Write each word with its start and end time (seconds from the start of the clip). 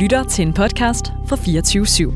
lytter 0.00 0.24
til 0.24 0.46
en 0.46 0.52
podcast 0.52 1.06
fra 1.26 1.36
24 1.36 1.84
/7. 1.84 2.12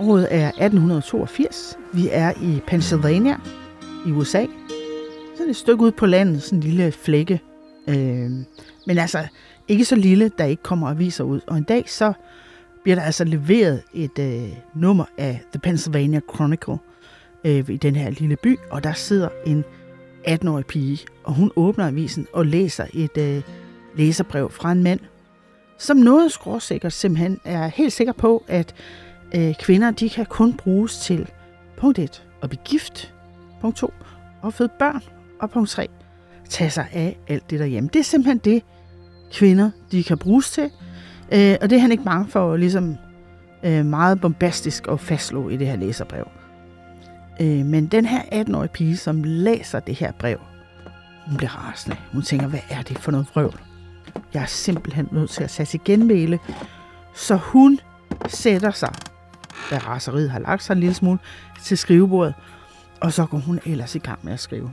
Året 0.00 0.28
er 0.30 0.48
1882. 0.48 1.78
Vi 1.92 2.08
er 2.10 2.32
i 2.42 2.60
Pennsylvania 2.66 3.36
i 4.06 4.10
USA. 4.10 4.46
Sådan 5.36 5.50
et 5.50 5.56
stykke 5.56 5.84
ud 5.84 5.92
på 5.92 6.06
landet, 6.06 6.42
sådan 6.42 6.58
en 6.58 6.62
lille 6.62 6.92
flække. 6.92 7.40
Øh, 7.88 8.30
men 8.86 8.98
altså 8.98 9.26
ikke 9.68 9.84
så 9.84 9.96
lille, 9.96 10.30
der 10.38 10.44
ikke 10.44 10.62
kommer 10.62 10.88
aviser 10.88 11.24
ud. 11.24 11.40
Og 11.46 11.58
en 11.58 11.64
dag 11.64 11.84
så 11.88 12.12
bliver 12.82 12.96
der 12.96 13.02
altså 13.02 13.24
leveret 13.24 13.82
et 13.94 14.18
øh, 14.18 14.48
nummer 14.74 15.04
af 15.18 15.40
The 15.52 15.60
Pennsylvania 15.60 16.20
Chronicle 16.34 16.78
øh, 17.44 17.68
i 17.68 17.76
den 17.76 17.96
her 17.96 18.10
lille 18.10 18.36
by, 18.36 18.58
og 18.70 18.84
der 18.84 18.92
sidder 18.92 19.28
en 19.46 19.64
18-årig 20.28 20.66
pige, 20.66 20.98
og 21.24 21.34
hun 21.34 21.52
åbner 21.56 21.86
avisen 21.86 22.26
og 22.32 22.46
læser 22.46 22.86
et 22.94 23.18
øh, 23.18 23.42
læserbrev 23.96 24.50
fra 24.50 24.72
en 24.72 24.82
mand, 24.82 25.00
som 25.78 25.96
noget 25.96 26.32
skråsikkert 26.32 26.92
simpelthen 26.92 27.40
er 27.44 27.68
helt 27.68 27.92
sikker 27.92 28.12
på, 28.12 28.44
at 28.48 28.74
øh, 29.34 29.54
kvinder 29.60 29.90
de 29.90 30.10
kan 30.10 30.26
kun 30.26 30.56
bruges 30.56 30.98
til 30.98 31.28
punkt 31.78 31.98
1 31.98 32.24
at 32.42 32.48
blive 32.48 32.62
gift, 32.64 33.14
punkt 33.60 33.76
2 33.76 33.92
at 34.44 34.54
føde 34.54 34.70
børn, 34.78 35.02
og 35.40 35.50
punkt 35.50 35.70
3 35.70 35.88
tage 36.48 36.70
sig 36.70 36.86
af 36.92 37.18
alt 37.28 37.50
det 37.50 37.60
derhjemme. 37.60 37.90
Det 37.92 37.98
er 37.98 38.04
simpelthen 38.04 38.38
det, 38.38 38.62
kvinder 39.32 39.70
de 39.92 40.04
kan 40.04 40.18
bruges 40.18 40.50
til, 40.50 40.70
øh, 41.32 41.56
og 41.62 41.70
det 41.70 41.76
er 41.76 41.80
han 41.80 41.92
ikke 41.92 42.04
bange 42.04 42.28
for 42.28 42.56
ligesom 42.56 42.96
øh, 43.62 43.86
meget 43.86 44.20
bombastisk 44.20 44.88
at 44.88 45.00
fastslå 45.00 45.48
i 45.48 45.56
det 45.56 45.66
her 45.66 45.76
læserbrev. 45.76 46.28
Øh, 47.40 47.66
men 47.66 47.86
den 47.86 48.06
her 48.06 48.22
18-årige 48.22 48.72
pige, 48.72 48.96
som 48.96 49.22
læser 49.24 49.80
det 49.80 49.94
her 49.94 50.12
brev, 50.12 50.38
hun 51.26 51.36
bliver 51.36 51.68
rasende. 51.68 51.96
Hun 52.12 52.22
tænker, 52.22 52.46
hvad 52.46 52.60
er 52.70 52.82
det 52.82 52.98
for 52.98 53.12
noget 53.12 53.26
vrøvl? 53.34 53.60
Jeg 54.34 54.42
er 54.42 54.46
simpelthen 54.46 55.08
nødt 55.12 55.30
til 55.30 55.44
at 55.44 55.50
sætte 55.50 55.70
til 55.70 55.80
genmæle. 55.84 56.38
Så 57.14 57.36
hun 57.36 57.78
sætter 58.28 58.70
sig 58.70 58.94
da 59.70 59.78
raseriet 59.78 60.30
har 60.30 60.38
lagt 60.38 60.62
sig 60.62 60.74
en 60.74 60.80
lille 60.80 60.94
smule, 60.94 61.18
til 61.62 61.78
skrivebordet, 61.78 62.34
og 63.00 63.12
så 63.12 63.26
går 63.26 63.38
hun 63.38 63.60
ellers 63.66 63.94
i 63.94 63.98
gang 63.98 64.18
med 64.22 64.32
at 64.32 64.40
skrive. 64.40 64.70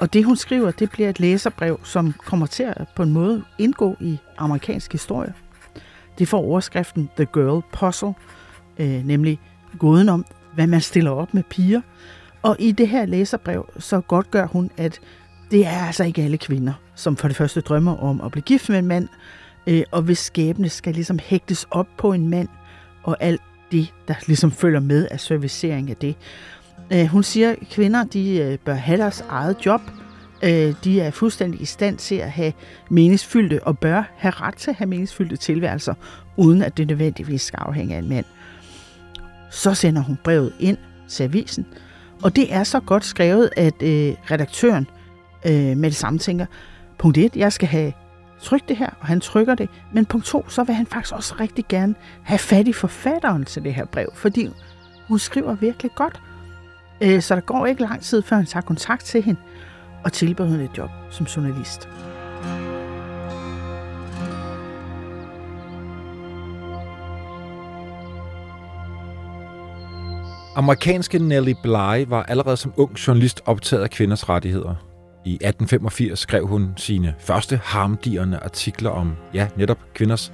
Og 0.00 0.12
det 0.12 0.24
hun 0.24 0.36
skriver, 0.36 0.70
det 0.70 0.90
bliver 0.90 1.10
et 1.10 1.20
læserbrev, 1.20 1.80
som 1.84 2.12
kommer 2.12 2.46
til 2.46 2.62
at 2.62 2.88
på 2.96 3.02
en 3.02 3.12
måde 3.12 3.44
indgå 3.58 3.96
i 4.00 4.18
amerikansk 4.38 4.92
historie. 4.92 5.34
Det 6.18 6.28
får 6.28 6.38
overskriften 6.38 7.10
The 7.16 7.26
Girl 7.32 7.62
Puzzle, 7.72 8.14
øh, 8.78 9.06
nemlig 9.06 9.40
gåden 9.78 10.08
om, 10.08 10.24
hvad 10.54 10.66
man 10.66 10.80
stiller 10.80 11.10
op 11.10 11.34
med 11.34 11.42
piger. 11.42 11.80
Og 12.42 12.56
i 12.58 12.72
det 12.72 12.88
her 12.88 13.06
læserbrev, 13.06 13.68
så 13.78 14.00
godt 14.00 14.30
gør 14.30 14.46
hun, 14.46 14.70
at 14.76 15.00
det 15.50 15.66
er 15.66 15.86
altså 15.86 16.04
ikke 16.04 16.22
alle 16.22 16.38
kvinder, 16.38 16.72
som 16.94 17.16
for 17.16 17.28
det 17.28 17.36
første 17.36 17.60
drømmer 17.60 17.96
om 17.96 18.20
at 18.20 18.32
blive 18.32 18.42
gift 18.42 18.68
med 18.68 18.78
en 18.78 18.86
mand, 18.86 19.08
øh, 19.66 19.82
og 19.90 20.02
hvis 20.02 20.18
skæbne 20.18 20.68
skal 20.68 20.94
ligesom 20.94 21.18
hægtes 21.22 21.66
op 21.70 21.88
på 21.98 22.12
en 22.12 22.28
mand, 22.28 22.48
og 23.02 23.16
alt 23.20 23.42
det, 23.72 23.94
der 24.08 24.14
ligesom 24.26 24.52
følger 24.52 24.80
med 24.80 25.08
af 25.10 25.20
servicering 25.20 25.90
af 25.90 25.96
det. 25.96 26.16
Øh, 26.92 27.06
hun 27.06 27.22
siger, 27.22 27.50
at 27.50 27.58
kvinder 27.70 28.04
de 28.04 28.36
øh, 28.36 28.58
bør 28.58 28.74
have 28.74 28.98
deres 28.98 29.24
eget 29.28 29.56
job. 29.66 29.80
Øh, 30.42 30.74
de 30.84 31.00
er 31.00 31.10
fuldstændig 31.10 31.60
i 31.60 31.64
stand 31.64 31.96
til 31.96 32.14
at 32.14 32.30
have 32.30 32.52
meningsfyldte 32.90 33.64
og 33.64 33.78
bør 33.78 34.02
have 34.16 34.32
ret 34.32 34.54
til 34.54 34.70
at 34.70 34.76
have 34.76 34.88
meningsfyldte 34.88 35.36
tilværelser, 35.36 35.94
uden 36.36 36.62
at 36.62 36.76
det 36.76 36.88
nødvendigvis 36.88 37.42
skal 37.42 37.58
afhænge 37.62 37.94
af 37.94 37.98
en 37.98 38.08
mand. 38.08 38.24
Så 39.50 39.74
sender 39.74 40.02
hun 40.02 40.18
brevet 40.24 40.52
ind 40.60 40.76
til 41.08 41.24
avisen, 41.24 41.66
og 42.22 42.36
det 42.36 42.54
er 42.54 42.64
så 42.64 42.80
godt 42.80 43.04
skrevet, 43.04 43.50
at 43.56 43.82
øh, 43.82 44.14
redaktøren 44.30 44.86
øh, 45.46 45.76
med 45.76 45.90
det 45.90 45.96
samme 45.96 46.18
tænker, 46.18 46.46
punkt 46.98 47.18
1, 47.18 47.36
jeg 47.36 47.52
skal 47.52 47.68
have 47.68 47.92
trykt 48.42 48.68
det 48.68 48.76
her, 48.76 48.90
og 49.00 49.06
han 49.06 49.20
trykker 49.20 49.54
det. 49.54 49.68
Men 49.92 50.06
punkt 50.06 50.26
2, 50.26 50.48
så 50.48 50.64
vil 50.64 50.74
han 50.74 50.86
faktisk 50.86 51.14
også 51.14 51.34
rigtig 51.40 51.64
gerne 51.68 51.94
have 52.22 52.38
fat 52.38 52.68
i 52.68 52.72
forfatteren 52.72 53.44
til 53.44 53.64
det 53.64 53.74
her 53.74 53.84
brev, 53.84 54.08
fordi 54.14 54.50
hun 55.08 55.18
skriver 55.18 55.54
virkelig 55.54 55.90
godt. 55.94 56.20
Øh, 57.00 57.22
så 57.22 57.34
der 57.34 57.40
går 57.40 57.66
ikke 57.66 57.82
lang 57.82 58.02
tid, 58.02 58.22
før 58.22 58.36
han 58.36 58.46
tager 58.46 58.62
kontakt 58.62 59.04
til 59.04 59.22
hende 59.22 59.40
og 60.04 60.12
tilbyder 60.12 60.48
hende 60.48 60.64
et 60.64 60.78
job 60.78 60.90
som 61.10 61.26
journalist. 61.26 61.88
Amerikanske 70.56 71.18
Nellie 71.18 71.56
Bly 71.62 72.04
var 72.08 72.22
allerede 72.22 72.56
som 72.56 72.72
ung 72.76 72.92
journalist 72.92 73.40
optaget 73.46 73.82
af 73.82 73.90
kvinders 73.90 74.28
rettigheder. 74.28 74.74
I 75.24 75.34
1885 75.34 76.18
skrev 76.18 76.46
hun 76.46 76.72
sine 76.76 77.14
første 77.18 77.60
harmdierende 77.64 78.38
artikler 78.38 78.90
om, 78.90 79.16
ja, 79.34 79.48
netop 79.56 79.78
kvinders 79.94 80.32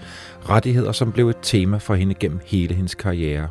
rettigheder, 0.49 0.93
som 0.93 1.13
blev 1.13 1.29
et 1.29 1.37
tema 1.43 1.77
for 1.77 1.95
hende 1.95 2.15
gennem 2.15 2.41
hele 2.45 2.75
hendes 2.75 2.95
karriere. 2.95 3.49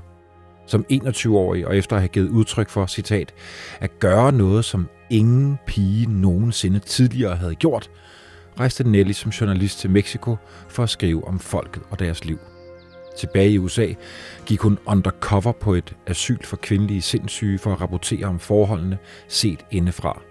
Som 0.68 0.86
21-årig 0.92 1.68
og 1.68 1.78
efter 1.78 1.96
at 1.96 2.02
have 2.02 2.10
givet 2.10 2.30
udtryk 2.30 2.70
for, 2.70 2.86
citat, 2.86 3.34
at 3.80 4.00
gøre 4.00 4.32
noget, 4.32 4.66
som 4.66 4.88
ingen 5.10 5.60
pige 5.68 6.06
nogensinde 6.06 6.80
tidligere 6.80 7.36
havde 7.36 7.56
gjort, 7.56 7.90
rejste 8.60 8.90
Nelly 8.90 9.12
som 9.12 9.32
journalist 9.32 9.80
til 9.80 9.90
Mexico 9.90 10.38
for 10.70 10.84
at 10.84 10.90
skrive 10.90 11.28
om 11.28 11.40
folket 11.40 11.84
og 11.90 12.00
deres 12.00 12.26
liv. 12.26 12.40
Tilbage 13.18 13.50
i 13.50 13.58
USA 13.58 13.88
gik 14.46 14.60
hun 14.60 14.78
undercover 14.86 15.52
på 15.52 15.74
et 15.74 15.96
asyl 16.08 16.44
for 16.44 16.58
kvindelige 16.58 17.02
sindssyge 17.02 17.60
for 17.60 17.72
at 17.72 17.82
rapportere 17.82 18.26
om 18.26 18.40
forholdene 18.40 18.98
set 19.28 19.66
indefra– 19.72 20.22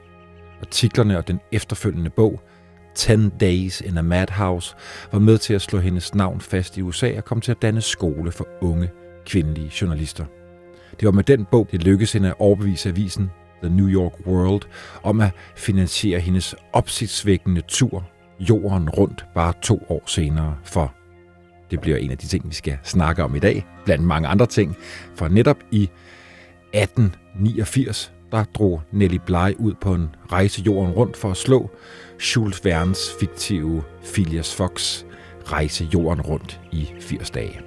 Artiklerne 0.65 1.19
og 1.19 1.29
den 1.29 1.41
efterfølgende 1.53 2.11
bog, 2.11 2.41
10 2.95 3.29
Days 3.41 3.81
in 3.81 3.99
a 3.99 4.03
Madhouse, 4.03 4.75
var 5.13 5.19
med 5.19 5.39
til 5.39 5.55
at 5.55 5.63
slå 5.63 5.79
hendes 5.79 6.15
navn 6.15 6.41
fast 6.41 6.77
i 6.77 6.83
USA 6.83 7.17
og 7.17 7.25
kom 7.25 7.41
til 7.41 7.51
at 7.51 7.63
danne 7.63 7.81
skole 7.81 8.33
for 8.33 8.47
unge 8.61 8.91
kvindelige 9.27 9.73
journalister. 9.81 10.25
Det 11.01 11.07
var 11.07 11.13
med 11.13 11.25
den 11.25 11.45
bog, 11.51 11.69
det 11.73 11.83
lykkedes 11.83 12.13
hende 12.13 12.29
at 12.29 12.35
overbevise 12.39 12.89
avisen 12.89 13.31
The 13.63 13.77
New 13.77 13.89
York 13.89 14.13
World 14.27 14.63
om 15.03 15.21
at 15.21 15.31
finansiere 15.57 16.21
hendes 16.21 16.55
opsigtsvækkende 16.73 17.61
tur 17.69 18.05
jorden 18.41 18.91
rundt 18.91 19.25
bare 19.35 19.53
to 19.63 19.87
år 19.89 20.03
senere, 20.07 20.57
for 20.65 20.95
det 21.71 21.81
bliver 21.81 21.97
en 21.97 22.11
af 22.11 22.19
de 22.19 22.27
ting, 22.27 22.49
vi 22.49 22.55
skal 22.55 22.79
snakke 22.83 23.25
om 23.25 23.35
i 23.35 23.39
dag, 23.39 23.67
blandt 23.85 24.05
mange 24.05 24.29
andre 24.29 24.47
ting, 24.47 24.77
for 25.15 25.29
netop 25.29 25.59
i 25.71 25.91
1889 26.73 28.13
der 28.35 28.45
drog 28.45 28.83
Nelly 28.93 29.19
Bly 29.27 29.55
ud 29.59 29.75
på 29.81 29.95
en 29.95 30.15
rejse 30.33 30.63
jorden 30.63 30.93
rundt 30.93 31.17
for 31.17 31.31
at 31.31 31.37
slå 31.37 31.71
Jules 32.37 32.61
Verne's 32.67 33.21
fiktive 33.21 33.83
Phileas 34.15 34.55
Fox 34.55 35.05
rejse 35.45 35.89
jorden 35.95 36.21
rundt 36.21 36.61
i 36.73 36.89
80 37.01 37.31
dage. 37.31 37.64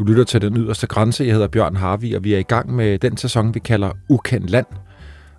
Du 0.00 0.04
lytter 0.04 0.24
til 0.24 0.42
Den 0.42 0.56
Yderste 0.56 0.86
Grænse. 0.86 1.24
Jeg 1.24 1.32
hedder 1.32 1.48
Bjørn 1.48 1.76
Harvi, 1.76 2.12
og 2.12 2.24
vi 2.24 2.34
er 2.34 2.38
i 2.38 2.42
gang 2.42 2.74
med 2.74 2.98
den 2.98 3.16
sæson, 3.16 3.54
vi 3.54 3.58
kalder 3.58 3.90
Ukendt 4.08 4.50
Land– 4.50 4.66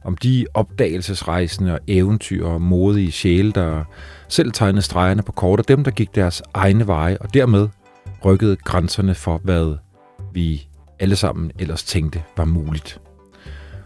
om 0.04 0.18
de 0.18 0.46
opdagelsesrejsende 0.54 1.74
og 1.74 1.80
eventyr 1.88 2.46
og 2.46 2.62
modige 2.62 3.12
sjæle, 3.12 3.52
der 3.52 3.84
selv 4.28 4.52
tegnede 4.52 4.82
stregerne 4.82 5.24
på 5.24 5.32
kort, 5.32 5.60
og 5.60 5.68
dem, 5.68 5.84
der 5.84 5.92
gik 5.92 6.16
deres 6.16 6.44
egne 6.54 6.88
veje, 6.88 7.18
og 7.18 7.34
dermed 7.34 7.68
rykkede 8.26 8.56
grænserne 8.56 9.16
for, 9.16 9.38
hvad 9.44 9.78
vi 10.34 10.68
alle 11.00 11.16
sammen 11.16 11.52
ellers 11.60 11.84
tænkte 11.84 12.24
var 12.38 12.46
muligt. 12.46 13.00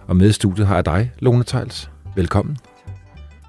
Og 0.08 0.16
med 0.16 0.30
i 0.30 0.32
studiet 0.32 0.68
har 0.68 0.76
jeg 0.76 0.86
dig, 0.86 1.12
Lone 1.20 1.44
Tejls. 1.44 1.90
Velkommen. 2.16 2.58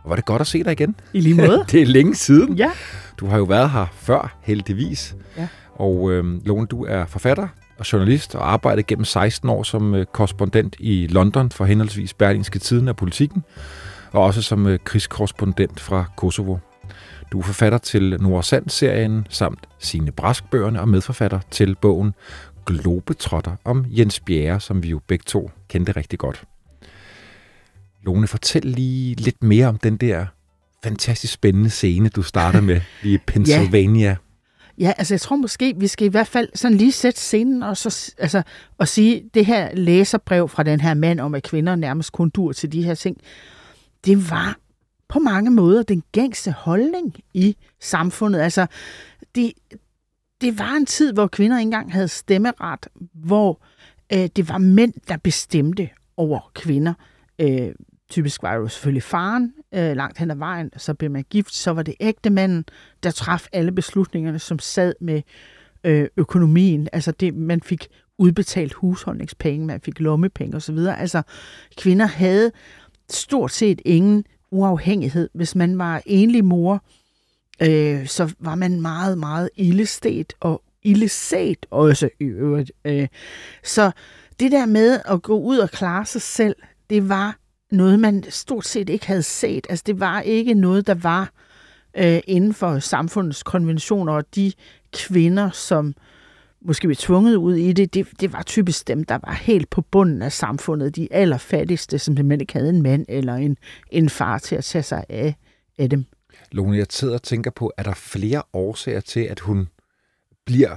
Og 0.05 0.11
var 0.11 0.17
det 0.17 0.25
godt 0.25 0.40
at 0.40 0.46
se 0.46 0.64
dig 0.64 0.72
igen. 0.72 0.96
I 1.12 1.20
lige 1.20 1.34
måde. 1.34 1.64
det 1.72 1.82
er 1.82 1.87
længe 1.87 2.14
siden. 2.14 2.55
Ja. 2.55 2.70
Du 3.20 3.26
har 3.26 3.38
jo 3.38 3.44
været 3.44 3.70
her 3.70 3.87
før, 3.96 4.38
heldigvis. 4.43 5.17
Ja. 5.37 5.49
Og 5.76 6.12
øh, 6.12 6.46
Lone, 6.46 6.67
du 6.67 6.84
er 6.84 7.06
forfatter, 7.06 7.49
og 7.78 7.93
journalist 7.93 8.34
og 8.34 8.52
arbejdet 8.52 8.87
gennem 8.87 9.05
16 9.05 9.49
år 9.50 9.62
som 9.62 9.94
øh, 9.94 10.06
korrespondent 10.06 10.76
i 10.78 11.06
London 11.06 11.50
for 11.50 11.64
henholdsvis 11.64 12.14
Berlingske 12.14 12.58
Tiden 12.58 12.88
og 12.88 12.96
Politikken, 12.96 13.44
og 14.12 14.23
også 14.23 14.43
som 14.43 14.67
øh, 14.67 14.78
krigskorrespondent 14.84 15.81
fra 15.81 16.05
Kosovo. 16.17 16.56
Du 17.32 17.38
er 17.38 17.43
forfatter 17.43 17.78
til 17.78 18.17
Nordsand-serien 18.20 19.26
samt 19.31 19.69
sine 19.78 20.12
braskbøgerne 20.12 20.81
og 20.81 20.88
medforfatter 20.88 21.40
til 21.50 21.76
bogen 21.81 22.14
Globetrotter 22.67 23.56
om 23.64 23.87
Jens 23.90 24.20
Bjerre, 24.20 24.61
som 24.61 24.82
vi 24.82 24.88
jo 24.88 25.00
begge 25.06 25.25
to 25.26 25.50
kendte 25.69 25.93
rigtig 25.93 26.19
godt. 26.19 26.44
Lone, 28.02 28.26
fortæl 28.26 28.62
lige 28.62 29.14
lidt 29.14 29.43
mere 29.43 29.67
om 29.67 29.79
den 29.79 29.96
der 29.96 30.26
fantastisk 30.84 31.32
spændende 31.32 31.70
scene, 31.70 32.08
du 32.08 32.22
starter 32.22 32.61
med 32.61 32.81
i 33.02 33.19
Pennsylvania. 33.26 34.08
Ja, 34.08 34.17
Ja, 34.78 34.93
altså 34.99 35.14
jeg 35.14 35.20
tror 35.20 35.37
måske, 35.37 35.75
vi 35.76 35.87
skal 35.87 36.06
i 36.06 36.11
hvert 36.11 36.26
fald 36.26 36.49
sådan 36.55 36.76
lige 36.76 36.93
sætte 36.93 37.20
scenen 37.20 37.62
og, 37.62 37.76
så, 37.76 38.14
altså, 38.19 38.43
og 38.78 38.88
sige, 38.88 39.31
det 39.34 39.46
her 39.46 39.75
læserbrev 39.75 40.49
fra 40.49 40.62
den 40.62 40.81
her 40.81 40.94
mand 40.94 41.20
om, 41.20 41.34
at 41.34 41.43
kvinder 41.43 41.76
nærmest 41.76 42.12
kun 42.12 42.31
dur 42.31 42.52
til 42.52 42.73
de 42.73 42.82
her 42.82 42.94
ting, 42.94 43.17
det 44.05 44.31
var 44.31 44.56
på 45.08 45.19
mange 45.19 45.50
måder 45.50 45.82
den 45.82 46.02
gængse 46.12 46.52
holdning 46.52 47.14
i 47.34 47.56
samfundet. 47.81 48.40
Altså, 48.40 48.67
det, 49.34 49.52
det 50.40 50.58
var 50.58 50.73
en 50.73 50.87
tid, 50.87 51.12
hvor 51.12 51.26
kvinder 51.26 51.58
ikke 51.58 51.67
engang 51.67 51.93
havde 51.93 52.08
stemmeret, 52.08 52.88
hvor 53.14 53.62
øh, 54.12 54.29
det 54.37 54.49
var 54.49 54.58
mænd, 54.58 54.93
der 55.08 55.17
bestemte 55.17 55.88
over 56.17 56.50
kvinder. 56.55 56.94
Øh, 57.38 57.75
typisk 58.11 58.43
var 58.43 58.55
jo 58.55 58.69
selvfølgelig 58.69 59.03
faren 59.03 59.53
øh, 59.75 59.97
langt 59.97 60.19
hen 60.19 60.31
ad 60.31 60.37
vejen, 60.37 60.70
så 60.76 60.94
blev 60.94 61.11
man 61.11 61.25
gift, 61.31 61.55
så 61.55 61.70
var 61.70 61.82
det 61.82 61.94
ægte 62.00 62.31
manden, 62.31 62.64
der 63.03 63.11
traf 63.11 63.47
alle 63.53 63.73
beslutningerne, 63.73 64.38
som 64.38 64.58
sad 64.58 64.94
med 65.00 65.23
øh, 65.85 66.08
økonomien. 66.17 66.88
Altså 66.93 67.12
det, 67.12 67.35
man 67.35 67.61
fik 67.61 67.88
udbetalt 68.19 68.75
husholdningspenge, 68.75 69.67
man 69.67 69.81
fik 69.81 70.00
lommepenge 70.00 70.56
osv. 70.56 70.79
Altså 70.79 71.23
kvinder 71.76 72.06
havde 72.06 72.53
stort 73.11 73.53
set 73.53 73.81
ingen 73.85 74.25
uafhængighed. 74.50 75.29
Hvis 75.35 75.55
man 75.55 75.79
var 75.79 76.03
enlig 76.06 76.44
mor, 76.44 76.85
øh, 77.62 78.06
så 78.06 78.35
var 78.38 78.55
man 78.55 78.81
meget, 78.81 79.19
meget 79.19 79.50
illestet 79.56 80.32
og 80.41 80.62
illeset 80.82 81.67
også 81.70 82.08
i 82.20 82.25
øvrigt. 82.25 82.73
Øh, 82.85 83.08
så 83.64 83.91
det 84.41 84.53
der 84.53 84.67
med 84.67 85.00
at 85.05 85.23
gå 85.23 85.38
ud 85.38 85.58
og 85.58 85.70
klare 85.70 86.06
sig 86.06 86.23
selv, 86.23 86.56
det 86.91 87.08
var 87.08 87.38
noget, 87.70 88.00
man 88.00 88.24
stort 88.28 88.66
set 88.66 88.88
ikke 88.88 89.06
havde 89.06 89.22
set. 89.22 89.66
Altså 89.70 89.82
det 89.86 90.00
var 90.00 90.20
ikke 90.20 90.54
noget, 90.54 90.86
der 90.86 90.94
var 90.94 91.32
øh, 91.96 92.20
inden 92.26 92.54
for 92.54 92.78
samfundets 92.78 93.42
konventioner, 93.42 94.12
og 94.12 94.34
de 94.34 94.52
kvinder, 94.92 95.50
som 95.50 95.94
måske 96.60 96.86
blev 96.88 96.96
tvunget 96.96 97.36
ud 97.36 97.54
i 97.54 97.72
det, 97.72 97.94
det, 97.94 98.06
det 98.20 98.32
var 98.32 98.42
typisk 98.42 98.88
dem, 98.88 99.04
der 99.04 99.18
var 99.24 99.32
helt 99.32 99.70
på 99.70 99.80
bunden 99.80 100.22
af 100.22 100.32
samfundet, 100.32 100.96
de 100.96 101.08
allerfattigste, 101.10 101.98
som 101.98 102.16
simpelthen 102.16 102.40
ikke 102.40 102.52
havde 102.52 102.68
en 102.68 102.82
mand 102.82 103.06
eller 103.08 103.34
en, 103.34 103.56
en 103.90 104.08
far 104.08 104.38
til 104.38 104.56
at 104.56 104.64
tage 104.64 104.82
sig 104.82 105.04
af, 105.08 105.34
af 105.78 105.90
dem. 105.90 106.04
Lone, 106.52 106.76
jeg 106.76 106.86
sidder 106.90 107.14
og 107.14 107.22
tænker 107.22 107.50
på, 107.50 107.72
er 107.76 107.82
der 107.82 107.94
flere 107.94 108.42
årsager 108.52 109.00
til, 109.00 109.20
at 109.20 109.40
hun 109.40 109.69
bliver 110.46 110.76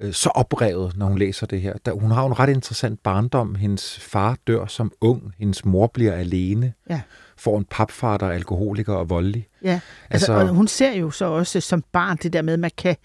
øh, 0.00 0.12
så 0.12 0.28
oprevet, 0.28 0.96
når 0.96 1.06
hun 1.06 1.18
læser 1.18 1.46
det 1.46 1.60
her. 1.60 1.74
Da, 1.86 1.90
hun 1.90 2.10
har 2.10 2.26
en 2.26 2.38
ret 2.38 2.48
interessant 2.48 3.02
barndom. 3.02 3.54
Hendes 3.54 3.98
far 3.98 4.38
dør 4.46 4.66
som 4.66 4.92
ung. 5.00 5.34
Hendes 5.38 5.64
mor 5.64 5.86
bliver 5.86 6.12
alene. 6.12 6.72
Ja. 6.90 7.00
Får 7.36 7.58
en 7.58 7.64
papfar, 7.70 8.16
der 8.16 8.26
er 8.26 8.32
alkoholiker 8.32 8.94
og 8.94 9.10
voldelig. 9.10 9.48
Ja, 9.64 9.80
altså, 10.10 10.32
altså, 10.32 10.48
og 10.48 10.54
hun 10.54 10.68
ser 10.68 10.92
jo 10.92 11.10
så 11.10 11.24
også 11.24 11.60
som 11.60 11.84
barn 11.92 12.16
det 12.16 12.32
der 12.32 12.42
med, 12.42 12.52
at 12.52 12.60
man 12.60 12.70
kan 12.78 12.96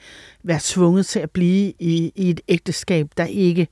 være 0.44 0.60
tvunget 0.62 1.06
til 1.06 1.20
at 1.20 1.32
blive 1.32 1.74
i, 1.80 2.12
i 2.16 2.30
et 2.30 2.42
ægteskab, 2.48 3.08
der 3.18 3.26
ikke 3.26 3.68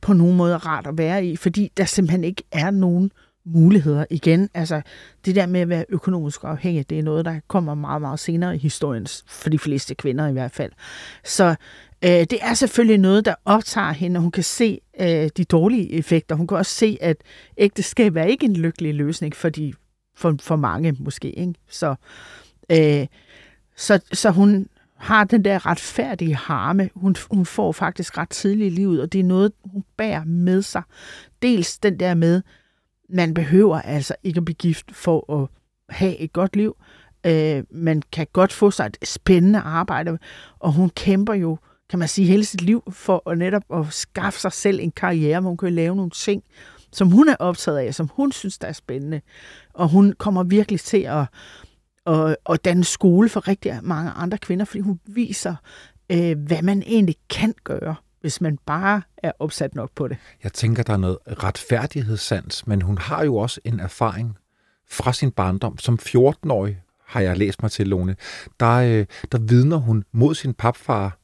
på 0.00 0.12
nogen 0.12 0.36
måde 0.36 0.54
er 0.54 0.66
rart 0.66 0.86
at 0.86 0.98
være 0.98 1.26
i, 1.26 1.36
fordi 1.36 1.72
der 1.76 1.84
simpelthen 1.84 2.24
ikke 2.24 2.42
er 2.52 2.70
nogen 2.70 3.10
muligheder 3.46 4.04
igen. 4.10 4.48
Altså, 4.54 4.82
det 5.24 5.34
der 5.34 5.46
med 5.46 5.60
at 5.60 5.68
være 5.68 5.84
økonomisk 5.88 6.44
afhængig, 6.44 6.90
det 6.90 6.98
er 6.98 7.02
noget, 7.02 7.24
der 7.24 7.40
kommer 7.48 7.74
meget, 7.74 8.00
meget 8.00 8.20
senere 8.20 8.54
i 8.54 8.58
historien, 8.58 9.06
for 9.26 9.50
de 9.50 9.58
fleste 9.58 9.94
kvinder 9.94 10.26
i 10.28 10.32
hvert 10.32 10.52
fald. 10.52 10.72
Så 11.24 11.54
øh, 12.04 12.10
det 12.10 12.38
er 12.40 12.54
selvfølgelig 12.54 12.98
noget, 12.98 13.24
der 13.24 13.34
optager 13.44 13.92
hende, 13.92 14.18
og 14.18 14.22
hun 14.22 14.30
kan 14.30 14.42
se 14.42 14.80
øh, 15.00 15.28
de 15.36 15.44
dårlige 15.44 15.92
effekter. 15.92 16.34
Hun 16.36 16.46
kan 16.46 16.56
også 16.56 16.72
se, 16.72 16.98
at 17.00 17.16
ægteskab 17.58 18.16
er 18.16 18.24
ikke 18.24 18.46
en 18.46 18.56
lykkelig 18.56 18.94
løsning 18.94 19.36
for, 19.36 19.48
de, 19.48 19.72
for, 20.16 20.36
for 20.40 20.56
mange 20.56 20.96
måske. 20.98 21.30
Ikke? 21.30 21.54
Så, 21.68 21.94
øh, 22.70 23.06
så, 23.76 24.00
så 24.12 24.30
hun 24.30 24.68
har 24.96 25.24
den 25.24 25.44
der 25.44 25.66
retfærdige 25.66 26.34
harme, 26.34 26.90
hun, 26.94 27.16
hun 27.30 27.46
får 27.46 27.72
faktisk 27.72 28.18
ret 28.18 28.30
tidligt 28.30 28.72
i 28.72 28.76
livet, 28.76 29.02
og 29.02 29.12
det 29.12 29.20
er 29.20 29.24
noget, 29.24 29.52
hun 29.64 29.84
bærer 29.96 30.24
med 30.24 30.62
sig. 30.62 30.82
Dels 31.42 31.78
den 31.78 32.00
der 32.00 32.14
med, 32.14 32.42
man 33.08 33.34
behøver 33.34 33.80
altså 33.80 34.14
ikke 34.22 34.38
at 34.38 34.44
blive 34.44 34.54
gift 34.54 34.92
for 34.92 35.42
at 35.42 35.48
have 35.88 36.16
et 36.16 36.32
godt 36.32 36.56
liv. 36.56 36.76
Øh, 37.26 37.64
man 37.70 38.02
kan 38.12 38.26
godt 38.32 38.52
få 38.52 38.70
sig 38.70 38.86
et 38.86 38.98
spændende 39.08 39.58
arbejde, 39.58 40.18
og 40.58 40.72
hun 40.72 40.90
kæmper 40.90 41.34
jo, 41.34 41.58
kan 41.94 41.98
man 41.98 42.08
sige, 42.08 42.26
hele 42.26 42.44
sit 42.44 42.60
liv 42.60 42.82
for 42.90 43.30
at 43.30 43.38
netop 43.38 43.62
at 43.74 43.86
skaffe 43.90 44.40
sig 44.40 44.52
selv 44.52 44.80
en 44.80 44.90
karriere, 44.90 45.40
hvor 45.40 45.50
hun 45.50 45.56
kan 45.56 45.72
lave 45.72 45.96
nogle 45.96 46.10
ting, 46.10 46.42
som 46.92 47.10
hun 47.10 47.28
er 47.28 47.36
optaget 47.38 47.78
af, 47.78 47.94
som 47.94 48.10
hun 48.14 48.32
synes, 48.32 48.58
der 48.58 48.68
er 48.68 48.72
spændende. 48.72 49.20
Og 49.74 49.88
hun 49.88 50.14
kommer 50.18 50.42
virkelig 50.42 50.80
til 50.80 50.98
at, 50.98 51.26
at, 52.06 52.36
at 52.50 52.64
danne 52.64 52.84
skole 52.84 53.28
for 53.28 53.48
rigtig 53.48 53.78
mange 53.82 54.10
andre 54.10 54.38
kvinder, 54.38 54.64
fordi 54.64 54.80
hun 54.80 55.00
viser, 55.06 55.54
øh, 56.10 56.38
hvad 56.38 56.62
man 56.62 56.82
egentlig 56.86 57.16
kan 57.30 57.54
gøre 57.64 57.94
hvis 58.20 58.40
man 58.40 58.58
bare 58.66 59.02
er 59.16 59.32
opsat 59.38 59.74
nok 59.74 59.90
på 59.94 60.08
det. 60.08 60.16
Jeg 60.44 60.52
tænker, 60.52 60.82
der 60.82 60.92
er 60.92 60.96
noget 60.96 61.18
retfærdighedssans, 61.26 62.66
men 62.66 62.82
hun 62.82 62.98
har 62.98 63.24
jo 63.24 63.36
også 63.36 63.60
en 63.64 63.80
erfaring 63.80 64.38
fra 64.90 65.12
sin 65.12 65.30
barndom. 65.30 65.78
Som 65.78 65.98
14-årig 66.02 66.80
har 67.06 67.20
jeg 67.20 67.38
læst 67.38 67.62
mig 67.62 67.70
til, 67.70 67.86
Lone. 67.86 68.16
Der, 68.60 68.74
øh, 68.74 69.06
der 69.32 69.38
vidner 69.38 69.76
hun 69.76 70.04
mod 70.12 70.34
sin 70.34 70.54
papfar, 70.54 71.18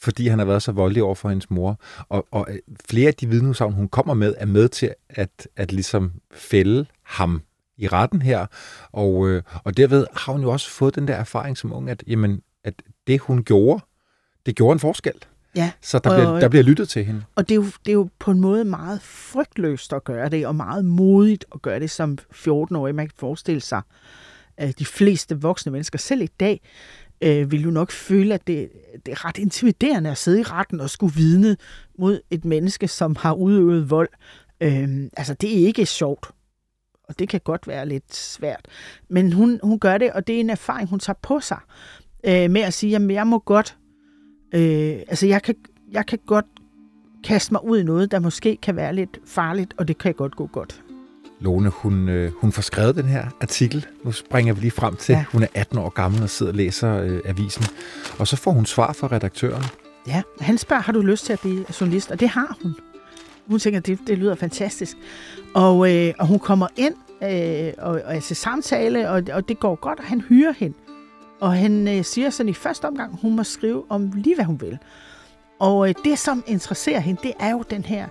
fordi 0.00 0.28
han 0.28 0.38
har 0.38 0.46
været 0.46 0.62
så 0.62 0.72
voldelig 0.72 1.02
over 1.02 1.14
for 1.14 1.28
hendes 1.28 1.50
mor. 1.50 1.80
Og, 2.08 2.26
og 2.30 2.46
øh, 2.50 2.58
flere 2.90 3.08
af 3.08 3.14
de 3.14 3.28
vidneudsagn, 3.28 3.72
hun 3.72 3.88
kommer 3.88 4.14
med, 4.14 4.34
er 4.38 4.46
med 4.46 4.68
til 4.68 4.94
at, 5.08 5.48
at 5.56 5.72
ligesom 5.72 6.12
fælde 6.32 6.86
ham 7.02 7.42
i 7.78 7.88
retten 7.88 8.22
her. 8.22 8.46
Og, 8.92 9.28
øh, 9.28 9.42
og 9.64 9.76
derved 9.76 10.06
har 10.16 10.32
hun 10.32 10.42
jo 10.42 10.50
også 10.50 10.70
fået 10.70 10.94
den 10.94 11.08
der 11.08 11.14
erfaring 11.14 11.58
som 11.58 11.72
ung, 11.72 11.90
at, 11.90 12.04
jamen, 12.06 12.42
at 12.64 12.74
det 13.06 13.20
hun 13.20 13.44
gjorde, 13.44 13.84
det 14.46 14.56
gjorde 14.56 14.72
en 14.72 14.80
forskel. 14.80 15.14
Ja. 15.56 15.72
Så 15.80 15.98
der, 15.98 16.10
og, 16.10 16.16
bliver, 16.16 16.40
der 16.40 16.48
bliver 16.48 16.62
lyttet 16.62 16.88
til 16.88 17.04
hende. 17.04 17.24
Og 17.34 17.48
det 17.48 17.54
er, 17.54 17.56
jo, 17.56 17.64
det 17.64 17.88
er 17.88 17.92
jo 17.92 18.08
på 18.18 18.30
en 18.30 18.40
måde 18.40 18.64
meget 18.64 19.02
frygtløst 19.02 19.92
at 19.92 20.04
gøre 20.04 20.28
det, 20.28 20.46
og 20.46 20.54
meget 20.54 20.84
modigt 20.84 21.44
at 21.54 21.62
gøre 21.62 21.80
det 21.80 21.90
som 21.90 22.18
14-årig. 22.34 22.94
Man 22.94 23.06
kan 23.06 23.14
forestille 23.18 23.60
sig, 23.60 23.82
at 24.56 24.78
de 24.78 24.84
fleste 24.84 25.40
voksne 25.40 25.72
mennesker, 25.72 25.98
selv 25.98 26.22
i 26.22 26.26
dag, 26.26 26.60
øh, 27.20 27.50
vil 27.50 27.62
jo 27.62 27.70
nok 27.70 27.90
føle, 27.90 28.34
at 28.34 28.46
det, 28.46 28.68
det 29.06 29.12
er 29.12 29.24
ret 29.24 29.38
intimiderende 29.38 30.10
at 30.10 30.18
sidde 30.18 30.40
i 30.40 30.42
retten 30.42 30.80
og 30.80 30.90
skulle 30.90 31.14
vidne 31.14 31.56
mod 31.98 32.20
et 32.30 32.44
menneske, 32.44 32.88
som 32.88 33.16
har 33.16 33.32
udøvet 33.32 33.90
vold. 33.90 34.08
Øh, 34.60 35.10
altså, 35.16 35.34
det 35.34 35.62
er 35.62 35.66
ikke 35.66 35.86
sjovt. 35.86 36.26
Og 37.08 37.18
det 37.18 37.28
kan 37.28 37.40
godt 37.44 37.68
være 37.68 37.88
lidt 37.88 38.14
svært. 38.14 38.68
Men 39.08 39.32
hun, 39.32 39.60
hun 39.62 39.78
gør 39.78 39.98
det, 39.98 40.12
og 40.12 40.26
det 40.26 40.36
er 40.36 40.40
en 40.40 40.50
erfaring, 40.50 40.88
hun 40.88 40.98
tager 40.98 41.18
på 41.22 41.40
sig 41.40 41.58
øh, 42.24 42.50
med 42.50 42.60
at 42.60 42.74
sige, 42.74 42.96
at 42.96 43.10
jeg 43.10 43.26
må 43.26 43.38
godt 43.38 43.78
Øh, 44.54 44.98
altså, 45.08 45.26
jeg 45.26 45.42
kan, 45.42 45.54
jeg 45.92 46.06
kan 46.06 46.18
godt 46.26 46.46
kaste 47.24 47.54
mig 47.54 47.64
ud 47.64 47.78
i 47.78 47.82
noget, 47.82 48.10
der 48.10 48.18
måske 48.18 48.56
kan 48.62 48.76
være 48.76 48.94
lidt 48.94 49.18
farligt, 49.26 49.74
og 49.76 49.88
det 49.88 49.98
kan 49.98 50.14
godt 50.14 50.36
gå 50.36 50.46
godt. 50.46 50.82
Lone, 51.40 51.68
hun, 51.68 52.08
øh, 52.08 52.32
hun 52.40 52.52
får 52.52 52.62
skrevet 52.62 52.96
den 52.96 53.04
her 53.04 53.26
artikel. 53.40 53.86
Nu 54.04 54.12
springer 54.12 54.54
vi 54.54 54.60
lige 54.60 54.70
frem 54.70 54.96
til, 54.96 55.12
ja. 55.12 55.24
hun 55.32 55.42
er 55.42 55.46
18 55.54 55.78
år 55.78 55.88
gammel 55.88 56.22
og 56.22 56.30
sidder 56.30 56.52
og 56.52 56.56
læser 56.56 56.96
øh, 57.02 57.20
avisen. 57.24 57.64
Og 58.18 58.28
så 58.28 58.36
får 58.36 58.50
hun 58.50 58.66
svar 58.66 58.92
fra 58.92 59.06
redaktøren. 59.06 59.64
Ja, 60.06 60.22
han 60.40 60.58
spørger, 60.58 60.82
har 60.82 60.92
du 60.92 61.00
lyst 61.00 61.24
til 61.24 61.32
at 61.32 61.40
blive 61.40 61.64
journalist? 61.80 62.10
Og 62.10 62.20
det 62.20 62.28
har 62.28 62.58
hun. 62.62 62.74
Hun 63.46 63.58
tænker, 63.58 63.80
det, 63.80 63.98
det 64.06 64.18
lyder 64.18 64.34
fantastisk. 64.34 64.96
Og, 65.54 65.94
øh, 65.94 66.14
og 66.18 66.26
hun 66.26 66.38
kommer 66.38 66.66
ind 66.76 66.94
øh, 67.22 67.72
og, 67.78 68.00
og 68.04 68.16
er 68.16 68.20
til 68.20 68.36
samtale, 68.36 69.10
og, 69.10 69.22
og 69.32 69.48
det 69.48 69.60
går 69.60 69.74
godt, 69.74 69.98
og 69.98 70.04
han 70.04 70.20
hyrer 70.20 70.52
hende. 70.52 70.76
Og 71.40 71.52
han 71.52 71.88
øh, 71.88 72.04
siger 72.04 72.30
sådan 72.30 72.50
i 72.50 72.54
første 72.54 72.84
omgang, 72.84 73.18
hun 73.22 73.36
må 73.36 73.44
skrive 73.44 73.84
om 73.88 74.12
lige, 74.14 74.34
hvad 74.34 74.44
hun 74.44 74.60
vil. 74.60 74.78
Og 75.58 75.88
øh, 75.88 75.94
det, 76.04 76.18
som 76.18 76.44
interesserer 76.46 77.00
hende, 77.00 77.20
det 77.22 77.32
er 77.40 77.50
jo 77.50 77.64
den 77.70 77.84
her, 77.84 78.08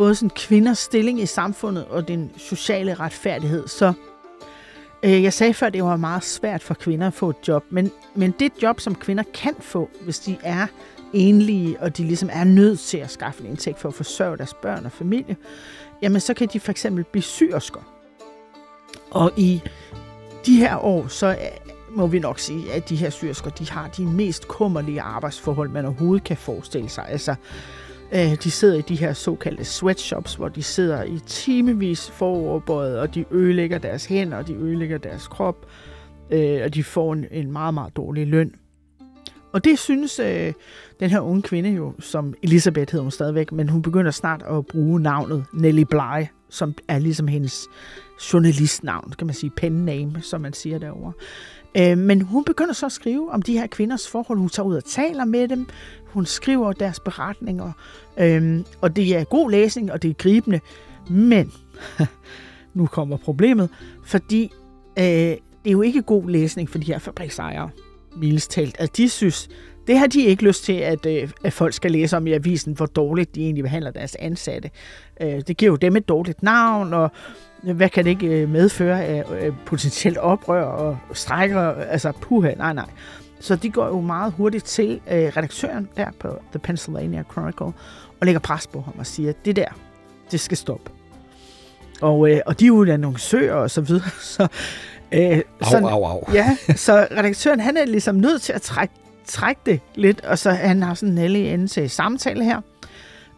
både 0.00 0.14
sådan 0.14 0.30
kvinders 0.30 0.78
stilling 0.78 1.20
i 1.20 1.26
samfundet 1.26 1.84
og 1.84 2.08
den 2.08 2.30
sociale 2.36 2.94
retfærdighed. 2.94 3.68
Så 3.68 3.92
øh, 5.02 5.22
jeg 5.22 5.32
sagde 5.32 5.54
før, 5.54 5.66
at 5.66 5.72
det 5.72 5.84
var 5.84 5.96
meget 5.96 6.24
svært 6.24 6.62
for 6.62 6.74
kvinder 6.74 7.06
at 7.06 7.14
få 7.14 7.30
et 7.30 7.48
job, 7.48 7.64
men, 7.70 7.90
men 8.14 8.34
det 8.38 8.52
job, 8.62 8.80
som 8.80 8.94
kvinder 8.94 9.24
kan 9.34 9.54
få, 9.58 9.90
hvis 10.04 10.18
de 10.18 10.36
er 10.42 10.66
enlige, 11.12 11.80
og 11.80 11.96
de 11.96 12.04
ligesom 12.04 12.28
er 12.32 12.44
nødt 12.44 12.80
til 12.80 12.98
at 12.98 13.10
skaffe 13.10 13.40
en 13.40 13.46
indtægt 13.46 13.78
for 13.78 13.88
at 13.88 13.94
forsørge 13.94 14.36
deres 14.36 14.54
børn 14.54 14.84
og 14.84 14.92
familie, 14.92 15.36
jamen 16.02 16.20
så 16.20 16.34
kan 16.34 16.48
de 16.52 16.60
for 16.60 16.70
eksempel 16.70 17.04
blive 17.04 17.22
syrsker. 17.22 17.80
Og 19.10 19.32
i 19.36 19.62
de 20.46 20.56
her 20.56 20.84
år, 20.84 21.08
så 21.08 21.26
øh, 21.26 21.36
må 21.90 22.06
vi 22.06 22.18
nok 22.18 22.38
sige, 22.38 22.72
at 22.72 22.88
de 22.88 22.96
her 22.96 23.10
syrsker, 23.10 23.50
de 23.50 23.70
har 23.70 23.88
de 23.88 24.04
mest 24.04 24.48
kummerlige 24.48 25.00
arbejdsforhold, 25.00 25.68
man 25.68 25.84
overhovedet 25.84 26.24
kan 26.24 26.36
forestille 26.36 26.88
sig. 26.88 27.08
Altså, 27.08 27.34
Øh, 28.12 28.34
de 28.44 28.50
sidder 28.50 28.78
i 28.78 28.80
de 28.80 28.96
her 28.96 29.12
såkaldte 29.12 29.64
sweatshops, 29.64 30.34
hvor 30.34 30.48
de 30.48 30.62
sidder 30.62 31.02
i 31.02 31.18
timevis 31.26 32.10
foroverbøjet, 32.10 32.98
og 32.98 33.14
de 33.14 33.24
ødelægger 33.30 33.78
deres 33.78 34.06
hænder, 34.06 34.36
og 34.36 34.46
de 34.46 34.54
ødelægger 34.54 34.98
deres 34.98 35.28
krop, 35.28 35.66
øh, 36.30 36.60
og 36.64 36.74
de 36.74 36.84
får 36.84 37.12
en, 37.12 37.26
en 37.30 37.52
meget, 37.52 37.74
meget 37.74 37.96
dårlig 37.96 38.26
løn. 38.26 38.54
Og 39.52 39.64
det 39.64 39.78
synes 39.78 40.18
øh, 40.18 40.52
den 41.00 41.10
her 41.10 41.20
unge 41.20 41.42
kvinde 41.42 41.70
jo, 41.70 41.92
som 41.98 42.34
Elisabeth 42.42 42.92
hedder 42.92 43.02
hun 43.02 43.10
stadigvæk, 43.10 43.52
men 43.52 43.68
hun 43.68 43.82
begynder 43.82 44.10
snart 44.10 44.42
at 44.50 44.66
bruge 44.66 45.00
navnet 45.00 45.44
Nelly 45.52 45.82
Bly, 45.90 46.26
som 46.50 46.74
er 46.88 46.98
ligesom 46.98 47.28
hendes 47.28 47.68
journalistnavn, 48.32 49.12
kan 49.18 49.26
man 49.26 49.34
sige, 49.34 49.50
pen 49.50 49.72
name, 49.72 50.22
som 50.22 50.40
man 50.40 50.52
siger 50.52 50.78
derovre. 50.78 51.12
Øh, 51.76 51.98
men 51.98 52.20
hun 52.20 52.44
begynder 52.44 52.72
så 52.72 52.86
at 52.86 52.92
skrive 52.92 53.30
om 53.30 53.42
de 53.42 53.58
her 53.58 53.66
kvinders 53.66 54.08
forhold. 54.08 54.38
Hun 54.38 54.48
tager 54.48 54.66
ud 54.66 54.76
og 54.76 54.84
taler 54.84 55.24
med 55.24 55.48
dem. 55.48 55.66
Hun 56.12 56.26
skriver 56.26 56.72
deres 56.72 57.00
beretninger. 57.00 57.72
øhm, 58.18 58.64
og 58.80 58.96
det 58.96 59.16
er 59.16 59.24
god 59.24 59.50
læsning, 59.50 59.92
og 59.92 60.02
det 60.02 60.10
er 60.10 60.14
gribende. 60.14 60.60
Men 61.10 61.52
nu 62.74 62.86
kommer 62.86 63.16
problemet, 63.16 63.68
fordi 64.04 64.52
øh, 64.98 65.04
det 65.04 65.66
er 65.66 65.70
jo 65.70 65.82
ikke 65.82 66.02
god 66.02 66.30
læsning 66.30 66.70
for 66.70 66.78
de 66.78 66.86
her 66.86 66.98
fabriksejere, 66.98 67.70
mildest 68.16 68.50
talt, 68.50 68.76
at 68.78 68.96
de 68.96 69.08
synes, 69.08 69.48
det 69.86 69.98
har 69.98 70.06
de 70.06 70.24
ikke 70.24 70.44
lyst 70.44 70.64
til, 70.64 70.72
at, 70.72 71.06
øh, 71.06 71.30
at 71.44 71.52
folk 71.52 71.74
skal 71.74 71.90
læse 71.90 72.16
om 72.16 72.26
i 72.26 72.32
avisen, 72.32 72.72
hvor 72.72 72.86
dårligt 72.86 73.34
de 73.34 73.42
egentlig 73.42 73.64
behandler 73.64 73.90
deres 73.90 74.16
ansatte. 74.18 74.70
Øh, 75.20 75.40
det 75.46 75.56
giver 75.56 75.72
jo 75.72 75.76
dem 75.76 75.96
et 75.96 76.08
dårligt 76.08 76.42
navn, 76.42 76.94
og 76.94 77.10
hvad 77.62 77.88
kan 77.88 78.04
det 78.04 78.10
ikke 78.10 78.26
øh, 78.26 78.48
medføre 78.48 79.04
af 79.04 79.24
øh, 79.40 79.52
potentielt 79.66 80.18
oprør 80.18 80.64
og 80.64 80.98
strækker? 81.12 81.60
Altså, 81.60 82.12
puha, 82.20 82.54
nej, 82.54 82.72
nej. 82.72 82.90
Så 83.40 83.56
de 83.56 83.70
går 83.70 83.86
jo 83.86 84.00
meget 84.00 84.32
hurtigt 84.32 84.64
til 84.64 85.00
redaktøren 85.08 85.88
der 85.96 86.10
på 86.18 86.28
The 86.50 86.58
Pennsylvania 86.58 87.24
Chronicle 87.32 87.72
og 88.20 88.24
lægger 88.26 88.40
pres 88.40 88.66
på 88.66 88.80
ham 88.80 88.94
og 88.98 89.06
siger, 89.06 89.32
det 89.44 89.56
der, 89.56 89.68
det 90.30 90.40
skal 90.40 90.56
stoppe. 90.56 90.90
Og, 92.00 92.30
øh, 92.30 92.40
og 92.46 92.60
de 92.60 92.64
er 92.64 92.66
jo 92.66 92.84
annoncører 92.84 93.54
og 93.54 93.70
så 93.70 93.80
videre. 93.80 94.10
Så, 94.36 94.48
øh, 95.12 95.42
sådan, 95.62 95.84
au, 95.84 95.90
au, 95.90 96.04
au. 96.04 96.24
Ja, 96.32 96.56
så 96.76 97.06
redaktøren 97.10 97.60
han 97.60 97.76
er 97.76 97.84
ligesom 97.84 98.14
nødt 98.14 98.42
til 98.42 98.52
at 98.52 98.62
trække, 98.62 98.94
trække 99.24 99.60
det 99.66 99.80
lidt, 99.94 100.24
og 100.24 100.38
så 100.38 100.50
han 100.50 100.82
har 100.82 100.94
sådan 100.94 101.14
Nelly 101.14 101.38
inde 101.38 101.66
til 101.66 101.90
samtale 101.90 102.44
her, 102.44 102.60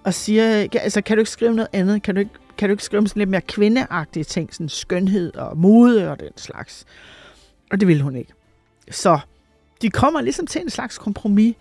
og 0.04 0.14
siger, 0.14 0.66
altså 0.74 1.00
kan 1.00 1.16
du 1.16 1.20
ikke 1.20 1.30
skrive 1.30 1.54
noget 1.54 1.68
andet? 1.72 2.02
Kan 2.02 2.14
du 2.14 2.18
ikke, 2.18 2.30
kan 2.58 2.68
du 2.68 2.72
ikke 2.72 2.84
skrive 2.84 3.08
sådan 3.08 3.20
lidt 3.20 3.30
mere 3.30 3.40
kvindeagtige 3.40 4.24
ting, 4.24 4.54
sådan 4.54 4.68
skønhed 4.68 5.34
og 5.34 5.58
mode 5.58 6.10
og 6.10 6.20
den 6.20 6.36
slags? 6.36 6.84
Og 7.70 7.80
det 7.80 7.88
vil 7.88 8.02
hun 8.02 8.16
ikke. 8.16 8.32
Så 8.90 9.18
de 9.82 9.90
kommer 9.90 10.20
ligesom 10.20 10.46
til 10.46 10.60
en 10.60 10.70
slags 10.70 10.98
kompromis, 10.98 11.54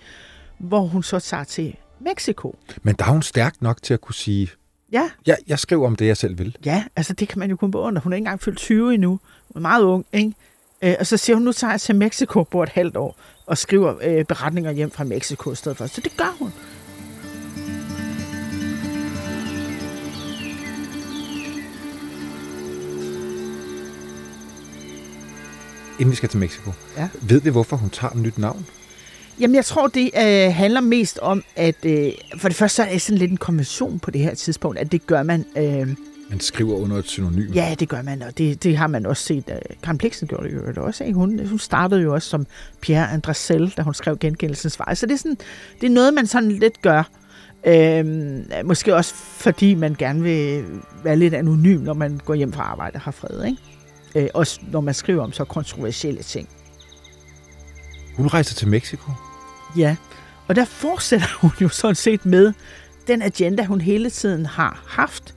hvor 0.57 0.81
hun 0.81 1.03
så 1.03 1.19
tager 1.19 1.43
til 1.43 1.75
Mexico. 1.99 2.55
Men 2.83 2.95
der 2.95 3.05
er 3.05 3.09
hun 3.09 3.21
stærk 3.21 3.61
nok 3.61 3.81
til 3.83 3.93
at 3.93 4.01
kunne 4.01 4.15
sige, 4.15 4.49
Ja. 4.91 5.09
Jeg, 5.25 5.37
jeg 5.47 5.59
skriver 5.59 5.87
om 5.87 5.95
det, 5.95 6.07
jeg 6.07 6.17
selv 6.17 6.37
vil. 6.39 6.57
Ja, 6.65 6.83
altså 6.95 7.13
det 7.13 7.27
kan 7.27 7.39
man 7.39 7.49
jo 7.49 7.55
kun 7.55 7.71
beundre. 7.71 8.01
Hun 8.03 8.13
er 8.13 8.15
ikke 8.15 8.21
engang 8.21 8.41
fyldt 8.41 8.57
20 8.57 8.93
endnu. 8.93 9.09
Hun 9.53 9.55
er 9.55 9.59
meget 9.59 9.83
ung, 9.83 10.05
ikke? 10.13 10.33
Øh, 10.81 10.95
og 10.99 11.07
så 11.07 11.17
siger 11.17 11.35
hun, 11.35 11.43
nu 11.43 11.51
tager 11.51 11.71
jeg 11.71 11.81
til 11.81 11.95
Mexico 11.95 12.43
på 12.43 12.63
et 12.63 12.69
halvt 12.69 12.97
år 12.97 13.17
og 13.45 13.57
skriver 13.57 13.95
øh, 14.03 14.25
beretninger 14.25 14.71
hjem 14.71 14.91
fra 14.91 15.03
Mexico 15.03 15.51
i 15.51 15.55
stedet 15.55 15.77
for. 15.77 15.85
Så 15.87 16.01
det 16.01 16.17
gør 16.17 16.35
hun. 16.39 16.53
Inden 26.01 26.11
vi 26.11 26.15
skal 26.15 26.29
til 26.29 26.39
Mexico. 26.39 26.71
Ja. 26.97 27.09
Ved 27.21 27.41
vi, 27.41 27.49
hvorfor 27.49 27.77
hun 27.77 27.89
tager 27.89 28.11
et 28.11 28.17
nyt 28.17 28.37
navn? 28.37 28.65
Jamen, 29.39 29.55
jeg 29.55 29.65
tror, 29.65 29.87
det 29.87 30.09
øh, 30.17 30.53
handler 30.53 30.81
mest 30.81 31.19
om, 31.19 31.43
at 31.55 31.85
øh, 31.85 32.11
for 32.37 32.47
det 32.47 32.57
første 32.57 32.75
så 32.75 32.83
er 32.83 32.91
det 32.91 33.01
sådan 33.01 33.17
lidt 33.17 33.31
en 33.31 33.37
konvention 33.37 33.99
på 33.99 34.11
det 34.11 34.21
her 34.21 34.33
tidspunkt, 34.33 34.77
at 34.77 34.91
det 34.91 35.07
gør 35.07 35.23
man... 35.23 35.45
Øh, 35.57 35.87
man 36.29 36.39
skriver 36.39 36.75
under 36.75 36.97
et 36.97 37.07
synonym. 37.07 37.51
Ja, 37.53 37.75
det 37.79 37.89
gør 37.89 38.01
man, 38.01 38.21
og 38.21 38.37
det, 38.37 38.63
det 38.63 38.77
har 38.77 38.87
man 38.87 39.05
også 39.05 39.23
set. 39.23 39.43
Uh, 39.47 39.81
Karen 39.83 39.97
Bliksen 39.97 40.27
gjorde 40.27 40.49
det 40.49 40.77
jo 40.77 40.85
også. 40.85 41.03
Ikke? 41.03 41.15
Hun, 41.15 41.47
hun 41.47 41.59
startede 41.59 42.01
jo 42.01 42.13
også 42.13 42.29
som 42.29 42.45
Pierre 42.81 43.11
Andressel, 43.11 43.73
da 43.77 43.81
hun 43.81 43.93
skrev 43.93 44.17
Gengældelsens 44.17 44.79
vej. 44.79 44.95
Så 44.95 45.05
det 45.05 45.13
er, 45.13 45.17
sådan, 45.17 45.37
det 45.81 45.87
er 45.87 45.91
noget, 45.91 46.13
man 46.13 46.27
sådan 46.27 46.51
lidt 46.51 46.81
gør. 46.81 47.03
Øhm, 47.67 48.45
måske 48.65 48.95
også 48.95 49.13
fordi 49.15 49.75
man 49.75 49.95
gerne 49.99 50.23
vil 50.23 50.63
være 51.03 51.15
lidt 51.15 51.33
anonym, 51.33 51.81
når 51.81 51.93
man 51.93 52.21
går 52.25 52.33
hjem 52.33 52.53
fra 52.53 52.63
arbejde 52.63 52.95
og 52.95 53.01
har 53.01 53.11
fred. 53.11 53.45
Ikke? 53.45 53.70
Øh, 54.15 54.27
også 54.33 54.59
når 54.71 54.81
man 54.81 54.93
skriver 54.93 55.23
om 55.23 55.31
så 55.31 55.43
kontroversielle 55.43 56.23
ting. 56.23 56.49
Hun 58.17 58.27
rejser 58.27 58.55
til 58.55 58.67
Mexico. 58.67 59.11
Ja, 59.77 59.95
og 60.47 60.55
der 60.55 60.65
fortsætter 60.65 61.27
hun 61.41 61.51
jo 61.61 61.69
sådan 61.69 61.95
set 61.95 62.25
med 62.25 62.53
den 63.07 63.21
agenda, 63.21 63.65
hun 63.65 63.81
hele 63.81 64.09
tiden 64.09 64.45
har 64.45 64.83
haft, 64.87 65.35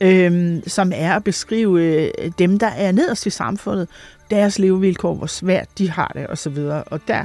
øhm, 0.00 0.62
som 0.66 0.92
er 0.94 1.16
at 1.16 1.24
beskrive 1.24 1.82
øh, 1.82 2.30
dem, 2.38 2.58
der 2.58 2.66
er 2.66 2.92
nederst 2.92 3.26
i 3.26 3.30
samfundet, 3.30 3.88
deres 4.30 4.58
levevilkår, 4.58 5.14
hvor 5.14 5.26
svært 5.26 5.68
de 5.78 5.90
har 5.90 6.12
det 6.14 6.30
osv. 6.30 6.58
Og 6.86 7.00
der 7.08 7.24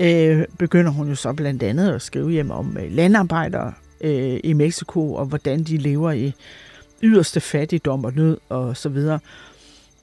øh, 0.00 0.44
begynder 0.58 0.90
hun 0.90 1.08
jo 1.08 1.14
så 1.14 1.32
blandt 1.32 1.62
andet 1.62 1.92
at 1.92 2.02
skrive 2.02 2.30
hjem 2.30 2.50
om 2.50 2.76
øh, 2.80 2.92
landarbejdere 2.92 3.72
øh, 4.00 4.40
i 4.44 4.52
Mexico, 4.52 5.14
og 5.14 5.26
hvordan 5.26 5.62
de 5.64 5.76
lever 5.76 6.12
i 6.12 6.34
yderste 7.02 7.40
fattigdom 7.40 8.04
og 8.04 8.12
nød 8.14 8.38
og 8.48 8.76
så 8.76 8.88
videre. 8.88 9.18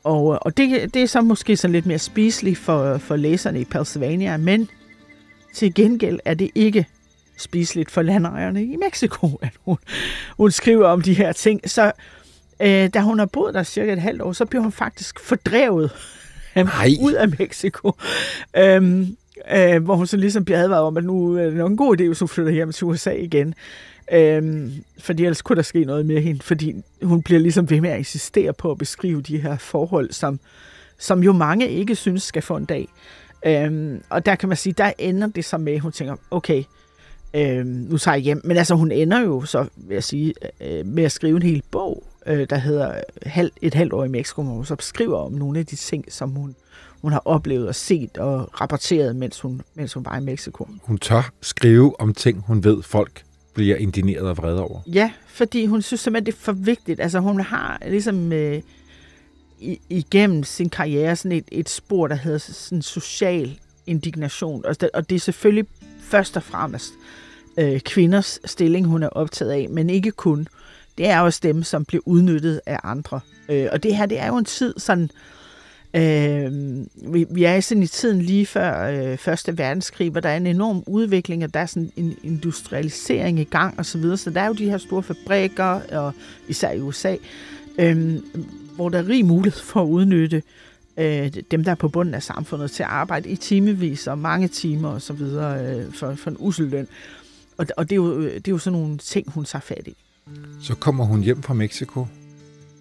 Og, 0.04 0.46
og 0.46 0.58
det, 0.58 0.94
det 0.94 1.02
er 1.02 1.08
så 1.08 1.22
måske 1.22 1.58
så 1.58 1.68
lidt 1.68 1.86
mere 1.86 2.00
spiseligt 2.00 2.58
for, 2.58 2.98
for 2.98 3.16
læserne 3.16 3.62
i 3.62 3.66
Pennsylvania, 3.66 4.38
men 4.38 4.70
til 5.54 5.74
gengæld 5.74 6.20
er 6.26 6.34
det 6.34 6.52
ikke 6.56 6.86
spiseligt 7.38 7.92
for 7.92 8.02
landejerne 8.02 8.64
i 8.64 8.76
Mexico, 8.76 9.28
at 9.42 9.54
hun, 9.66 9.78
hun 10.38 10.52
skriver 10.52 10.88
om 10.88 11.02
de 11.02 11.14
her 11.14 11.32
ting. 11.32 11.70
Så 11.70 11.92
øh, 12.60 12.90
da 12.94 13.00
hun 13.00 13.20
har 13.20 13.26
boet 13.26 13.54
der 13.54 13.64
cirka 13.64 13.94
et 13.94 14.02
halvt 14.02 14.22
år, 14.22 14.34
så 14.34 14.46
bliver 14.46 14.62
hun 14.62 14.72
faktisk 14.72 15.20
fordrevet 15.20 15.92
Nej. 16.56 16.90
ud 17.02 17.14
af 17.14 17.28
Mexico. 17.40 17.92
Øhm, 18.58 19.18
øh, 19.52 19.84
hvor 19.84 19.96
hun 19.96 20.08
så 20.08 20.18
ligesom 20.18 20.46
bliver 20.46 20.64
advaret 20.64 20.84
om, 20.84 20.98
at 20.98 21.04
nu 21.04 21.38
er 21.38 21.44
det 21.44 21.54
nok 21.54 21.72
en 21.72 21.78
god 21.78 22.00
idé, 22.00 22.04
hvis 22.04 22.20
hun 22.20 22.28
flytter 22.28 22.52
hjem 22.52 22.72
til 22.72 22.86
USA 22.86 23.12
igen. 23.12 23.54
Øhm, 24.12 24.74
fordi 25.00 25.24
ellers 25.24 25.42
kunne 25.42 25.56
der 25.56 25.62
ske 25.62 25.86
noget 25.86 26.06
med 26.06 26.22
hende, 26.22 26.42
fordi 26.42 26.76
hun 27.04 27.22
bliver 27.24 27.40
ligesom 27.40 27.70
ved 27.70 27.82
med 27.82 27.90
at 27.90 27.98
insistere 27.98 28.54
på 28.54 28.72
at 28.72 28.78
beskrive 28.78 29.22
de 29.22 29.38
her 29.38 29.58
forhold, 29.58 30.12
som, 30.12 30.40
som 30.98 31.24
jo 31.24 31.32
mange 31.32 31.70
ikke 31.70 31.96
synes 31.96 32.24
skal 32.24 32.42
få 32.42 32.58
en 32.58 32.66
dag. 32.66 32.88
Øhm, 33.46 34.02
og 34.10 34.26
der 34.26 34.36
kan 34.36 34.50
man 34.50 34.58
sige, 34.58 34.74
der 34.74 34.92
ender 34.98 35.28
det 35.28 35.46
så 35.46 35.58
med, 35.58 35.74
at 35.74 35.80
hun 35.80 35.92
tænker, 35.92 36.16
okay, 36.32 36.64
øhm, 37.34 37.68
nu 37.68 37.98
tager 37.98 38.16
jeg 38.16 38.24
hjem. 38.24 38.42
Men 38.44 38.58
altså, 38.58 38.76
hun 38.76 38.92
ender 38.92 39.20
jo 39.20 39.46
så, 39.46 39.66
vil 39.76 39.94
jeg 39.94 40.04
sige, 40.04 40.34
øh, 40.62 40.86
med 40.86 41.04
at 41.04 41.12
skrive 41.12 41.36
en 41.36 41.44
hel 41.44 41.64
bog, 41.72 42.04
øh, 42.26 42.48
der 42.50 42.58
hedder 42.58 43.02
halv, 43.26 43.52
Et 43.62 43.74
halvt 43.74 43.94
år 43.94 44.04
i 44.06 44.08
Mexico, 44.08 44.42
hvor 44.42 44.54
hun 44.54 44.66
så 44.66 44.76
beskriver 44.76 45.18
om 45.18 45.32
nogle 45.32 45.60
af 45.60 45.66
de 45.66 45.76
ting, 45.76 46.06
som 46.10 46.30
hun, 46.30 46.56
hun 47.02 47.12
har 47.12 47.22
oplevet 47.26 47.68
og 47.68 47.76
set 47.76 48.18
og 48.18 48.62
rapporteret, 48.62 49.16
mens 49.16 49.42
hun, 49.42 49.62
mens 49.76 49.94
hun 49.94 50.06
var 50.06 50.18
i 50.18 50.22
Mexico. 50.22 50.68
Hun 50.84 50.98
tør 50.98 51.32
skrive 51.42 52.00
om 52.00 52.14
ting, 52.14 52.44
hun 52.48 52.64
ved, 52.64 52.84
folk 52.84 53.24
bliver 53.54 53.76
indineret 53.76 54.28
og 54.28 54.38
vrede 54.38 54.62
over. 54.62 54.82
Ja, 54.88 55.12
fordi 55.28 55.66
hun 55.66 55.82
synes 55.82 56.02
simpelthen, 56.02 56.26
det 56.26 56.34
er 56.34 56.38
for 56.38 56.52
vigtigt. 56.52 57.00
Altså, 57.00 57.20
hun 57.20 57.40
har 57.40 57.82
ligesom... 57.88 58.34
Øh, 58.34 58.62
igennem 59.90 60.44
sin 60.44 60.70
karriere 60.70 61.16
sådan 61.16 61.38
et, 61.38 61.46
et 61.52 61.70
spor, 61.70 62.08
der 62.08 62.16
hedder 62.16 62.38
sådan 62.38 62.82
social 62.82 63.60
indignation. 63.88 64.66
Og 64.66 64.82
det, 64.82 64.90
og 64.94 65.10
det 65.10 65.16
er 65.16 65.20
selvfølgelig 65.20 65.66
først 66.02 66.38
og 66.38 66.44
fremmest 66.44 66.94
øh, 67.58 67.80
kvinders 67.80 68.40
stilling, 68.46 68.88
hun 68.88 69.04
er 69.04 69.10
optaget 69.10 69.52
af, 69.52 69.68
men 69.70 69.90
ikke 69.90 70.12
kun. 70.12 70.48
Det 70.98 71.08
er 71.08 71.20
også 71.20 71.40
dem, 71.44 71.64
som 71.64 71.86
bliver 71.86 72.02
udnyttet 72.06 72.62
af 72.66 72.80
andre. 72.84 73.20
Øh, 73.50 73.68
og 73.72 73.84
det 73.84 73.96
her, 73.96 74.06
det 74.06 74.20
er 74.20 74.28
jo 74.28 74.38
en 74.38 74.46
tid 74.46 74.74
sådan... 74.78 75.04
Øh, 75.04 75.10
Øh, 75.94 76.52
vi, 77.14 77.26
vi 77.30 77.44
er 77.44 77.60
sådan 77.60 77.84
i 77.84 77.88
tiden 77.88 78.22
lige 78.22 78.46
før 78.46 78.84
øh, 78.84 79.18
Første 79.18 79.58
Verdenskrig, 79.58 80.10
hvor 80.10 80.20
der 80.20 80.30
er 80.30 80.38
en 80.38 80.48
enorm 80.48 80.84
udvikling, 80.88 81.44
og 81.44 81.54
der 81.54 81.60
er 81.60 81.66
sådan 81.66 81.92
en 81.96 82.18
industrialisering 82.24 83.40
i 83.40 83.44
gang 83.44 83.80
og 83.80 83.86
så 83.86 83.98
videre. 83.98 84.18
Så 84.18 84.30
der 84.30 84.42
er 84.42 84.48
jo 84.48 84.54
de 84.54 84.70
her 84.70 84.78
store 84.78 85.04
fabrikker, 85.04 85.82
og 85.92 86.14
især 86.48 86.72
i 86.72 86.82
USA, 86.82 87.16
øh, 87.80 88.20
hvor 88.76 88.90
der 88.90 88.98
er 89.00 89.08
rig 89.08 89.26
mulighed 89.26 89.62
for 89.62 89.82
at 89.82 89.88
udnytte 89.88 90.44
øh, 90.98 91.32
dem, 91.52 91.64
der 91.64 91.72
er 91.72 91.76
på 91.76 91.88
bunden 91.88 92.14
af 92.14 92.24
samfundet, 92.24 92.72
til 92.72 92.84
at 92.84 92.90
arbejde 92.90 93.30
i 93.30 93.36
timevis 93.36 94.08
og 94.08 94.18
mange 94.18 94.48
timer 94.48 94.90
og 94.90 95.02
så 95.02 95.14
videre 95.14 95.66
øh, 95.66 95.94
for, 95.94 96.16
for 96.16 96.30
en 96.30 96.38
usel 96.40 96.68
løn. 96.68 96.88
Og, 97.58 97.66
og 97.78 97.90
det, 97.90 97.92
er 97.92 97.96
jo, 97.96 98.24
det 98.24 98.48
er 98.48 98.52
jo 98.52 98.58
sådan 98.58 98.80
nogle 98.80 98.98
ting, 98.98 99.32
hun 99.32 99.46
tager 99.46 99.62
fat 99.62 99.88
i. 99.88 99.96
Så 100.62 100.76
kommer 100.76 101.06
hun 101.06 101.22
hjem 101.22 101.44
fra 101.44 101.54
Mexico, 101.54 102.08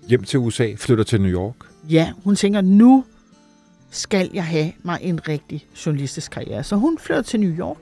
hjem 0.08 0.24
til 0.24 0.38
USA, 0.38 0.74
flytter 0.76 1.04
til 1.04 1.20
New 1.20 1.32
York. 1.32 1.67
Ja, 1.90 2.12
hun 2.24 2.36
tænker, 2.36 2.60
nu 2.60 3.04
skal 3.90 4.30
jeg 4.34 4.44
have 4.44 4.72
mig 4.82 4.98
en 5.02 5.28
rigtig 5.28 5.66
journalistisk 5.86 6.30
karriere. 6.30 6.64
Så 6.64 6.76
hun 6.76 6.98
flytter 6.98 7.22
til 7.22 7.40
New 7.40 7.50
York 7.58 7.78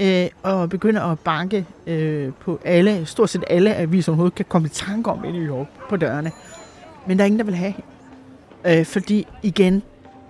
øh, 0.00 0.28
og 0.42 0.70
begynder 0.70 1.02
at 1.02 1.18
banke 1.18 1.66
øh, 1.86 2.32
på 2.40 2.60
alle, 2.64 3.06
stort 3.06 3.30
set 3.30 3.44
alle 3.50 3.74
aviser, 3.74 4.12
hun 4.12 4.30
kan 4.30 4.44
komme 4.48 4.66
i 4.66 4.68
tanke 4.68 5.10
om 5.10 5.24
i 5.24 5.32
New 5.32 5.46
York 5.46 5.66
på 5.88 5.96
dørene. 5.96 6.32
Men 7.06 7.18
der 7.18 7.24
er 7.24 7.26
ingen, 7.26 7.38
der 7.38 7.44
vil 7.44 7.54
have 7.54 7.72
hende. 7.72 8.80
Øh, 8.80 8.86
fordi 8.86 9.26
igen, 9.42 9.82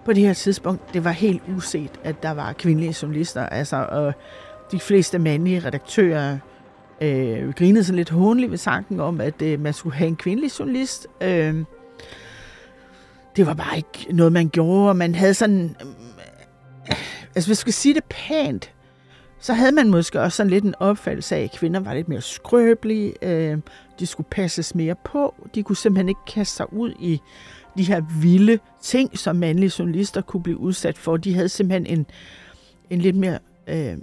på 0.05 0.13
det 0.13 0.23
her 0.23 0.35
tidspunkt, 0.35 0.95
det 0.95 1.05
var 1.05 1.11
helt 1.11 1.43
uset, 1.57 1.91
at 2.05 2.23
der 2.23 2.31
var 2.31 2.53
kvindelige 2.53 2.97
journalister. 3.03 3.47
Altså, 3.47 3.77
og 3.77 4.15
de 4.73 4.81
fleste 4.81 5.19
mandlige 5.19 5.61
redaktører 5.61 6.39
øh, 7.01 7.53
grinede 7.53 7.85
sig 7.85 7.95
lidt 7.95 8.11
håndeligt 8.11 8.51
ved 8.51 8.59
tanken 8.59 9.01
om, 9.01 9.21
at 9.21 9.43
øh, 9.43 9.61
man 9.61 9.73
skulle 9.73 9.97
have 9.97 10.09
en 10.09 10.17
kvindelig 10.17 10.51
journalist. 10.59 11.07
Øh, 11.21 11.65
det 13.37 13.47
var 13.47 13.55
bare 13.55 13.77
ikke 13.77 14.07
noget, 14.11 14.33
man 14.33 14.49
gjorde. 14.49 14.95
Man 14.95 15.15
havde 15.15 15.35
sådan... 15.35 15.77
Øh, 15.81 16.97
altså, 17.35 17.49
hvis 17.49 17.49
jeg 17.49 17.57
skal 17.57 17.73
sige 17.73 17.95
det 17.95 18.05
pænt, 18.05 18.73
så 19.41 19.53
havde 19.53 19.73
man 19.73 19.91
måske 19.91 20.21
også 20.21 20.37
sådan 20.37 20.51
lidt 20.51 20.65
en 20.65 20.75
opfattelse 20.81 21.37
af, 21.37 21.43
at 21.43 21.53
kvinder 21.53 21.81
var 21.81 21.95
lidt 21.95 22.09
mere 22.09 22.21
skrøbelige, 22.21 23.15
øh, 23.23 23.59
de 23.99 24.07
skulle 24.07 24.27
passes 24.31 24.75
mere 24.75 24.95
på, 25.05 25.35
de 25.55 25.63
kunne 25.63 25.77
simpelthen 25.77 26.09
ikke 26.09 26.25
kaste 26.27 26.57
sig 26.57 26.73
ud 26.73 26.93
i 27.01 27.21
de 27.79 27.83
her 27.83 28.03
vilde 28.21 28.59
ting, 28.83 29.19
som 29.19 29.37
mandlige 29.37 29.73
journalister 29.79 30.21
kunne 30.21 30.43
blive 30.43 30.59
udsat 30.59 30.99
for. 30.99 31.17
De 31.17 31.35
havde 31.35 31.49
simpelthen 31.49 31.99
en, 31.99 32.07
en 32.91 33.01
lidt 33.01 33.17
mere 33.17 33.39
øh, 33.67 33.97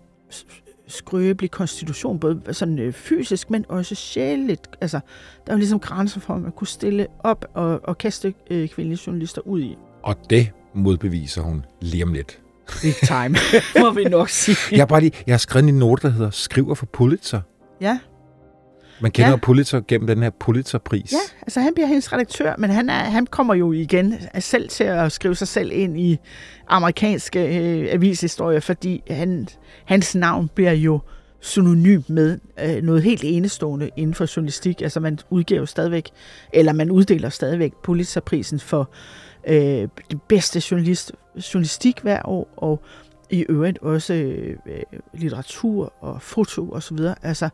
skrøbelig 0.88 1.52
konstitution, 1.52 2.20
både 2.20 2.42
sådan 2.52 2.80
øh, 2.80 2.94
fysisk, 2.94 3.50
men 3.50 3.66
også 3.70 3.96
sjældent. 3.96 4.70
Altså, 4.82 5.00
der 5.48 5.54
var 5.54 5.58
ligesom 5.58 5.80
grænser 5.80 6.20
for, 6.20 6.34
at 6.34 6.42
man 6.42 6.52
kunne 6.52 6.68
stille 6.68 7.08
op 7.20 7.46
og, 7.54 7.80
og 7.84 7.98
kaste 7.98 8.34
øh, 8.52 8.70
kvindelige 8.70 9.02
journalister 9.08 9.42
ud 9.48 9.62
i. 9.62 9.78
Og 10.04 10.16
det 10.30 10.52
modbeviser 10.74 11.42
hun 11.42 11.66
lige 11.82 12.04
om 12.04 12.14
lidt. 12.14 12.40
Big 12.82 12.94
time, 12.96 13.38
må 13.86 13.92
vi 13.92 14.04
nok 14.04 14.30
sige. 14.30 14.58
Jeg 14.72 14.80
har, 14.80 14.86
bare 14.86 15.02
lige, 15.02 15.12
jeg 15.28 15.34
har 15.34 15.38
skrevet 15.38 15.70
en 15.70 15.76
note, 15.76 16.08
der 16.08 16.14
hedder 16.14 16.30
Skriver 16.30 16.76
for 16.76 16.86
Pulitzer. 16.86 17.42
Ja. 17.82 18.00
Man 19.04 19.12
kender 19.12 19.30
Ja. 19.30 19.36
Pulitzer 19.36 19.82
gennem 19.88 20.08
den 20.08 20.24
her 20.24 20.30
Pulitzerpris. 20.30 21.12
Ja, 21.12 21.18
altså 21.42 21.60
han 21.60 21.74
bliver 21.74 21.88
hendes 21.88 22.14
redaktør, 22.14 22.56
men 22.58 22.70
han, 22.70 22.90
er, 22.90 22.94
han 23.00 23.26
kommer 23.26 23.54
jo 23.54 23.72
igen 23.72 24.16
selv 24.40 24.70
til 24.70 24.84
at 24.84 25.12
skrive 25.12 25.36
sig 25.36 25.48
selv 25.48 25.72
ind 25.74 26.00
i 26.00 26.18
amerikanske 26.68 27.40
øh, 27.40 27.88
avishistorier, 27.92 28.60
fordi 28.60 29.04
han, 29.10 29.48
hans 29.86 30.16
navn 30.16 30.50
bliver 30.56 30.72
jo 30.72 31.00
synonym 31.40 32.02
med 32.08 32.40
øh, 32.60 32.84
noget 32.84 33.04
helt 33.04 33.24
enestående 33.24 33.90
inden 33.98 34.14
for 34.14 34.36
journalistik. 34.36 34.82
Altså 34.82 35.00
man 35.00 35.20
udgiver 35.30 35.66
stadigvæk, 35.66 36.10
eller 36.54 36.74
man 36.74 36.92
uddeler 36.92 37.30
stadigvæk 37.30 37.74
Pulitzerprisen 37.84 38.60
for 38.60 38.90
øh, 39.48 39.56
det 40.12 40.22
bedste 40.28 40.62
journalist, 40.72 41.12
journalistik 41.54 42.00
hver 42.00 42.22
år, 42.26 42.54
og 42.58 42.84
i 43.30 43.46
øvrigt 43.50 43.80
også 43.80 44.14
øh, 44.14 44.56
litteratur 45.14 45.94
og 46.00 46.22
foto 46.22 46.70
og 46.70 46.84
så 46.84 46.96
videre. 46.96 47.16
Altså, 47.24 47.50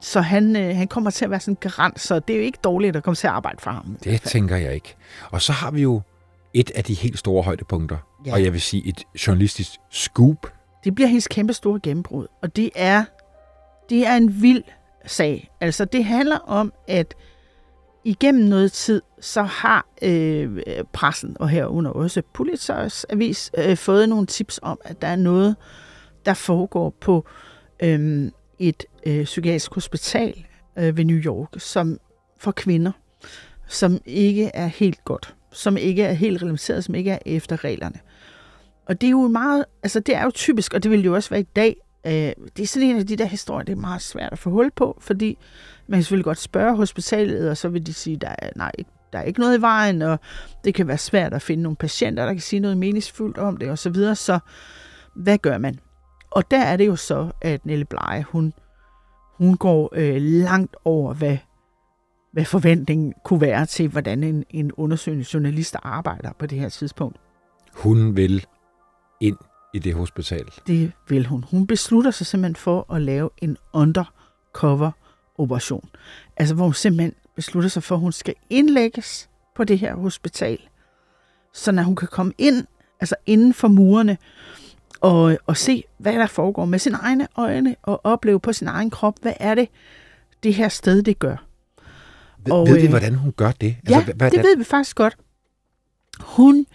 så 0.00 0.20
han, 0.20 0.56
øh, 0.56 0.76
han 0.76 0.88
kommer 0.88 1.10
til 1.10 1.24
at 1.24 1.30
være 1.30 1.40
sådan 1.40 1.52
en 1.52 1.56
garant, 1.60 2.00
så 2.00 2.18
det 2.18 2.34
er 2.34 2.38
jo 2.38 2.44
ikke 2.44 2.58
dårligt 2.64 2.96
at 2.96 3.02
komme 3.02 3.14
til 3.16 3.26
at 3.26 3.32
arbejde 3.32 3.58
for 3.60 3.70
ham. 3.70 3.96
Det 4.04 4.22
tænker 4.22 4.56
jeg 4.56 4.74
ikke. 4.74 4.96
Og 5.30 5.42
så 5.42 5.52
har 5.52 5.70
vi 5.70 5.82
jo 5.82 6.00
et 6.54 6.70
af 6.70 6.84
de 6.84 6.94
helt 6.94 7.18
store 7.18 7.42
højdepunkter, 7.42 7.96
Ja. 8.26 8.32
og 8.32 8.44
jeg 8.44 8.52
vil 8.52 8.60
sige 8.60 8.86
et 8.88 9.04
journalistisk 9.26 9.70
scoop. 9.90 10.52
Det 10.84 10.94
bliver 10.94 11.08
hendes 11.08 11.28
kæmpe 11.28 11.52
store 11.52 11.80
gennembrud, 11.82 12.26
og 12.42 12.56
det 12.56 12.70
er, 12.74 13.04
det 13.90 14.06
er 14.06 14.16
en 14.16 14.42
vild 14.42 14.62
sag. 15.06 15.50
Altså, 15.60 15.84
det 15.84 16.04
handler 16.04 16.38
om, 16.38 16.72
at 16.88 17.14
igennem 18.04 18.44
noget 18.44 18.72
tid, 18.72 19.02
så 19.20 19.42
har 19.42 19.86
øh, 20.02 20.58
pressen, 20.92 21.36
og 21.40 21.48
herunder 21.48 21.90
også 21.90 22.22
Pulitzers 22.34 23.04
avis, 23.10 23.50
øh, 23.58 23.76
fået 23.76 24.08
nogle 24.08 24.26
tips 24.26 24.60
om, 24.62 24.80
at 24.84 25.02
der 25.02 25.08
er 25.08 25.16
noget, 25.16 25.56
der 26.26 26.34
foregår 26.34 26.94
på 27.00 27.26
øh, 27.82 28.30
et 28.58 28.84
øh, 29.08 29.24
psykiatrisk 29.24 29.74
hospital 29.74 30.44
øh, 30.78 30.96
ved 30.96 31.04
New 31.04 31.16
York, 31.16 31.48
som 31.58 31.98
for 32.38 32.50
kvinder, 32.50 32.92
som 33.66 33.98
ikke 34.06 34.50
er 34.54 34.66
helt 34.66 35.04
godt, 35.04 35.34
som 35.52 35.76
ikke 35.76 36.02
er 36.02 36.12
helt 36.12 36.36
reglementeret, 36.36 36.84
som 36.84 36.94
ikke 36.94 37.10
er 37.10 37.18
efter 37.26 37.64
reglerne. 37.64 38.00
Og 38.86 39.00
det 39.00 39.06
er 39.06 39.10
jo 39.10 39.28
meget, 39.28 39.64
altså 39.82 40.00
det 40.00 40.14
er 40.14 40.24
jo 40.24 40.30
typisk, 40.30 40.74
og 40.74 40.82
det 40.82 40.90
vil 40.90 41.04
jo 41.04 41.14
også 41.14 41.30
være 41.30 41.40
i 41.40 41.48
dag, 41.56 41.76
øh, 42.06 42.12
det 42.56 42.62
er 42.62 42.66
sådan 42.66 42.88
en 42.88 42.96
af 42.96 43.06
de 43.06 43.16
der 43.16 43.24
historier, 43.24 43.64
det 43.64 43.72
er 43.72 43.76
meget 43.76 44.02
svært 44.02 44.32
at 44.32 44.38
få 44.38 44.50
hul 44.50 44.70
på, 44.70 44.98
fordi 45.00 45.38
man 45.88 45.96
kan 45.96 46.02
selvfølgelig 46.02 46.24
godt 46.24 46.38
spørge 46.38 46.76
hospitalet, 46.76 47.50
og 47.50 47.56
så 47.56 47.68
vil 47.68 47.86
de 47.86 47.94
sige, 47.94 48.16
der 48.16 48.34
er, 48.38 48.50
nej, 48.56 48.72
der 49.12 49.18
er 49.18 49.22
ikke 49.22 49.40
noget 49.40 49.58
i 49.58 49.60
vejen, 49.60 50.02
og 50.02 50.20
det 50.64 50.74
kan 50.74 50.88
være 50.88 50.98
svært 50.98 51.34
at 51.34 51.42
finde 51.42 51.62
nogle 51.62 51.76
patienter, 51.76 52.24
der 52.24 52.32
kan 52.32 52.42
sige 52.42 52.60
noget 52.60 52.76
meningsfuldt 52.76 53.38
om 53.38 53.56
det, 53.56 53.70
og 53.70 53.78
så 53.78 53.90
videre, 53.90 54.14
så 54.14 54.38
hvad 55.14 55.38
gør 55.38 55.58
man? 55.58 55.78
Og 56.30 56.50
der 56.50 56.60
er 56.60 56.76
det 56.76 56.86
jo 56.86 56.96
så, 56.96 57.30
at 57.42 57.66
Nelle 57.66 57.84
Bleje, 57.84 58.22
hun, 58.22 58.52
hun 59.38 59.56
går 59.56 59.90
øh, 59.92 60.16
langt 60.22 60.76
over, 60.84 61.14
hvad, 61.14 61.36
hvad 62.32 62.44
forventningen 62.44 63.14
kunne 63.24 63.40
være 63.40 63.66
til, 63.66 63.88
hvordan 63.88 64.24
en, 64.24 64.44
en 64.50 64.72
undersøgende 64.72 65.24
journalist 65.34 65.76
arbejder 65.82 66.32
på 66.38 66.46
det 66.46 66.58
her 66.58 66.68
tidspunkt. 66.68 67.16
Hun 67.74 68.16
vil 68.16 68.46
ind 69.20 69.36
i 69.74 69.78
det 69.78 69.94
hospital. 69.94 70.44
Det 70.66 70.92
vil 71.08 71.26
hun. 71.26 71.44
Hun 71.50 71.66
beslutter 71.66 72.10
sig 72.10 72.26
simpelthen 72.26 72.56
for 72.56 72.94
at 72.94 73.02
lave 73.02 73.30
en 73.42 73.56
undercover 73.72 74.90
operation. 75.38 75.88
Altså 76.36 76.54
hvor 76.54 76.64
hun 76.64 76.74
simpelthen 76.74 77.14
beslutter 77.36 77.70
sig 77.70 77.82
for, 77.82 77.94
at 77.94 78.00
hun 78.00 78.12
skal 78.12 78.34
indlægges 78.50 79.28
på 79.56 79.64
det 79.64 79.78
her 79.78 79.94
hospital, 79.94 80.58
så 81.54 81.72
når 81.72 81.82
hun 81.82 81.96
kan 81.96 82.08
komme 82.08 82.32
ind, 82.38 82.66
altså 83.00 83.16
inden 83.26 83.54
for 83.54 83.68
murene, 83.68 84.18
og, 85.00 85.38
og 85.46 85.56
se, 85.56 85.84
hvad 85.98 86.12
der 86.12 86.26
foregår 86.26 86.64
med 86.64 86.78
sine 86.78 86.96
egne 86.96 87.28
øjne, 87.36 87.76
og 87.82 88.00
opleve 88.04 88.40
på 88.40 88.52
sin 88.52 88.66
egen 88.66 88.90
krop, 88.90 89.14
hvad 89.22 89.32
er 89.40 89.54
det, 89.54 89.68
det 90.42 90.54
her 90.54 90.68
sted, 90.68 91.02
det 91.02 91.18
gør. 91.18 91.36
Ved, 92.44 92.52
Og, 92.52 92.68
ved 92.68 92.74
vi, 92.74 92.84
øh, 92.84 92.90
hvordan 92.90 93.14
hun 93.14 93.32
gør 93.32 93.50
det? 93.50 93.76
Ja, 93.88 94.04
hvad, 94.04 94.30
det 94.30 94.38
ved 94.38 94.56
vi 94.56 94.64
faktisk 94.64 94.96
godt. 94.96 95.16
Hun 96.20 96.66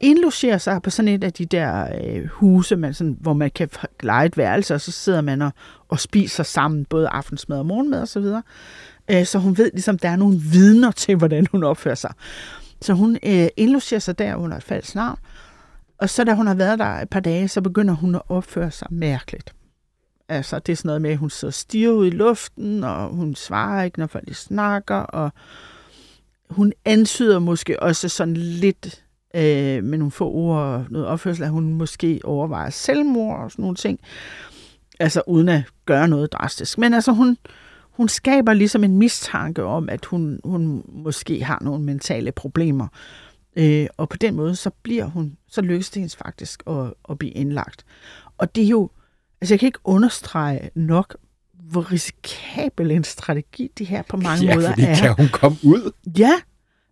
indlogerer 0.00 0.58
sig 0.58 0.82
på 0.82 0.90
sådan 0.90 1.08
et 1.08 1.24
af 1.24 1.32
de 1.32 1.44
der 1.46 1.88
øh, 2.04 2.26
huse, 2.26 2.76
man 2.76 2.94
sådan, 2.94 3.16
hvor 3.20 3.32
man 3.32 3.50
kan 3.50 3.68
lege 4.02 4.26
et 4.26 4.36
værelse, 4.36 4.74
og 4.74 4.80
så 4.80 4.92
sidder 4.92 5.20
man 5.20 5.42
og, 5.42 5.52
og 5.88 6.00
spiser 6.00 6.42
sammen, 6.42 6.84
både 6.84 7.08
aftensmad 7.08 7.58
og 7.58 7.66
morgenmad 7.66 8.00
og 8.00 8.08
så 8.08 8.20
videre. 8.20 8.42
Øh, 9.10 9.26
så 9.26 9.38
hun 9.38 9.58
ved 9.58 9.70
ligesom, 9.72 9.98
der 9.98 10.08
er 10.08 10.16
nogle 10.16 10.38
vidner 10.52 10.90
til, 10.90 11.16
hvordan 11.16 11.46
hun 11.52 11.64
opfører 11.64 11.94
sig. 11.94 12.12
Så 12.82 12.92
hun 12.92 13.18
øh, 13.22 13.46
indlogerer 13.56 14.00
sig 14.00 14.18
der 14.18 14.36
under 14.36 14.56
et 14.56 14.62
falsk 14.62 14.94
navn, 14.94 15.18
og 15.98 16.10
så 16.10 16.24
da 16.24 16.34
hun 16.34 16.46
har 16.46 16.54
været 16.54 16.78
der 16.78 16.84
et 16.84 17.10
par 17.10 17.20
dage, 17.20 17.48
så 17.48 17.60
begynder 17.60 17.94
hun 17.94 18.14
at 18.14 18.22
opføre 18.28 18.70
sig 18.70 18.88
mærkeligt. 18.90 19.54
Altså, 20.28 20.58
det 20.58 20.72
er 20.72 20.76
sådan 20.76 20.88
noget 20.88 21.02
med, 21.02 21.10
at 21.10 21.18
hun 21.18 21.30
sidder 21.30 21.52
stiger 21.52 21.90
ud 21.90 22.06
i 22.06 22.10
luften, 22.10 22.84
og 22.84 23.08
hun 23.08 23.34
svarer 23.34 23.84
ikke, 23.84 23.98
når 23.98 24.06
folk 24.06 24.34
snakker, 24.34 24.96
og 24.96 25.32
hun 26.50 26.72
antyder 26.84 27.38
måske 27.38 27.82
også 27.82 28.08
sådan 28.08 28.34
lidt 28.36 29.04
øh, 29.34 29.84
med 29.84 29.98
nogle 29.98 30.10
få 30.10 30.30
ord 30.30 30.58
og 30.58 30.84
noget 30.90 31.06
opførsel, 31.06 31.44
at 31.44 31.50
hun 31.50 31.72
måske 31.72 32.20
overvejer 32.24 32.70
selvmord 32.70 33.40
og 33.40 33.50
sådan 33.50 33.62
nogle 33.62 33.76
ting. 33.76 34.00
Altså 35.00 35.22
uden 35.26 35.48
at 35.48 35.62
gøre 35.86 36.08
noget 36.08 36.32
drastisk. 36.32 36.78
Men 36.78 36.94
altså 36.94 37.12
hun, 37.12 37.36
hun 37.90 38.08
skaber 38.08 38.52
ligesom 38.52 38.84
en 38.84 38.98
mistanke 38.98 39.64
om, 39.64 39.88
at 39.88 40.04
hun, 40.04 40.40
hun 40.44 40.84
måske 40.88 41.44
har 41.44 41.58
nogle 41.62 41.84
mentale 41.84 42.32
problemer. 42.32 42.88
Øh, 43.56 43.86
og 43.96 44.08
på 44.08 44.16
den 44.16 44.34
måde, 44.34 44.56
så 44.56 44.70
bliver 44.82 45.04
hun, 45.04 45.36
så 45.54 45.60
lykkes 45.60 45.90
det 45.90 46.00
hendes 46.00 46.16
faktisk 46.16 46.62
at, 46.66 46.94
at 47.10 47.18
blive 47.18 47.32
indlagt. 47.32 47.84
Og 48.38 48.54
det 48.54 48.64
er 48.64 48.68
jo, 48.68 48.90
altså 49.40 49.54
jeg 49.54 49.60
kan 49.60 49.66
ikke 49.66 49.78
understrege 49.84 50.70
nok, 50.74 51.16
hvor 51.52 51.92
risikabel 51.92 52.90
en 52.90 53.04
strategi 53.04 53.70
det 53.78 53.86
her 53.86 54.02
på 54.02 54.16
mange 54.16 54.46
ja, 54.46 54.54
måder 54.54 54.68
fordi 54.68 54.82
er. 54.82 54.96
kan 54.96 55.14
hun 55.14 55.28
komme 55.28 55.58
ud? 55.62 55.92
Ja, 56.18 56.32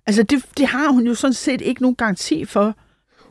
altså 0.07 0.23
det, 0.23 0.45
det 0.57 0.67
har 0.67 0.89
hun 0.89 1.07
jo 1.07 1.15
sådan 1.15 1.35
set 1.35 1.61
ikke 1.61 1.83
nogen 1.83 1.97
garanti 1.97 2.45
for. 2.45 2.75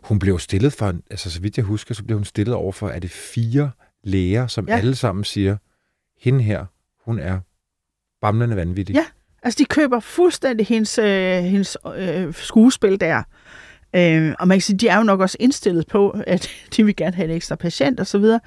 Hun 0.03 0.19
blev 0.19 0.39
stillet 0.39 0.73
for, 0.73 0.93
altså 1.09 1.31
så 1.31 1.41
vidt 1.41 1.57
jeg 1.57 1.65
husker, 1.65 1.95
så 1.95 2.03
blev 2.03 2.17
hun 2.17 2.25
stillet 2.25 2.55
over 2.55 2.71
for, 2.71 2.89
er 2.89 2.99
det 2.99 3.11
fire 3.11 3.71
læger, 4.03 4.47
som 4.47 4.67
ja. 4.67 4.77
alle 4.77 4.95
sammen 4.95 5.23
siger, 5.23 5.57
hende 6.19 6.43
her, 6.43 6.65
hun 7.05 7.19
er 7.19 7.39
bamlende 8.21 8.55
vanvittig. 8.55 8.95
Ja. 8.95 9.05
Altså 9.43 9.57
de 9.57 9.65
køber 9.65 9.99
fuldstændig 9.99 10.67
hendes, 10.67 10.97
øh, 10.97 11.43
hendes 11.43 11.77
øh, 11.95 12.33
skuespil 12.33 12.99
der. 12.99 13.23
Øh, 13.95 14.34
og 14.39 14.47
man 14.47 14.58
kan 14.58 14.62
sige, 14.62 14.77
de 14.77 14.88
er 14.88 14.97
jo 14.97 15.04
nok 15.04 15.19
også 15.19 15.38
indstillet 15.39 15.88
på, 15.88 16.10
at 16.27 16.49
de 16.77 16.86
vil 16.86 16.95
gerne 16.95 17.15
have 17.15 17.30
en 17.30 17.36
ekstra 17.36 17.56
patient 17.56 17.99
og 17.99 18.08
så 18.08 18.17
videre. 18.17 18.39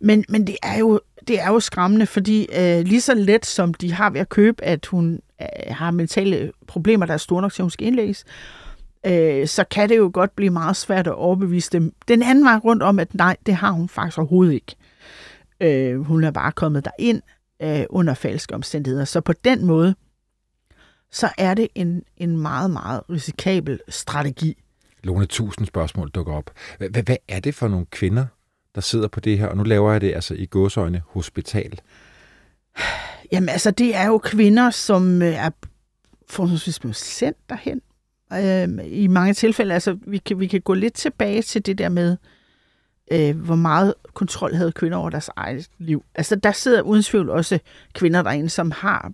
Men, 0.00 0.24
men 0.28 0.46
det, 0.46 0.56
er 0.62 0.78
jo, 0.78 1.00
det 1.28 1.40
er 1.40 1.48
jo 1.48 1.60
skræmmende, 1.60 2.06
fordi 2.06 2.48
øh, 2.58 2.80
lige 2.84 3.00
så 3.00 3.14
let 3.14 3.46
som 3.46 3.74
de 3.74 3.92
har 3.92 4.10
ved 4.10 4.20
at 4.20 4.28
købe, 4.28 4.64
at 4.64 4.86
hun 4.86 5.20
øh, 5.42 5.74
har 5.74 5.90
mentale 5.90 6.52
problemer, 6.66 7.06
der 7.06 7.14
er 7.14 7.18
store 7.18 7.42
nok 7.42 7.52
til, 7.52 7.62
at 7.62 7.64
hun 7.64 7.70
skal 7.70 7.86
indlægges, 7.86 8.24
øh, 9.06 9.46
så 9.46 9.64
kan 9.70 9.88
det 9.88 9.96
jo 9.96 10.10
godt 10.14 10.36
blive 10.36 10.50
meget 10.50 10.76
svært 10.76 11.06
at 11.06 11.14
overbevise 11.14 11.70
dem 11.70 11.92
den 12.08 12.22
anden 12.22 12.44
vej 12.44 12.56
rundt 12.56 12.82
om, 12.82 12.98
at 12.98 13.14
nej, 13.14 13.36
det 13.46 13.54
har 13.54 13.70
hun 13.70 13.88
faktisk 13.88 14.18
overhovedet 14.18 14.52
ikke. 14.52 14.76
Øh, 15.60 16.00
hun 16.00 16.24
er 16.24 16.30
bare 16.30 16.52
kommet 16.52 16.84
derind 16.84 17.22
øh, 17.62 17.84
under 17.90 18.14
falske 18.14 18.54
omstændigheder. 18.54 19.04
Så 19.04 19.20
på 19.20 19.32
den 19.32 19.64
måde, 19.66 19.94
så 21.12 21.28
er 21.38 21.54
det 21.54 21.68
en, 21.74 22.02
en 22.16 22.36
meget, 22.36 22.70
meget 22.70 23.02
risikabel 23.10 23.80
strategi. 23.88 24.62
Lone, 25.02 25.26
tusind 25.26 25.66
spørgsmål 25.66 26.08
dukker 26.08 26.32
op. 26.32 26.50
Hvad, 26.78 27.16
er 27.28 27.40
det 27.40 27.54
for 27.54 27.68
nogle 27.68 27.86
kvinder, 27.90 28.26
der 28.74 28.80
sidder 28.80 29.08
på 29.08 29.20
det 29.20 29.38
her? 29.38 29.46
Og 29.46 29.56
nu 29.56 29.62
laver 29.62 29.92
jeg 29.92 30.00
det 30.00 30.14
altså 30.14 30.34
i 30.34 30.46
gåsøjne 30.46 31.02
hospital. 31.06 31.80
Jamen 33.32 33.48
altså, 33.48 33.70
det 33.70 33.96
er 33.96 34.06
jo 34.06 34.18
kvinder, 34.18 34.70
som 34.70 35.22
øh, 35.22 35.34
er 35.34 35.50
forholdsvis 36.28 36.78
blevet 36.78 36.96
sendt 36.96 37.38
derhen. 37.48 37.80
Øh, 38.32 38.68
I 38.86 39.06
mange 39.06 39.34
tilfælde, 39.34 39.74
altså 39.74 39.98
vi 40.06 40.18
kan, 40.18 40.40
vi 40.40 40.46
kan 40.46 40.60
gå 40.60 40.74
lidt 40.74 40.94
tilbage 40.94 41.42
til 41.42 41.66
det 41.66 41.78
der 41.78 41.88
med, 41.88 42.16
øh, 43.12 43.40
hvor 43.40 43.54
meget 43.54 43.94
kontrol 44.14 44.54
havde 44.54 44.72
kvinder 44.72 44.98
over 44.98 45.10
deres 45.10 45.30
eget 45.36 45.68
liv. 45.78 46.04
Altså 46.14 46.36
der 46.36 46.52
sidder 46.52 46.82
uden 46.82 47.02
tvivl 47.02 47.30
også 47.30 47.58
kvinder 47.94 48.22
derinde, 48.22 48.48
som 48.48 48.70
har 48.70 49.12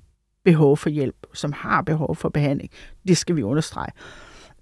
behov 0.50 0.76
for 0.76 0.90
hjælp, 0.90 1.16
som 1.34 1.52
har 1.52 1.82
behov 1.82 2.16
for 2.16 2.28
behandling. 2.28 2.70
Det 3.08 3.16
skal 3.16 3.37
vi 3.37 3.42
understrege. 3.42 3.92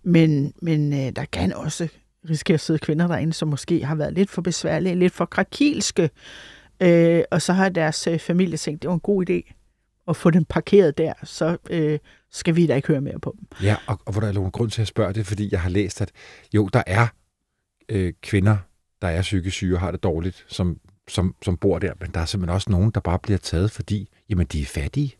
Men, 0.03 0.53
men 0.63 0.93
øh, 0.93 1.13
der 1.17 1.25
kan 1.33 1.53
også 1.53 1.89
risikere 2.31 2.55
at 2.55 2.61
sidde 2.61 2.79
kvinder 2.79 3.07
derinde, 3.07 3.33
som 3.33 3.49
måske 3.49 3.85
har 3.85 3.95
været 3.95 4.15
lidt 4.15 4.31
for 4.31 4.43
besværlige, 4.43 4.95
lidt 4.95 5.13
for 5.13 5.25
krakilske, 5.25 6.11
øh, 6.83 7.23
og 7.31 7.43
så 7.43 7.53
har 7.53 7.69
deres 7.69 8.07
øh, 8.07 8.19
familie 8.19 8.57
tænkt, 8.57 8.83
det 8.83 8.89
var 8.89 8.95
en 8.95 9.01
god 9.01 9.31
idé 9.31 9.53
at 10.09 10.17
få 10.17 10.31
dem 10.31 10.45
parkeret 10.45 10.99
der, 10.99 11.13
så 11.25 11.57
øh, 11.71 11.99
skal 12.31 12.57
vi 12.57 12.67
da 12.67 12.75
ikke 12.75 12.89
høre 12.89 13.01
mere 13.01 13.19
på 13.19 13.37
dem. 13.39 13.49
Ja, 13.63 13.77
og, 13.87 14.01
og 14.05 14.13
hvor 14.13 14.21
der 14.21 14.29
er 14.29 14.33
nogen 14.33 14.51
grund 14.51 14.71
til 14.71 14.83
at 14.83 14.89
spørge 14.89 15.13
det, 15.13 15.27
fordi 15.27 15.49
jeg 15.53 15.61
har 15.61 15.71
læst, 15.71 16.01
at 16.01 16.13
jo, 16.55 16.69
der 16.73 16.83
er 16.87 17.07
øh, 17.89 18.13
kvinder, 18.23 18.57
der 19.03 19.09
er 19.09 19.23
psykisk 19.23 19.57
syge 19.57 19.77
og 19.77 19.81
har 19.81 19.91
det 19.91 20.03
dårligt, 20.03 20.45
som, 20.49 20.81
som, 21.09 21.35
som 21.45 21.57
bor 21.57 21.79
der, 21.79 21.93
men 22.01 22.11
der 22.15 22.21
er 22.21 22.25
simpelthen 22.25 22.55
også 22.55 22.71
nogen, 22.71 22.91
der 22.91 23.01
bare 23.01 23.19
bliver 23.19 23.39
taget, 23.39 23.71
fordi 23.71 24.09
jamen, 24.29 24.47
de 24.47 24.61
er 24.61 24.67
fattige. 24.67 25.17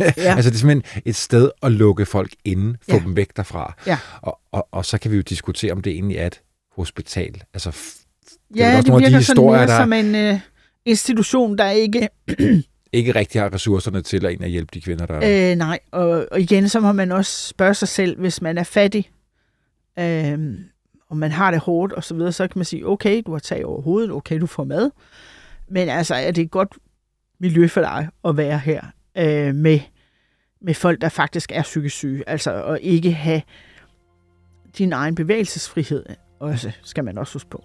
Ja. 0.00 0.12
altså 0.36 0.50
det 0.50 0.56
er 0.56 0.58
simpelthen 0.58 1.02
et 1.04 1.16
sted 1.16 1.50
at 1.62 1.72
lukke 1.72 2.06
folk 2.06 2.30
inde, 2.44 2.78
få 2.90 2.96
ja. 2.96 2.98
dem 2.98 3.16
væk 3.16 3.36
derfra. 3.36 3.74
Ja. 3.86 3.98
Og, 4.22 4.40
og, 4.52 4.68
og 4.72 4.84
så 4.84 4.98
kan 4.98 5.10
vi 5.10 5.16
jo 5.16 5.22
diskutere, 5.22 5.72
om 5.72 5.82
det 5.82 5.92
egentlig 5.92 6.16
er 6.16 6.26
et 6.26 6.40
hospital. 6.76 7.42
Altså, 7.54 7.70
det 7.70 8.56
ja, 8.56 8.76
det 8.76 8.86
virker 8.86 9.18
de 9.18 9.24
sådan 9.24 9.44
mere 9.44 9.66
der... 9.66 9.76
som 9.76 9.92
en 9.92 10.14
øh, 10.14 10.40
institution, 10.84 11.58
der 11.58 11.70
ikke... 11.70 12.08
ikke 12.92 13.14
rigtig 13.14 13.40
har 13.40 13.54
ressourcerne 13.54 14.02
til 14.02 14.26
at, 14.26 14.42
at 14.42 14.50
hjælpe 14.50 14.70
de 14.74 14.80
kvinder, 14.80 15.06
der 15.06 15.14
er 15.14 15.52
øh, 15.52 15.56
Nej, 15.56 15.78
og, 15.90 16.26
og 16.30 16.40
igen, 16.40 16.68
så 16.68 16.80
må 16.80 16.92
man 16.92 17.12
også 17.12 17.48
spørge 17.48 17.74
sig 17.74 17.88
selv, 17.88 18.20
hvis 18.20 18.42
man 18.42 18.58
er 18.58 18.64
fattig, 18.64 19.10
øh, 19.98 20.38
og 21.10 21.16
man 21.16 21.30
har 21.30 21.50
det 21.50 21.60
hårdt 21.60 21.92
og 21.92 22.04
så 22.04 22.14
videre, 22.14 22.32
så 22.32 22.48
kan 22.48 22.58
man 22.58 22.64
sige, 22.64 22.88
okay, 22.88 23.22
du 23.26 23.32
har 23.32 23.38
tag 23.38 23.64
over 23.66 23.82
hovedet, 23.82 24.10
okay, 24.10 24.40
du 24.40 24.46
får 24.46 24.64
mad, 24.64 24.90
men 25.68 25.88
altså, 25.88 26.14
er 26.14 26.30
det 26.30 26.42
et 26.42 26.50
godt 26.50 26.78
miljø 27.40 27.68
for 27.68 27.80
dig 27.80 28.08
at 28.24 28.36
være 28.36 28.58
her 28.58 28.80
øh, 29.18 29.54
med, 29.54 29.80
med 30.60 30.74
folk, 30.74 31.00
der 31.00 31.08
faktisk 31.08 31.52
er 31.54 31.62
psykisk 31.62 31.96
syge, 31.96 32.24
altså 32.26 32.50
og 32.50 32.80
ikke 32.80 33.12
have 33.12 33.42
din 34.78 34.92
egen 34.92 35.14
bevægelsesfrihed 35.14 36.04
også, 36.40 36.72
skal 36.82 37.04
man 37.04 37.18
også 37.18 37.32
huske 37.32 37.50
på. 37.50 37.64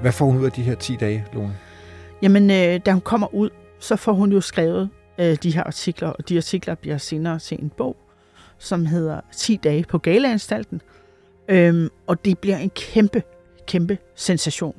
Hvad 0.00 0.12
får 0.12 0.26
hun 0.26 0.38
ud 0.38 0.44
af 0.44 0.52
de 0.52 0.62
her 0.62 0.74
10 0.74 0.96
dage, 0.96 1.26
Lone? 1.32 1.56
Jamen, 2.22 2.50
øh, 2.50 2.80
da 2.86 2.92
hun 2.92 3.00
kommer 3.00 3.34
ud, 3.34 3.50
så 3.78 3.96
får 3.96 4.12
hun 4.12 4.32
jo 4.32 4.40
skrevet 4.40 4.90
øh, 5.18 5.36
de 5.42 5.54
her 5.54 5.62
artikler, 5.62 6.08
og 6.08 6.28
de 6.28 6.36
artikler 6.36 6.74
bliver 6.74 6.98
senere 6.98 7.38
til 7.38 7.62
en 7.62 7.70
bog, 7.76 7.96
som 8.58 8.86
hedder 8.86 9.20
10 9.32 9.56
dage 9.56 9.84
på 9.88 9.98
Galeanstalten. 9.98 10.80
Øhm, 11.48 11.88
og 12.06 12.24
det 12.24 12.38
bliver 12.38 12.56
en 12.56 12.70
kæmpe, 12.70 13.22
kæmpe 13.66 13.98
sensation. 14.14 14.74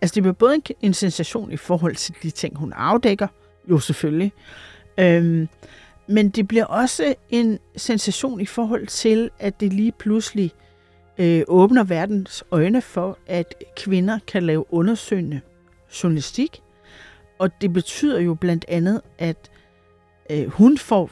Altså 0.00 0.14
det 0.14 0.22
bliver 0.22 0.34
både 0.34 0.54
en, 0.54 0.62
en 0.80 0.94
sensation 0.94 1.52
i 1.52 1.56
forhold 1.56 1.94
til 1.94 2.14
de 2.22 2.30
ting, 2.30 2.58
hun 2.58 2.72
afdækker, 2.72 3.26
jo 3.70 3.78
selvfølgelig, 3.78 4.32
øhm, 4.98 5.48
men 6.06 6.28
det 6.28 6.48
bliver 6.48 6.64
også 6.64 7.14
en 7.30 7.58
sensation 7.76 8.40
i 8.40 8.46
forhold 8.46 8.86
til, 8.86 9.30
at 9.38 9.60
det 9.60 9.72
lige 9.72 9.92
pludselig 9.92 10.52
øh, 11.18 11.42
åbner 11.48 11.84
verdens 11.84 12.44
øjne 12.50 12.82
for, 12.82 13.18
at 13.26 13.54
kvinder 13.76 14.18
kan 14.26 14.42
lave 14.42 14.74
undersøgende 14.74 15.40
journalistik. 16.02 16.62
Og 17.38 17.60
det 17.60 17.72
betyder 17.72 18.20
jo 18.20 18.34
blandt 18.34 18.64
andet, 18.68 19.00
at 19.18 19.50
øh, 20.30 20.46
hun 20.46 20.78
får 20.78 21.10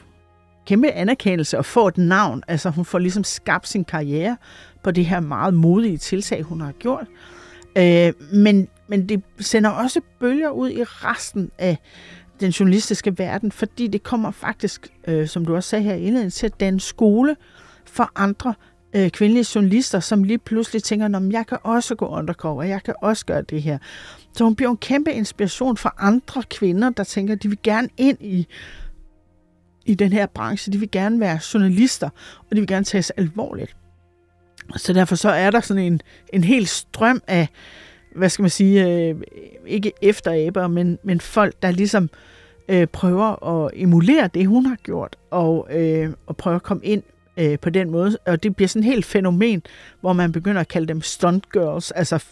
kæmpe 0.67 0.91
anerkendelse 0.91 1.57
og 1.57 1.65
får 1.65 1.87
et 1.87 1.97
navn. 1.97 2.43
Altså 2.47 2.69
hun 2.69 2.85
får 2.85 2.99
ligesom 2.99 3.23
skabt 3.23 3.67
sin 3.67 3.83
karriere 3.83 4.37
på 4.83 4.91
det 4.91 5.05
her 5.05 5.19
meget 5.19 5.53
modige 5.53 5.97
tiltag, 5.97 6.43
hun 6.43 6.61
har 6.61 6.71
gjort. 6.71 7.07
Øh, 7.75 8.13
men, 8.33 8.67
men 8.87 9.09
det 9.09 9.23
sender 9.39 9.69
også 9.69 10.01
bølger 10.19 10.49
ud 10.49 10.69
i 10.69 10.83
resten 10.83 11.51
af 11.57 11.77
den 12.39 12.51
journalistiske 12.51 13.17
verden, 13.17 13.51
fordi 13.51 13.87
det 13.87 14.03
kommer 14.03 14.31
faktisk, 14.31 14.87
øh, 15.07 15.27
som 15.27 15.45
du 15.45 15.55
også 15.55 15.69
sagde 15.69 15.83
her 15.83 15.93
i 15.93 16.01
indledningen, 16.01 16.31
til 16.31 16.45
at 16.45 16.59
danne 16.59 16.79
skole 16.79 17.35
for 17.85 18.11
andre 18.15 18.53
øh, 18.93 19.09
kvindelige 19.09 19.47
journalister, 19.55 19.99
som 19.99 20.23
lige 20.23 20.37
pludselig 20.37 20.83
tænker, 20.83 21.05
at 21.05 21.33
jeg 21.33 21.47
kan 21.47 21.57
også 21.63 21.95
gå 21.95 22.07
undercover, 22.07 22.63
jeg 22.63 22.83
kan 22.83 22.93
også 23.01 23.25
gøre 23.25 23.41
det 23.41 23.61
her. 23.61 23.77
Så 24.33 24.43
hun 24.43 24.55
bliver 24.55 24.71
en 24.71 24.77
kæmpe 24.77 25.13
inspiration 25.13 25.77
for 25.77 25.93
andre 25.97 26.43
kvinder, 26.43 26.89
der 26.89 27.03
tænker, 27.03 27.33
at 27.33 27.43
de 27.43 27.49
vil 27.49 27.59
gerne 27.63 27.89
ind 27.97 28.17
i, 28.21 28.47
i 29.87 29.95
den 29.95 30.13
her 30.13 30.25
branche. 30.25 30.73
De 30.73 30.77
vil 30.77 30.91
gerne 30.91 31.19
være 31.19 31.39
journalister, 31.53 32.09
og 32.49 32.55
de 32.55 32.59
vil 32.61 32.67
gerne 32.67 32.85
tages 32.85 33.09
alvorligt. 33.09 33.75
Så 34.75 34.93
derfor 34.93 35.15
så 35.15 35.29
er 35.29 35.51
der 35.51 35.61
sådan 35.61 35.83
en, 35.83 36.01
en 36.33 36.43
hel 36.43 36.67
strøm 36.67 37.21
af, 37.27 37.47
hvad 38.15 38.29
skal 38.29 38.43
man 38.43 38.49
sige, 38.49 38.87
øh, 38.87 39.15
ikke 39.67 39.91
efteraber, 40.01 40.67
men, 40.67 40.99
men 41.03 41.21
folk, 41.21 41.61
der 41.61 41.71
ligesom 41.71 42.09
øh, 42.67 42.87
prøver 42.87 43.63
at 43.65 43.71
emulere 43.75 44.29
det, 44.33 44.47
hun 44.47 44.65
har 44.65 44.75
gjort, 44.75 45.15
og, 45.31 45.67
øh, 45.71 46.09
og 46.27 46.37
prøver 46.37 46.55
at 46.55 46.63
komme 46.63 46.85
ind 46.85 47.03
øh, 47.37 47.59
på 47.59 47.69
den 47.69 47.91
måde. 47.91 48.17
Og 48.25 48.43
det 48.43 48.55
bliver 48.55 48.67
sådan 48.67 48.87
et 48.87 48.93
helt 48.93 49.05
fænomen, 49.05 49.63
hvor 50.01 50.13
man 50.13 50.31
begynder 50.31 50.61
at 50.61 50.67
kalde 50.67 50.87
dem 50.87 51.01
stunt 51.01 51.51
girls, 51.51 51.91
altså 51.91 52.25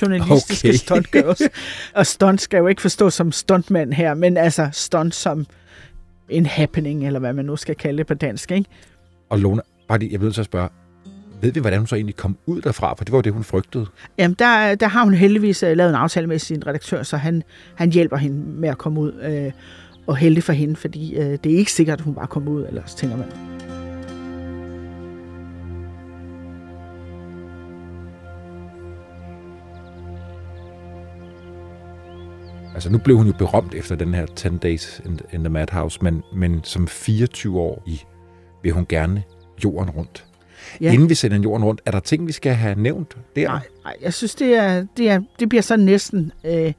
journalistiske 0.00 0.68
okay. 0.68 0.76
stunt 0.76 1.10
girls. 1.10 1.42
og 1.94 2.06
stunt 2.06 2.40
skal 2.40 2.58
jo 2.58 2.66
ikke 2.66 2.82
forstå 2.82 3.10
som 3.10 3.32
stuntmand 3.32 3.92
her, 3.92 4.14
men 4.14 4.36
altså 4.36 4.68
stunt 4.72 5.14
som 5.14 5.46
en 6.28 6.46
happening, 6.46 7.06
eller 7.06 7.20
hvad 7.20 7.32
man 7.32 7.44
nu 7.44 7.56
skal 7.56 7.74
kalde 7.74 7.98
det 7.98 8.06
på 8.06 8.14
dansk, 8.14 8.50
ikke? 8.50 8.70
Og 9.28 9.38
Lone, 9.38 9.62
bare 9.88 9.98
lige, 9.98 10.12
jeg 10.12 10.20
vil 10.20 10.34
så 10.34 10.40
at 10.40 10.44
spørge, 10.44 10.68
ved 11.42 11.52
vi, 11.52 11.60
hvordan 11.60 11.78
hun 11.78 11.86
så 11.86 11.94
egentlig 11.94 12.16
kom 12.16 12.36
ud 12.46 12.60
derfra? 12.60 12.94
For 12.94 13.04
det 13.04 13.12
var 13.12 13.18
jo 13.18 13.22
det, 13.22 13.32
hun 13.32 13.44
frygtede. 13.44 13.86
Jamen, 14.18 14.36
der, 14.38 14.74
der 14.74 14.88
har 14.88 15.04
hun 15.04 15.14
heldigvis 15.14 15.62
uh, 15.62 15.68
lavet 15.68 15.90
en 15.90 15.96
aftale 15.96 16.26
med 16.26 16.38
sin 16.38 16.66
redaktør, 16.66 17.02
så 17.02 17.16
han, 17.16 17.42
han 17.74 17.92
hjælper 17.92 18.16
hende 18.16 18.36
med 18.36 18.68
at 18.68 18.78
komme 18.78 19.00
ud. 19.00 19.12
Uh, 19.46 19.52
og 20.06 20.16
heldig 20.16 20.42
for 20.42 20.52
hende, 20.52 20.76
fordi 20.76 21.16
uh, 21.18 21.24
det 21.24 21.46
er 21.46 21.56
ikke 21.56 21.72
sikkert, 21.72 21.98
at 21.98 22.04
hun 22.04 22.14
bare 22.14 22.26
kommer 22.26 22.50
ud, 22.50 22.66
ellers 22.66 22.94
tænker 22.94 23.16
man. 23.16 23.53
Altså 32.74 32.90
nu 32.90 32.98
blev 32.98 33.16
hun 33.16 33.26
jo 33.26 33.32
berømt 33.32 33.74
efter 33.74 33.96
den 33.96 34.14
her 34.14 34.26
10 34.26 34.48
Days 34.48 35.00
in, 35.04 35.20
in 35.32 35.40
the 35.40 35.48
Madhouse, 35.48 35.98
men, 36.02 36.22
men 36.32 36.60
som 36.64 36.88
24 36.88 37.60
år 37.60 37.82
i 37.86 38.02
vil 38.62 38.72
hun 38.72 38.86
gerne 38.88 39.22
jorden 39.64 39.90
rundt. 39.90 40.24
Ja. 40.80 40.92
Inden 40.92 41.08
vi 41.08 41.14
sender 41.14 41.38
jorden 41.38 41.64
rundt, 41.64 41.80
er 41.86 41.90
der 41.90 42.00
ting, 42.00 42.26
vi 42.26 42.32
skal 42.32 42.54
have 42.54 42.74
nævnt 42.74 43.16
der? 43.36 43.48
Nej, 43.48 43.60
nej 43.84 43.96
jeg 44.02 44.14
synes, 44.14 44.34
det, 44.34 44.54
er, 44.54 44.86
det, 44.96 45.10
er, 45.10 45.20
det 45.38 45.48
bliver 45.48 45.62
så 45.62 45.76
næsten 45.76 46.32
øh, 46.44 46.72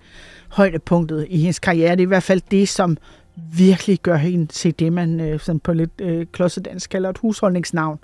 højdepunktet 0.49 1.27
i 1.29 1.37
hendes 1.37 1.59
karriere. 1.59 1.91
Det 1.91 1.99
er 1.99 2.05
i 2.05 2.07
hvert 2.07 2.23
fald 2.23 2.41
det, 2.51 2.69
som 2.69 2.97
virkelig 3.57 3.99
gør 3.99 4.15
hende 4.15 4.45
til 4.45 4.79
det, 4.79 4.93
man 4.93 5.19
øh, 5.19 5.39
sådan 5.39 5.59
på 5.59 5.73
lidt 5.73 6.01
øh, 6.01 6.25
klodsedansk 6.31 6.89
kalder 6.89 7.09
et 7.09 7.17
husholdningsnavn. 7.17 7.99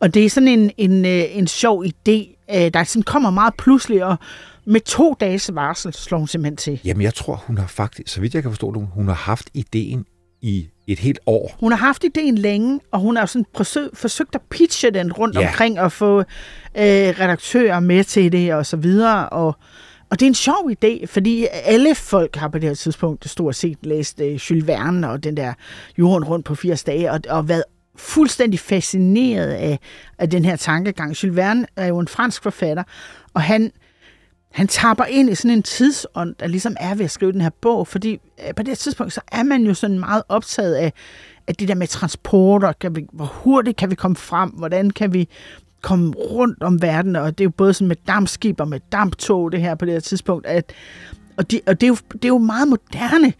Og 0.00 0.14
det 0.14 0.24
er 0.24 0.30
sådan 0.30 0.48
en, 0.48 0.70
en, 0.76 1.04
øh, 1.04 1.36
en 1.36 1.46
sjov 1.46 1.84
idé, 1.84 2.46
øh, 2.54 2.70
der 2.74 2.84
sådan 2.84 3.02
kommer 3.02 3.30
meget 3.30 3.54
pludselig, 3.54 4.04
og 4.04 4.16
med 4.64 4.80
to 4.80 5.16
dages 5.20 5.50
varsel 5.54 5.92
slår 5.92 6.18
hun 6.18 6.28
simpelthen 6.28 6.56
til. 6.56 6.80
Jamen, 6.84 7.02
jeg 7.02 7.14
tror, 7.14 7.44
hun 7.46 7.58
har 7.58 7.66
faktisk, 7.66 8.14
så 8.14 8.20
vidt 8.20 8.34
jeg 8.34 8.42
kan 8.42 8.50
forstå 8.50 8.72
det, 8.74 8.88
hun 8.94 9.08
har 9.08 9.14
haft 9.14 9.50
ideen 9.54 10.04
i 10.42 10.68
et 10.86 10.98
helt 10.98 11.18
år. 11.26 11.56
Hun 11.60 11.72
har 11.72 11.78
haft 11.78 12.04
ideen 12.04 12.38
længe, 12.38 12.80
og 12.90 13.00
hun 13.00 13.16
har 13.16 13.26
sådan 13.26 13.46
forsøg, 13.56 13.88
forsøgt 13.94 14.34
at 14.34 14.40
pitche 14.50 14.90
den 14.90 15.12
rundt 15.12 15.36
ja. 15.36 15.46
omkring 15.46 15.80
og 15.80 15.92
få 15.92 16.18
øh, 16.20 16.24
redaktører 16.74 17.80
med 17.80 18.04
til 18.04 18.32
det 18.32 18.54
og 18.54 18.66
så 18.66 18.76
videre. 18.76 19.28
Og, 19.28 19.56
og 20.10 20.20
det 20.20 20.22
er 20.22 20.30
en 20.30 20.34
sjov 20.34 20.70
idé, 20.70 21.06
fordi 21.06 21.46
alle 21.64 21.94
folk 21.94 22.36
har 22.36 22.48
på 22.48 22.58
det 22.58 22.68
her 22.68 22.74
tidspunkt 22.74 23.30
stort 23.30 23.56
set 23.56 23.78
læst 23.82 24.20
øh, 24.20 24.34
Jules 24.34 24.66
Verne 24.66 25.10
og 25.10 25.24
den 25.24 25.36
der 25.36 25.52
jorden 25.98 26.24
rundt 26.24 26.46
på 26.46 26.54
80 26.54 26.84
dage, 26.84 27.12
og, 27.12 27.20
og 27.28 27.48
været 27.48 27.64
fuldstændig 27.96 28.60
fascineret 28.60 29.50
af, 29.50 29.78
af 30.18 30.30
den 30.30 30.44
her 30.44 30.56
tankegang. 30.56 31.22
Jules 31.22 31.36
Verne 31.36 31.66
er 31.76 31.86
jo 31.86 31.98
en 31.98 32.08
fransk 32.08 32.42
forfatter, 32.42 32.82
og 33.34 33.42
han 33.42 33.72
han 34.50 34.68
tapper 34.68 35.04
ind 35.04 35.30
i 35.30 35.34
sådan 35.34 35.56
en 35.56 35.62
tidsånd, 35.62 36.34
der 36.40 36.46
ligesom 36.46 36.76
er 36.80 36.94
ved 36.94 37.04
at 37.04 37.10
skrive 37.10 37.32
den 37.32 37.40
her 37.40 37.50
bog, 37.60 37.86
fordi 37.86 38.18
øh, 38.46 38.54
på 38.54 38.62
det 38.62 38.78
tidspunkt, 38.78 39.12
så 39.12 39.20
er 39.32 39.42
man 39.42 39.62
jo 39.62 39.74
sådan 39.74 39.98
meget 39.98 40.22
optaget 40.28 40.74
af, 40.74 40.92
af 41.46 41.54
det 41.54 41.68
der 41.68 41.74
med 41.74 41.86
transporter, 41.86 42.72
kan 42.72 42.96
vi, 42.96 43.06
hvor 43.12 43.24
hurtigt 43.24 43.76
kan 43.76 43.90
vi 43.90 43.94
komme 43.94 44.16
frem, 44.16 44.50
hvordan 44.50 44.90
kan 44.90 45.12
vi 45.12 45.28
komme 45.82 46.14
rundt 46.14 46.62
om 46.62 46.82
verden, 46.82 47.16
og 47.16 47.38
det 47.38 47.44
er 47.44 47.46
jo 47.46 47.50
både 47.50 47.74
sådan 47.74 47.88
med 47.88 47.96
dampskib 48.06 48.60
og 48.60 48.68
med 48.68 48.80
damptog, 48.92 49.52
det 49.52 49.60
her 49.60 49.74
på 49.74 49.84
det 49.84 49.92
her 49.92 50.00
tidspunkt, 50.00 50.46
at, 50.46 50.72
og, 51.36 51.50
de, 51.50 51.60
og 51.66 51.80
det, 51.80 51.86
er 51.86 51.88
jo, 51.88 51.96
det 52.12 52.24
er 52.24 52.28
jo 52.28 52.38
meget 52.38 52.68
moderne 52.68 53.32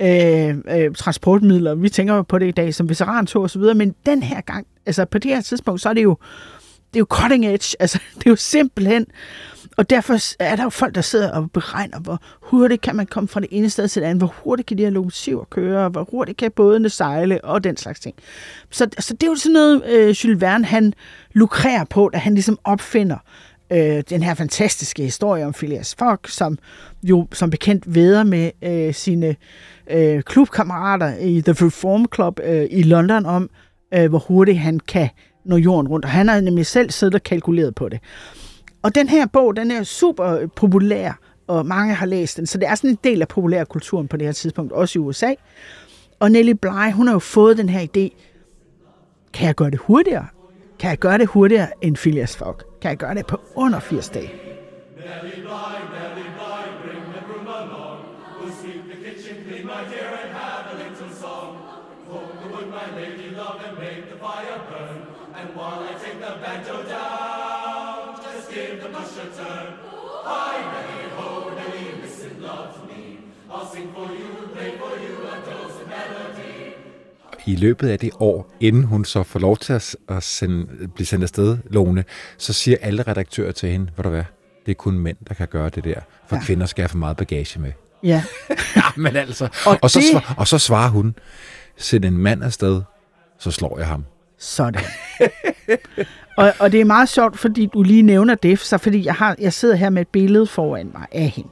øh, 0.00 0.80
øh, 0.80 0.94
transportmidler. 0.94 1.74
Vi 1.74 1.88
tænker 1.88 2.22
på 2.22 2.38
det 2.38 2.48
i 2.48 2.50
dag 2.50 2.74
som 2.74 2.88
veterantog 2.88 3.42
og 3.42 3.50
så 3.50 3.58
videre, 3.58 3.74
men 3.74 3.94
den 4.06 4.22
her 4.22 4.40
gang, 4.40 4.66
altså 4.86 5.04
på 5.04 5.18
det 5.18 5.30
her 5.30 5.40
tidspunkt, 5.40 5.80
så 5.80 5.88
er 5.88 5.92
det 5.92 6.02
jo, 6.02 6.16
det 6.92 6.96
er 6.96 7.00
jo 7.00 7.06
cutting 7.10 7.46
edge, 7.46 7.76
altså 7.80 7.98
det 8.18 8.26
er 8.26 8.30
jo 8.30 8.36
simpelthen 8.36 9.06
og 9.78 9.90
derfor 9.90 10.42
er 10.42 10.56
der 10.56 10.62
jo 10.62 10.68
folk, 10.68 10.94
der 10.94 11.00
sidder 11.00 11.30
og 11.30 11.50
beregner, 11.52 11.98
hvor 12.00 12.22
hurtigt 12.42 12.82
kan 12.82 12.96
man 12.96 13.06
komme 13.06 13.28
fra 13.28 13.40
det 13.40 13.48
ene 13.50 13.70
sted 13.70 13.88
til 13.88 14.02
det 14.02 14.08
andet, 14.08 14.20
hvor 14.20 14.34
hurtigt 14.44 14.68
kan 14.68 14.78
de 14.78 14.82
her 14.82 14.90
lokomotiver 14.90 15.44
køre, 15.44 15.88
hvor 15.88 16.08
hurtigt 16.10 16.38
kan 16.38 16.50
bådene 16.50 16.90
sejle 16.90 17.44
og 17.44 17.64
den 17.64 17.76
slags 17.76 18.00
ting. 18.00 18.14
Så, 18.70 18.86
så 18.98 19.14
det 19.14 19.22
er 19.22 19.26
jo 19.26 19.36
sådan 19.36 19.52
noget, 19.52 19.84
øh, 19.86 20.08
Jules 20.08 20.40
Verne 20.40 20.64
han 20.64 20.92
lukrerer 21.32 21.84
på, 21.84 22.10
da 22.12 22.18
han 22.18 22.34
ligesom 22.34 22.58
opfinder 22.64 23.16
øh, 23.72 24.02
den 24.10 24.22
her 24.22 24.34
fantastiske 24.34 25.02
historie 25.02 25.46
om 25.46 25.52
Phileas 25.52 25.94
Fogg, 25.98 26.20
som 26.28 26.58
jo 27.02 27.28
som 27.32 27.50
bekendt 27.50 27.94
veder 27.94 28.24
med 28.24 28.50
øh, 28.64 28.94
sine 28.94 29.36
øh, 29.90 30.22
klubkammerater 30.22 31.16
i 31.16 31.40
The 31.40 31.66
Reform 31.66 32.06
Club 32.14 32.40
øh, 32.44 32.66
i 32.70 32.82
London 32.82 33.26
om, 33.26 33.50
øh, 33.94 34.08
hvor 34.08 34.18
hurtigt 34.18 34.58
han 34.58 34.80
kan 34.80 35.08
nå 35.44 35.56
jorden 35.56 35.88
rundt. 35.88 36.04
Og 36.04 36.10
han 36.10 36.28
har 36.28 36.40
nemlig 36.40 36.66
selv 36.66 36.90
siddet 36.90 37.14
og 37.14 37.22
kalkuleret 37.22 37.74
på 37.74 37.88
det. 37.88 38.00
Og 38.82 38.94
den 38.94 39.08
her 39.08 39.26
bog, 39.26 39.56
den 39.56 39.70
er 39.70 39.82
super 39.82 40.46
populær, 40.56 41.12
og 41.46 41.66
mange 41.66 41.94
har 41.94 42.06
læst 42.06 42.36
den, 42.36 42.46
så 42.46 42.58
det 42.58 42.68
er 42.68 42.74
sådan 42.74 42.90
en 42.90 42.98
del 43.04 43.22
af 43.22 43.28
populærkulturen 43.28 44.08
på 44.08 44.16
det 44.16 44.26
her 44.26 44.32
tidspunkt, 44.32 44.72
også 44.72 44.98
i 44.98 45.02
USA. 45.02 45.34
Og 46.18 46.30
Nelly 46.30 46.52
Bly, 46.52 46.92
hun 46.92 47.06
har 47.06 47.14
jo 47.14 47.18
fået 47.18 47.58
den 47.58 47.68
her 47.68 47.80
idé, 47.80 48.16
kan 49.32 49.46
jeg 49.46 49.54
gøre 49.54 49.70
det 49.70 49.78
hurtigere? 49.78 50.26
Kan 50.78 50.90
jeg 50.90 50.98
gøre 50.98 51.18
det 51.18 51.26
hurtigere 51.26 51.68
end 51.82 51.96
Phileas 51.96 52.36
Fogg? 52.36 52.62
Kan 52.80 52.88
jeg 52.88 52.98
gøre 52.98 53.14
det 53.14 53.26
på 53.26 53.40
under 53.54 53.80
80 53.80 54.08
dage? 54.08 54.26
Nelly 54.26 55.34
Bly, 55.34 55.40
Nelly 55.40 55.40
Bly, 55.40 55.97
i 77.48 77.56
løbet 77.56 77.88
af 77.88 77.98
det 77.98 78.10
år, 78.20 78.54
inden 78.60 78.84
hun 78.84 79.04
så 79.04 79.22
får 79.22 79.40
lov 79.40 79.56
til 79.56 79.72
at, 79.72 79.96
at 80.08 80.22
sende, 80.22 80.66
blive 80.94 81.06
sendt 81.06 81.22
afsted, 81.22 81.58
Lone, 81.70 82.04
så 82.38 82.52
siger 82.52 82.76
alle 82.80 83.02
redaktører 83.02 83.52
til 83.52 83.68
hende, 83.68 83.90
hvad 83.94 84.02
du 84.02 84.08
hvad, 84.08 84.24
det 84.66 84.70
er 84.72 84.74
kun 84.74 84.98
mænd, 84.98 85.16
der 85.28 85.34
kan 85.34 85.48
gøre 85.48 85.68
det 85.68 85.84
der, 85.84 86.00
for 86.26 86.36
ja. 86.36 86.42
kvinder 86.42 86.66
skal 86.66 86.82
have 86.82 86.88
for 86.88 86.98
meget 86.98 87.16
bagage 87.16 87.60
med. 87.60 87.72
Ja. 88.02 88.22
ja, 88.76 88.82
men 88.96 89.16
altså. 89.16 89.44
Og, 89.44 89.72
og, 89.72 89.78
det... 89.82 89.90
så 89.90 90.00
svar, 90.12 90.34
og 90.38 90.48
så 90.48 90.58
svarer 90.58 90.88
hun, 90.88 91.14
send 91.76 92.04
en 92.04 92.18
mand 92.18 92.44
afsted, 92.44 92.82
så 93.38 93.50
slår 93.50 93.78
jeg 93.78 93.86
ham. 93.86 94.04
Sådan. 94.38 94.82
og, 96.38 96.52
og 96.58 96.72
det 96.72 96.80
er 96.80 96.84
meget 96.84 97.08
sjovt, 97.08 97.38
fordi 97.38 97.68
du 97.74 97.82
lige 97.82 98.02
nævner 98.02 98.34
det, 98.34 98.58
så 98.58 98.78
fordi 98.78 99.04
jeg, 99.04 99.14
har, 99.14 99.36
jeg 99.38 99.52
sidder 99.52 99.74
her 99.76 99.90
med 99.90 100.02
et 100.02 100.08
billede 100.08 100.46
foran 100.46 100.90
mig 100.94 101.06
af 101.12 101.28
hende 101.28 101.50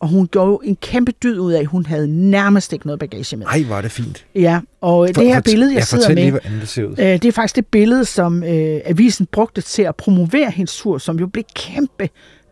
og 0.00 0.08
hun 0.08 0.26
gjorde 0.26 0.48
jo 0.50 0.60
en 0.64 0.76
kæmpe 0.76 1.12
dyd 1.22 1.38
ud 1.38 1.52
af, 1.52 1.60
at 1.60 1.66
hun 1.66 1.86
havde 1.86 2.08
nærmest 2.30 2.72
ikke 2.72 2.86
noget 2.86 3.00
bagage 3.00 3.36
med. 3.36 3.46
Nej, 3.46 3.64
var 3.68 3.80
det 3.80 3.90
fint. 3.90 4.26
Ja, 4.34 4.60
og 4.80 5.08
for, 5.14 5.22
det 5.22 5.34
her 5.34 5.40
billede, 5.40 5.70
jeg 5.70 5.78
ja, 5.78 5.84
sidder 5.84 6.08
med, 6.08 6.16
lige, 6.16 6.40
det, 6.60 6.68
ser 6.68 6.84
ud. 6.84 6.90
Øh, 6.90 7.06
det 7.06 7.24
er 7.24 7.32
faktisk 7.32 7.56
det 7.56 7.66
billede, 7.66 8.04
som 8.04 8.42
øh, 8.42 8.80
avisen 8.84 9.26
brugte 9.26 9.60
til 9.60 9.82
at 9.82 9.96
promovere 9.96 10.50
hendes 10.50 10.76
tur, 10.76 10.98
som 10.98 11.18
jo 11.18 11.26
blev 11.26 11.44
kæmpe, 11.54 12.08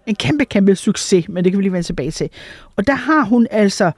en 0.07 0.15
kæmpe, 0.15 0.45
kæmpe 0.45 0.77
succes, 0.77 1.29
men 1.29 1.45
det 1.45 1.53
kan 1.53 1.59
vi 1.59 1.63
lige 1.63 1.73
vende 1.73 1.87
tilbage 1.87 2.11
til. 2.11 2.31
Og 2.77 2.87
der 2.87 2.95
har 2.95 3.25
hun 3.25 3.47
altså 3.51 3.91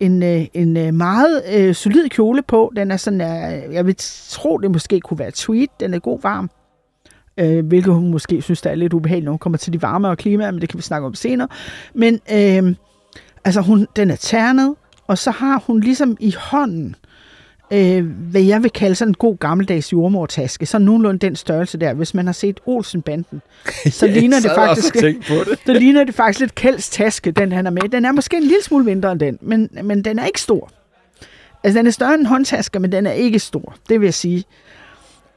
en, 0.00 0.22
øh, 0.22 0.46
en 0.54 0.76
øh, 0.76 0.94
meget 0.94 1.42
øh, 1.54 1.74
solid 1.74 2.08
kjole 2.08 2.42
på. 2.42 2.72
Den 2.76 2.90
er 2.90 2.96
sådan, 2.96 3.20
øh, 3.20 3.74
jeg 3.74 3.86
vil 3.86 3.94
tro, 4.28 4.58
det 4.58 4.70
måske 4.70 5.00
kunne 5.00 5.18
være 5.18 5.30
tweed. 5.34 5.68
Den 5.80 5.94
er 5.94 5.98
god 5.98 6.20
varm. 6.22 6.50
Øh, 7.38 7.66
hvilket 7.66 7.94
hun 7.94 8.10
måske 8.10 8.42
synes, 8.42 8.60
der 8.60 8.70
er 8.70 8.74
lidt 8.74 8.92
ubehageligt, 8.92 9.24
når 9.24 9.32
hun 9.32 9.38
kommer 9.38 9.56
til 9.56 9.72
de 9.72 9.82
varmere 9.82 10.16
klimaer, 10.16 10.50
men 10.50 10.60
det 10.60 10.68
kan 10.68 10.78
vi 10.78 10.82
snakke 10.82 11.06
om 11.06 11.14
senere. 11.14 11.48
Men 11.94 12.20
øh, 12.32 12.74
Altså, 13.46 13.60
hun, 13.60 13.86
den 13.96 14.10
er 14.10 14.16
ternet, 14.16 14.74
og 15.06 15.18
så 15.18 15.30
har 15.30 15.62
hun 15.66 15.80
ligesom 15.80 16.16
i 16.20 16.34
hånden, 16.38 16.96
øh, 17.70 18.06
hvad 18.06 18.40
jeg 18.40 18.62
vil 18.62 18.70
kalde 18.70 18.94
sådan 18.94 19.10
en 19.10 19.14
god 19.14 19.36
gammeldags 19.36 19.92
jordmortaske, 19.92 20.66
så 20.66 20.78
nogenlunde 20.78 21.18
den 21.18 21.36
størrelse 21.36 21.78
der. 21.78 21.94
Hvis 21.94 22.14
man 22.14 22.26
har 22.26 22.32
set 22.32 22.60
Olsenbanden, 22.66 23.42
så 23.90 24.06
ligner 24.16 24.40
det 24.40 24.50
faktisk, 24.54 24.94
det. 24.94 25.16
det 25.66 25.76
ligner 25.76 26.04
det 26.04 26.14
faktisk 26.14 26.40
lidt 26.40 26.54
Kjelds 26.54 26.90
taske, 26.90 27.30
den 27.30 27.52
han 27.52 27.66
er 27.66 27.70
med. 27.70 27.82
Den 27.82 28.04
er 28.04 28.12
måske 28.12 28.36
en 28.36 28.42
lille 28.42 28.62
smule 28.62 28.84
mindre 28.84 29.12
end 29.12 29.20
den, 29.20 29.38
men, 29.40 29.68
men 29.82 30.04
den 30.04 30.18
er 30.18 30.26
ikke 30.26 30.40
stor. 30.40 30.70
Altså, 31.64 31.78
den 31.78 31.86
er 31.86 31.90
større 31.90 32.14
end 32.14 32.20
en 32.20 32.26
håndtaske, 32.26 32.78
men 32.78 32.92
den 32.92 33.06
er 33.06 33.12
ikke 33.12 33.38
stor, 33.38 33.76
det 33.88 34.00
vil 34.00 34.06
jeg 34.06 34.14
sige. 34.14 34.44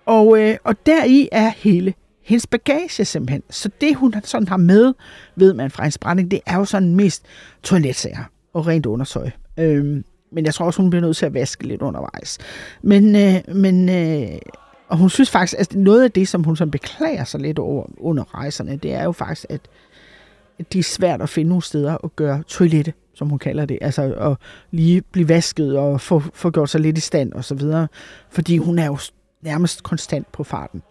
Og, 0.05 0.41
øh, 0.41 0.57
og 0.63 0.85
deri 0.85 1.29
er 1.31 1.51
hele 1.57 1.93
hendes 2.29 2.47
bagage 2.47 3.05
simpelthen. 3.05 3.43
Så 3.49 3.69
det, 3.81 3.95
hun 3.95 4.13
sådan 4.23 4.47
har 4.47 4.57
med, 4.57 4.93
ved 5.35 5.53
man 5.53 5.71
fra 5.71 5.83
hendes 5.83 5.97
brænding, 5.97 6.31
det 6.31 6.39
er 6.45 6.57
jo 6.57 6.65
sådan 6.65 6.95
mest 6.95 7.25
toiletsager 7.63 8.23
og 8.53 8.67
rent 8.67 8.85
undersøg. 8.85 9.31
Øhm, 9.57 10.03
men 10.31 10.45
jeg 10.45 10.53
tror 10.53 10.65
også, 10.65 10.81
hun 10.81 10.89
bliver 10.89 11.01
nødt 11.01 11.17
til 11.17 11.25
at 11.25 11.33
vaske 11.33 11.67
lidt 11.67 11.81
undervejs. 11.81 12.37
Men, 12.81 13.15
øh, 13.15 13.55
men 13.55 13.89
øh, 13.89 14.39
og 14.87 14.97
hun 14.97 15.09
synes 15.09 15.29
faktisk, 15.29 15.59
at 15.59 15.75
noget 15.75 16.03
af 16.03 16.11
det, 16.11 16.27
som 16.27 16.43
hun 16.43 16.55
sådan 16.55 16.71
beklager 16.71 17.23
sig 17.23 17.39
lidt 17.39 17.59
over 17.59 17.85
under 17.97 18.35
rejserne, 18.35 18.75
det 18.75 18.93
er 18.93 19.03
jo 19.03 19.11
faktisk, 19.11 19.45
at 19.49 19.61
det 20.73 20.79
er 20.79 20.83
svært 20.83 21.21
at 21.21 21.29
finde 21.29 21.49
nogle 21.49 21.63
steder 21.63 21.97
at 22.03 22.15
gøre 22.15 22.43
toilette, 22.47 22.93
som 23.13 23.29
hun 23.29 23.39
kalder 23.39 23.65
det. 23.65 23.77
Altså 23.81 24.13
at 24.13 24.37
lige 24.71 25.01
blive 25.01 25.29
vasket 25.29 25.77
og 25.77 26.01
få, 26.01 26.23
få 26.33 26.49
gjort 26.49 26.69
sig 26.69 26.81
lidt 26.81 26.97
i 26.97 27.01
stand 27.01 27.33
og 27.33 27.43
så 27.43 27.55
videre. 27.55 27.87
Fordi 28.29 28.57
hun 28.57 28.79
er 28.79 28.85
jo 28.85 28.97
nærmest 29.41 29.83
konstant 29.83 30.31
på 30.31 30.43
farten. 30.43 30.81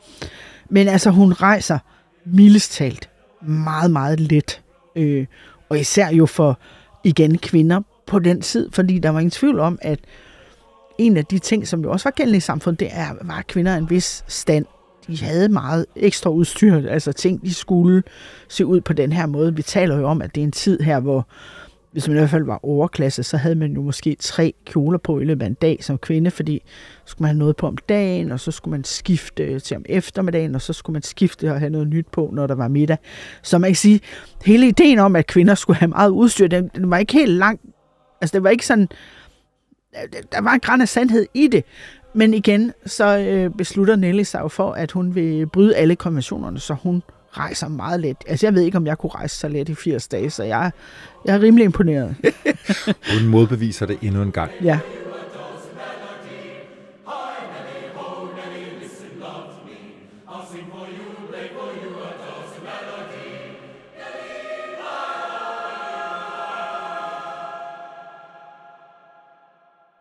Men 0.70 0.88
altså, 0.88 1.10
hun 1.10 1.32
rejser 1.32 1.78
mildest 2.24 2.72
talt 2.72 3.10
meget, 3.42 3.90
meget 3.90 4.20
let. 4.20 4.62
Øh, 4.96 5.26
og 5.68 5.78
især 5.78 6.10
jo 6.10 6.26
for, 6.26 6.58
igen, 7.04 7.38
kvinder 7.38 7.80
på 8.06 8.18
den 8.18 8.40
tid, 8.40 8.70
fordi 8.72 8.98
der 8.98 9.10
var 9.10 9.18
ingen 9.20 9.30
tvivl 9.30 9.60
om, 9.60 9.78
at 9.82 10.00
en 10.98 11.16
af 11.16 11.24
de 11.24 11.38
ting, 11.38 11.68
som 11.68 11.82
jo 11.82 11.90
også 11.90 12.04
var 12.04 12.10
gældende 12.10 12.36
i 12.36 12.40
samfundet, 12.40 12.80
det 12.80 12.88
er, 12.92 13.06
var 13.22 13.44
kvinder 13.48 13.76
en 13.76 13.90
vis 13.90 14.24
stand. 14.28 14.66
De 15.06 15.22
havde 15.22 15.48
meget 15.48 15.86
ekstra 15.96 16.30
udstyr, 16.30 16.88
altså 16.90 17.12
ting, 17.12 17.42
de 17.42 17.54
skulle 17.54 18.02
se 18.48 18.66
ud 18.66 18.80
på 18.80 18.92
den 18.92 19.12
her 19.12 19.26
måde. 19.26 19.56
Vi 19.56 19.62
taler 19.62 19.98
jo 19.98 20.06
om, 20.06 20.22
at 20.22 20.34
det 20.34 20.40
er 20.40 20.44
en 20.44 20.52
tid 20.52 20.80
her, 20.80 21.00
hvor 21.00 21.26
hvis 21.92 22.08
man 22.08 22.16
i 22.16 22.20
hvert 22.20 22.30
fald 22.30 22.44
var 22.44 22.64
overklasse, 22.64 23.22
så 23.22 23.36
havde 23.36 23.54
man 23.54 23.72
jo 23.72 23.82
måske 23.82 24.16
tre 24.20 24.54
kjoler 24.66 24.98
på 24.98 25.20
i 25.20 25.24
løbet 25.24 25.42
af 25.42 25.46
en 25.46 25.54
dag 25.54 25.84
som 25.84 25.98
kvinde, 25.98 26.30
fordi 26.30 26.62
så 27.04 27.10
skulle 27.10 27.24
man 27.26 27.28
have 27.28 27.38
noget 27.38 27.56
på 27.56 27.66
om 27.66 27.76
dagen, 27.76 28.32
og 28.32 28.40
så 28.40 28.50
skulle 28.50 28.70
man 28.70 28.84
skifte 28.84 29.60
til 29.60 29.76
om 29.76 29.84
eftermiddagen, 29.88 30.54
og 30.54 30.62
så 30.62 30.72
skulle 30.72 30.94
man 30.94 31.02
skifte 31.02 31.52
og 31.52 31.60
have 31.60 31.70
noget 31.70 31.88
nyt 31.88 32.06
på, 32.06 32.30
når 32.32 32.46
der 32.46 32.54
var 32.54 32.68
middag. 32.68 32.96
Så 33.42 33.58
man 33.58 33.70
kan 33.70 33.76
sige, 33.76 34.00
hele 34.44 34.68
ideen 34.68 34.98
om, 34.98 35.16
at 35.16 35.26
kvinder 35.26 35.54
skulle 35.54 35.76
have 35.76 35.88
meget 35.88 36.10
udstyr, 36.10 36.46
den, 36.46 36.70
den 36.74 36.90
var 36.90 36.98
ikke 36.98 37.12
helt 37.12 37.32
lang. 37.32 37.60
Altså 38.20 38.34
det 38.34 38.42
var 38.42 38.50
ikke 38.50 38.66
sådan, 38.66 38.88
der 40.32 40.40
var 40.40 40.52
en 40.52 40.60
græn 40.60 40.80
af 40.80 40.88
sandhed 40.88 41.26
i 41.34 41.46
det. 41.46 41.64
Men 42.14 42.34
igen, 42.34 42.72
så 42.86 43.18
øh, 43.18 43.50
beslutter 43.50 43.96
Nelly 43.96 44.22
sig 44.22 44.40
jo 44.40 44.48
for, 44.48 44.72
at 44.72 44.92
hun 44.92 45.14
vil 45.14 45.46
bryde 45.46 45.76
alle 45.76 45.96
konventionerne, 45.96 46.58
så 46.60 46.74
hun 46.74 47.02
rejser 47.38 47.68
meget 47.68 48.00
let. 48.00 48.16
Altså, 48.26 48.46
jeg 48.46 48.54
ved 48.54 48.62
ikke, 48.62 48.76
om 48.78 48.86
jeg 48.86 48.98
kunne 48.98 49.10
rejse 49.10 49.36
så 49.36 49.48
let 49.48 49.68
i 49.68 49.74
80 49.74 50.08
dage, 50.08 50.30
så 50.30 50.42
jeg, 50.42 50.70
jeg 51.24 51.34
er 51.34 51.40
rimelig 51.40 51.64
imponeret. 51.64 52.16
Hun 53.12 53.28
modbeviser 53.28 53.86
det 53.86 53.98
endnu 54.02 54.22
en 54.22 54.32
gang. 54.32 54.50
Ja. 54.62 54.80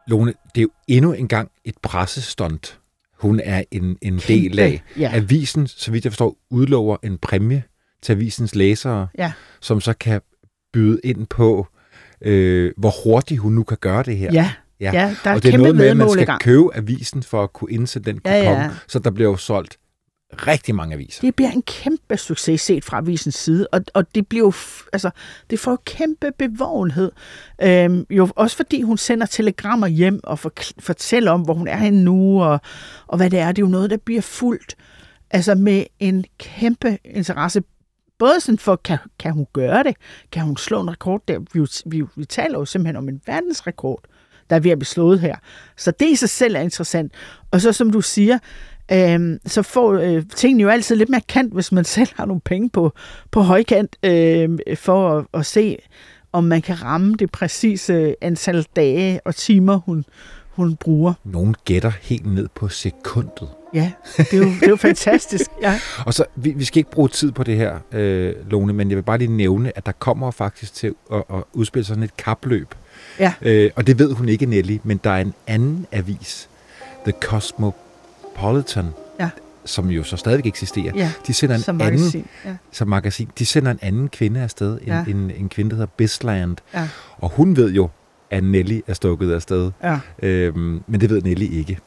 Lone, 0.07 0.33
det 0.55 0.61
er 0.61 0.63
jo 0.63 0.69
endnu 0.87 1.13
en 1.13 1.27
gang 1.27 1.51
et 1.65 1.75
pressestunt 1.81 2.79
hun 3.19 3.41
er 3.43 3.63
en, 3.71 3.97
en 4.01 4.21
del 4.27 4.59
af. 4.59 4.83
Ja. 4.99 5.11
Avisen, 5.13 5.67
så 5.67 5.91
vidt 5.91 6.05
jeg 6.05 6.11
forstår, 6.11 6.37
udlover 6.49 6.97
en 7.03 7.17
præmie 7.17 7.63
til 8.01 8.13
avisens 8.13 8.55
læsere, 8.55 9.07
ja. 9.17 9.31
som 9.61 9.81
så 9.81 9.93
kan 9.93 10.21
byde 10.73 10.99
ind 11.03 11.27
på, 11.27 11.67
øh, 12.21 12.71
hvor 12.77 13.03
hurtigt 13.03 13.39
hun 13.39 13.53
nu 13.53 13.63
kan 13.63 13.77
gøre 13.81 14.03
det 14.03 14.17
her. 14.17 14.29
Ja, 14.33 14.51
ja. 14.79 14.91
ja 14.93 15.15
der 15.23 15.31
er 15.31 15.35
og 15.35 15.43
det 15.43 15.53
er 15.53 15.57
noget 15.57 15.75
med, 15.75 15.87
at 15.87 15.97
man 15.97 16.09
skal 16.09 16.27
købe 16.39 16.75
avisen 16.75 17.23
for 17.23 17.43
at 17.43 17.53
kunne 17.53 17.71
indsætte 17.71 18.11
den 18.11 18.19
kupon, 18.19 18.31
ja, 18.31 18.61
ja. 18.61 18.69
så 18.87 18.99
der 18.99 19.11
bliver 19.11 19.29
jo 19.29 19.37
solgt 19.37 19.77
rigtig 20.33 20.75
mange 20.75 20.93
aviser. 20.93 21.21
Det 21.21 21.35
bliver 21.35 21.51
en 21.51 21.61
kæmpe 21.61 22.17
succes 22.17 22.61
set 22.61 22.85
fra 22.85 22.97
avisens 22.97 23.35
side, 23.35 23.67
og, 23.71 23.81
og 23.93 24.15
det 24.15 24.27
bliver 24.27 24.45
jo, 24.45 24.53
altså, 24.93 25.09
det 25.49 25.59
får 25.59 25.81
kæmpe 25.85 26.31
bevågenhed. 26.37 27.11
Øhm, 27.61 28.05
jo 28.09 28.29
også 28.35 28.55
fordi 28.55 28.81
hun 28.81 28.97
sender 28.97 29.25
telegrammer 29.25 29.87
hjem 29.87 30.19
og 30.23 30.39
for, 30.39 30.53
fortæller 30.79 31.31
om, 31.31 31.41
hvor 31.41 31.53
hun 31.53 31.67
er 31.67 31.77
henne 31.77 32.03
nu, 32.03 32.43
og, 32.43 32.61
og 33.07 33.17
hvad 33.17 33.29
det 33.29 33.39
er. 33.39 33.51
Det 33.51 33.61
er 33.61 33.65
jo 33.65 33.71
noget, 33.71 33.89
der 33.89 33.97
bliver 33.97 34.21
fuldt 34.21 34.75
altså 35.31 35.55
med 35.55 35.85
en 35.99 36.25
kæmpe 36.37 36.97
interesse. 37.05 37.63
Både 38.19 38.39
sådan 38.39 38.59
for, 38.59 38.75
kan, 38.75 38.97
kan 39.19 39.31
hun 39.31 39.47
gøre 39.53 39.83
det? 39.83 39.95
Kan 40.31 40.43
hun 40.43 40.57
slå 40.57 40.81
en 40.81 40.91
rekord 40.91 41.21
der? 41.27 41.39
Vi, 41.53 41.67
vi, 41.85 42.05
vi 42.15 42.25
taler 42.25 42.59
jo 42.59 42.65
simpelthen 42.65 42.95
om 42.95 43.09
en 43.09 43.21
verdensrekord, 43.25 44.03
der 44.49 44.55
er 44.55 44.59
ved 44.59 44.71
at 44.71 44.79
blive 44.79 44.85
slået 44.85 45.19
her. 45.19 45.35
Så 45.77 45.91
det 45.91 46.05
i 46.09 46.15
sig 46.15 46.29
selv 46.29 46.55
er 46.55 46.59
interessant. 46.59 47.13
Og 47.51 47.61
så 47.61 47.73
som 47.73 47.91
du 47.91 48.01
siger, 48.01 48.39
øh, 48.91 49.39
så 49.45 49.61
får 49.61 49.93
øh, 49.93 50.23
tingene 50.35 50.63
jo 50.63 50.69
altid 50.69 50.95
lidt 50.95 51.09
mere 51.09 51.21
kant, 51.27 51.53
hvis 51.53 51.71
man 51.71 51.85
selv 51.95 52.09
har 52.15 52.25
nogle 52.25 52.41
penge 52.41 52.69
på, 52.69 52.93
på 53.31 53.41
højkant, 53.41 53.97
øh, 54.03 54.49
for 54.75 55.17
at, 55.17 55.25
at 55.33 55.45
se, 55.45 55.77
om 56.31 56.43
man 56.43 56.61
kan 56.61 56.83
ramme 56.83 57.15
det 57.15 57.31
præcise 57.31 58.15
antal 58.21 58.65
dage 58.75 59.19
og 59.25 59.35
timer, 59.35 59.75
hun, 59.75 60.05
hun 60.49 60.75
bruger. 60.75 61.13
Nogen 61.23 61.55
gætter 61.65 61.91
helt 62.01 62.25
ned 62.25 62.47
på 62.55 62.67
sekundet. 62.67 63.49
Ja, 63.73 63.91
det 64.17 64.33
er 64.33 64.37
jo, 64.37 64.43
det 64.43 64.63
er 64.63 64.69
jo 64.69 64.75
fantastisk. 64.75 65.51
Ja. 65.61 65.79
Og 66.05 66.13
så, 66.13 66.25
vi, 66.35 66.53
vi 66.55 66.65
skal 66.65 66.77
ikke 66.77 66.91
bruge 66.91 67.09
tid 67.09 67.31
på 67.31 67.43
det 67.43 67.57
her, 67.57 67.79
øh, 67.91 68.35
Lone, 68.49 68.73
men 68.73 68.89
jeg 68.89 68.95
vil 68.97 69.03
bare 69.03 69.17
lige 69.17 69.31
nævne, 69.31 69.77
at 69.77 69.85
der 69.85 69.91
kommer 69.91 70.31
faktisk 70.31 70.73
til 70.73 70.95
at, 71.13 71.23
at 71.33 71.43
udspille 71.53 71.85
sådan 71.85 72.03
et 72.03 72.17
kapløb. 72.17 72.75
Ja. 73.19 73.33
Øh, 73.41 73.71
og 73.75 73.87
det 73.87 73.99
ved 73.99 74.13
hun 74.13 74.29
ikke, 74.29 74.45
Nelly, 74.45 74.77
men 74.83 74.99
der 75.03 75.09
er 75.09 75.21
en 75.21 75.33
anden 75.47 75.85
avis, 75.91 76.49
The 77.03 77.13
Cosmopolitan, 77.21 77.86
Ja. 79.19 79.29
som 79.65 79.89
jo 79.89 80.03
så 80.03 80.17
stadigvæk 80.17 80.45
eksisterer. 80.45 80.91
ja. 80.95 81.11
De 81.27 81.33
sender 81.33 81.55
en 81.55 81.61
Som 81.61 81.81
anden, 81.81 81.99
magasin. 81.99 82.25
Ja. 82.45 82.55
som 82.71 82.87
magasin, 82.87 83.29
de 83.39 83.45
sender 83.45 83.71
en 83.71 83.79
anden 83.81 84.07
kvinde 84.09 84.39
afsted, 84.41 84.73
en, 84.81 84.87
Ja. 84.87 85.03
en, 85.07 85.31
en 85.37 85.49
kvinde, 85.49 85.69
der 85.69 85.75
hedder 85.75 85.91
Bisland. 85.97 86.57
Ja. 86.73 86.89
Og 87.17 87.29
hun 87.29 87.55
ved 87.55 87.71
jo, 87.73 87.89
at 88.31 88.43
Nelly 88.43 88.81
er 88.87 88.93
stukket 88.93 89.33
afsted. 89.33 89.71
Ja. 89.83 89.99
Øhm, 90.23 90.83
men 90.87 91.01
det 91.01 91.09
ved 91.09 91.21
Nelly 91.21 91.43
ikke. 91.51 91.79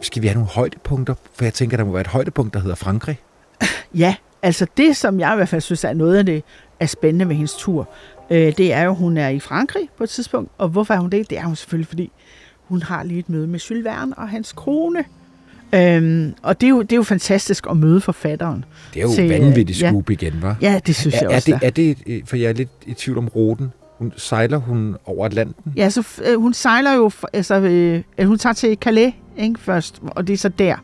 Skal 0.00 0.22
vi 0.22 0.26
have 0.26 0.34
nogle 0.34 0.48
højdepunkter? 0.50 1.14
For 1.34 1.44
jeg 1.44 1.54
tænker, 1.54 1.76
der 1.76 1.84
må 1.84 1.92
være 1.92 2.00
et 2.00 2.06
højdepunkt, 2.06 2.54
der 2.54 2.60
hedder 2.60 2.74
Frankrig. 2.76 3.18
ja, 3.94 4.14
altså 4.42 4.66
det, 4.76 4.96
som 4.96 5.20
jeg 5.20 5.32
i 5.32 5.36
hvert 5.36 5.48
fald 5.48 5.60
synes 5.60 5.84
er 5.84 5.92
noget 5.92 6.16
af 6.16 6.26
det 6.26 6.44
er 6.80 6.86
spændende 6.86 7.28
ved 7.28 7.34
hendes 7.36 7.54
tur, 7.58 7.88
øh, 8.30 8.56
det 8.56 8.72
er 8.72 8.82
jo, 8.82 8.90
at 8.90 8.96
hun 8.96 9.16
er 9.16 9.28
i 9.28 9.40
Frankrig 9.40 9.88
på 9.98 10.04
et 10.04 10.10
tidspunkt. 10.10 10.50
Og 10.58 10.68
hvorfor 10.68 10.94
er 10.94 10.98
hun 10.98 11.10
det? 11.10 11.30
Det 11.30 11.38
er 11.38 11.44
hun 11.44 11.56
selvfølgelig, 11.56 11.88
fordi 11.88 12.12
hun 12.64 12.82
har 12.82 13.02
lige 13.02 13.18
et 13.18 13.28
møde 13.28 13.46
med 13.46 13.60
Jules 13.60 13.84
Verne 13.84 14.18
og 14.18 14.28
hans 14.28 14.52
kone. 14.52 15.04
Øhm, 15.72 16.34
og 16.42 16.60
det 16.60 16.66
er, 16.66 16.70
jo, 16.70 16.82
det 16.82 16.92
er 16.92 16.96
jo 16.96 17.02
fantastisk 17.02 17.66
at 17.70 17.76
møde 17.76 18.00
forfatteren. 18.00 18.64
Det 18.94 19.00
er 19.00 19.02
jo 19.04 19.14
Til, 19.14 19.24
øh, 19.24 19.30
vanvittigt 19.30 19.82
ja. 19.82 19.88
skub 19.88 20.10
igen, 20.10 20.42
var? 20.42 20.56
Ja, 20.60 20.80
det 20.86 20.96
synes 20.96 21.14
er, 21.14 21.18
jeg 21.22 21.30
er, 21.30 21.36
også. 21.36 21.50
det, 21.60 21.66
er 21.66 21.70
det, 21.70 21.98
øh, 22.06 22.20
for 22.26 22.36
jeg 22.36 22.48
er 22.48 22.52
lidt 22.52 22.70
i 22.86 22.94
tvivl 22.94 23.18
om 23.18 23.28
ruten. 23.28 23.72
Hun, 23.98 24.12
sejler 24.16 24.56
hun 24.56 24.96
over 25.04 25.26
Atlanten? 25.26 25.72
Ja, 25.76 25.90
så 25.90 26.06
øh, 26.24 26.40
hun 26.40 26.54
sejler 26.54 26.94
jo, 26.94 27.10
altså, 27.32 27.54
øh, 27.54 28.02
øh, 28.18 28.26
hun 28.26 28.38
tager 28.38 28.52
til 28.52 28.76
Calais 28.80 29.12
ikke, 29.38 29.60
først, 29.60 30.02
og 30.02 30.26
det 30.26 30.32
er 30.32 30.36
så 30.36 30.48
der, 30.48 30.76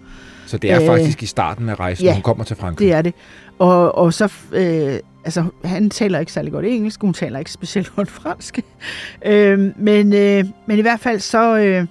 Så 0.46 0.58
det 0.58 0.70
er 0.72 0.80
Øh, 0.80 0.86
faktisk 0.86 1.22
i 1.22 1.26
starten 1.26 1.68
af 1.68 1.80
rejsen, 1.80 2.04
ja, 2.04 2.12
hun 2.12 2.22
kommer 2.22 2.44
til 2.44 2.56
Frankrig. 2.56 2.88
det 2.88 2.94
er 2.94 3.02
det. 3.02 3.14
Og, 3.58 3.94
og 3.98 4.14
så, 4.14 4.32
øh, 4.52 4.98
altså, 5.24 5.44
han 5.64 5.90
taler 5.90 6.18
ikke 6.18 6.32
særlig 6.32 6.52
godt 6.52 6.64
engelsk, 6.66 7.00
hun 7.00 7.14
taler 7.14 7.38
ikke 7.38 7.52
specielt 7.52 7.92
godt 7.96 8.10
fransk. 8.10 8.60
øh, 9.26 9.58
men, 9.76 10.12
øh, 10.12 10.44
men 10.66 10.78
i 10.78 10.82
hvert 10.82 11.00
fald 11.00 11.20
så, 11.20 11.58
øh, 11.58 11.86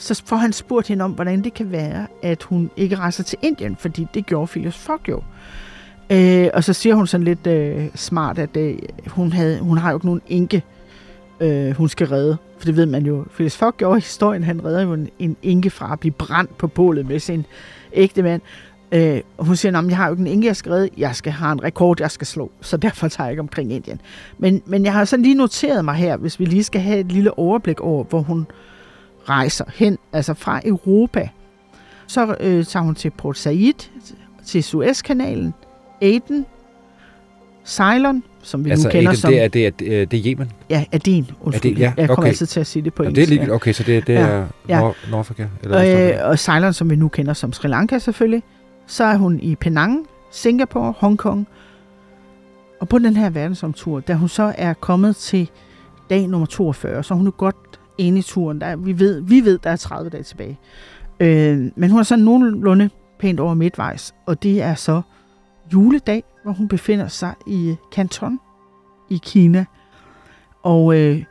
så 0.00 0.22
får 0.26 0.36
han 0.36 0.52
spurgt 0.52 0.88
hende 0.88 1.04
om, 1.04 1.12
hvordan 1.12 1.44
det 1.44 1.54
kan 1.54 1.72
være, 1.72 2.06
at 2.22 2.42
hun 2.42 2.70
ikke 2.76 2.96
rejser 2.96 3.24
til 3.24 3.38
Indien, 3.42 3.76
fordi 3.76 4.06
det 4.14 4.26
gjorde 4.26 4.46
Phileas 4.46 4.78
Fogg 4.78 5.08
jo. 5.08 5.22
Øh, 6.10 6.48
og 6.54 6.64
så 6.64 6.72
siger 6.72 6.94
hun 6.94 7.06
sådan 7.06 7.24
lidt 7.24 7.46
øh, 7.46 7.88
smart, 7.94 8.38
at 8.38 8.56
øh, 8.56 8.78
hun, 9.06 9.32
havde, 9.32 9.58
hun 9.58 9.78
har 9.78 9.90
jo 9.90 9.96
ikke 9.96 10.06
nogen 10.06 10.22
enke, 10.28 10.62
øh, 11.40 11.70
hun 11.70 11.88
skal 11.88 12.06
redde. 12.06 12.36
For 12.58 12.66
det 12.66 12.76
ved 12.76 12.86
man 12.86 13.06
jo. 13.06 13.24
Phileas 13.34 13.56
Fogg 13.56 13.76
gjorde 13.76 13.98
i 13.98 14.00
historien, 14.00 14.44
han 14.44 14.64
redder 14.64 14.82
jo 14.82 14.92
en, 14.92 15.08
en 15.18 15.36
enke 15.42 15.70
fra 15.70 15.92
at 15.92 16.00
blive 16.00 16.12
brændt 16.12 16.58
på 16.58 16.66
bålet 16.66 17.06
med 17.06 17.18
sin 17.18 17.46
ægte 17.92 18.22
mand. 18.22 18.42
Øh, 18.92 19.20
og 19.38 19.46
hun 19.46 19.56
siger, 19.56 19.78
at 19.78 19.88
jeg 19.88 19.96
har 19.96 20.06
jo 20.06 20.12
ikke 20.12 20.20
en 20.20 20.26
enke, 20.26 20.46
jeg 20.46 20.56
skal 20.56 20.72
redde. 20.72 20.88
Jeg 20.98 21.16
skal 21.16 21.32
have 21.32 21.52
en 21.52 21.64
rekord, 21.64 22.00
jeg 22.00 22.10
skal 22.10 22.26
slå. 22.26 22.50
Så 22.60 22.76
derfor 22.76 23.08
tager 23.08 23.26
jeg 23.26 23.32
ikke 23.32 23.40
omkring 23.40 23.72
Indien. 23.72 24.00
Men, 24.38 24.62
men 24.66 24.84
jeg 24.84 24.92
har 24.92 25.04
sådan 25.04 25.22
lige 25.22 25.34
noteret 25.34 25.84
mig 25.84 25.94
her, 25.94 26.16
hvis 26.16 26.40
vi 26.40 26.44
lige 26.44 26.64
skal 26.64 26.80
have 26.80 26.98
et 27.00 27.12
lille 27.12 27.38
overblik 27.38 27.80
over, 27.80 28.04
hvor 28.04 28.20
hun 28.20 28.46
rejser 29.28 29.64
hen, 29.74 29.98
altså 30.12 30.34
fra 30.34 30.60
Europa. 30.64 31.28
Så 32.06 32.36
øh, 32.40 32.64
tager 32.64 32.84
hun 32.84 32.94
til 32.94 33.10
Port 33.10 33.38
Said, 33.38 33.88
til 34.46 34.64
Suezkanalen, 34.64 35.54
Aden, 36.02 36.46
Ceylon, 37.64 38.22
som 38.42 38.64
vi 38.64 38.70
altså, 38.70 38.88
nu 38.88 38.92
kender 38.92 39.10
ikke, 39.10 39.20
som... 39.20 39.30
det 39.30 39.42
er, 39.42 39.48
det 39.48 39.66
er, 39.66 39.70
det 39.70 40.00
er, 40.00 40.06
det 40.06 40.26
er 40.26 40.32
Yemen. 40.32 40.52
Ja, 40.70 40.84
Aden, 40.92 41.30
undskyld. 41.40 41.72
Aden, 41.72 41.78
ja, 41.78 41.92
jeg 41.96 42.08
kommer 42.08 42.22
okay. 42.22 42.28
altid 42.28 42.46
til 42.46 42.60
at 42.60 42.66
sige 42.66 42.82
det 42.82 42.94
på 42.94 43.02
engelsk. 43.02 43.30
det 43.30 43.36
er 43.36 43.42
lige, 43.42 43.54
okay, 43.54 43.72
så 43.72 43.82
det, 43.82 44.06
det 44.06 44.12
Ja, 44.12 44.20
er 44.20 44.46
ja. 44.68 44.80
Nord, 44.80 44.96
Nordafrika? 45.10 45.46
Eller? 45.62 46.20
Øh, 46.22 46.28
og 46.30 46.38
Ceylon, 46.38 46.72
som 46.72 46.90
vi 46.90 46.96
nu 46.96 47.08
kender 47.08 47.32
som 47.32 47.52
Sri 47.52 47.68
Lanka 47.68 47.98
selvfølgelig. 47.98 48.42
Så 48.86 49.04
er 49.04 49.16
hun 49.16 49.40
i 49.40 49.54
Penang, 49.54 50.06
Singapore, 50.30 50.94
Hongkong. 50.98 51.46
Og 52.80 52.88
på 52.88 52.98
den 52.98 53.16
her 53.16 53.30
verdensomtur, 53.30 54.00
da 54.00 54.14
hun 54.14 54.28
så 54.28 54.52
er 54.58 54.72
kommet 54.72 55.16
til 55.16 55.50
dag 56.10 56.28
nummer 56.28 56.46
42, 56.46 57.02
så 57.02 57.14
er 57.14 57.18
hun 57.18 57.26
jo 57.26 57.32
godt 57.36 57.56
inde 58.00 58.18
i 58.18 58.22
turen. 58.22 58.60
Der, 58.60 58.66
er- 58.66 58.76
vi, 58.76 58.98
ved, 58.98 59.20
vi 59.20 59.40
ved, 59.40 59.58
der 59.58 59.70
er 59.70 59.76
30 59.76 60.10
dage 60.10 60.22
tilbage. 60.22 60.58
Øh, 61.20 61.70
men 61.76 61.90
hun 61.90 61.98
er 61.98 62.02
så 62.04 62.16
nogenlunde 62.16 62.90
pænt 63.18 63.40
over 63.40 63.54
midtvejs, 63.54 64.14
og 64.26 64.42
det 64.42 64.62
er 64.62 64.74
så 64.74 65.02
juledag, 65.72 66.24
hvor 66.42 66.52
hun 66.52 66.68
befinder 66.68 67.08
sig 67.08 67.34
i 67.46 67.74
Canton 67.92 68.40
i 69.10 69.20
Kina. 69.22 69.64
Og, 70.62 70.98
øh, 70.98 71.24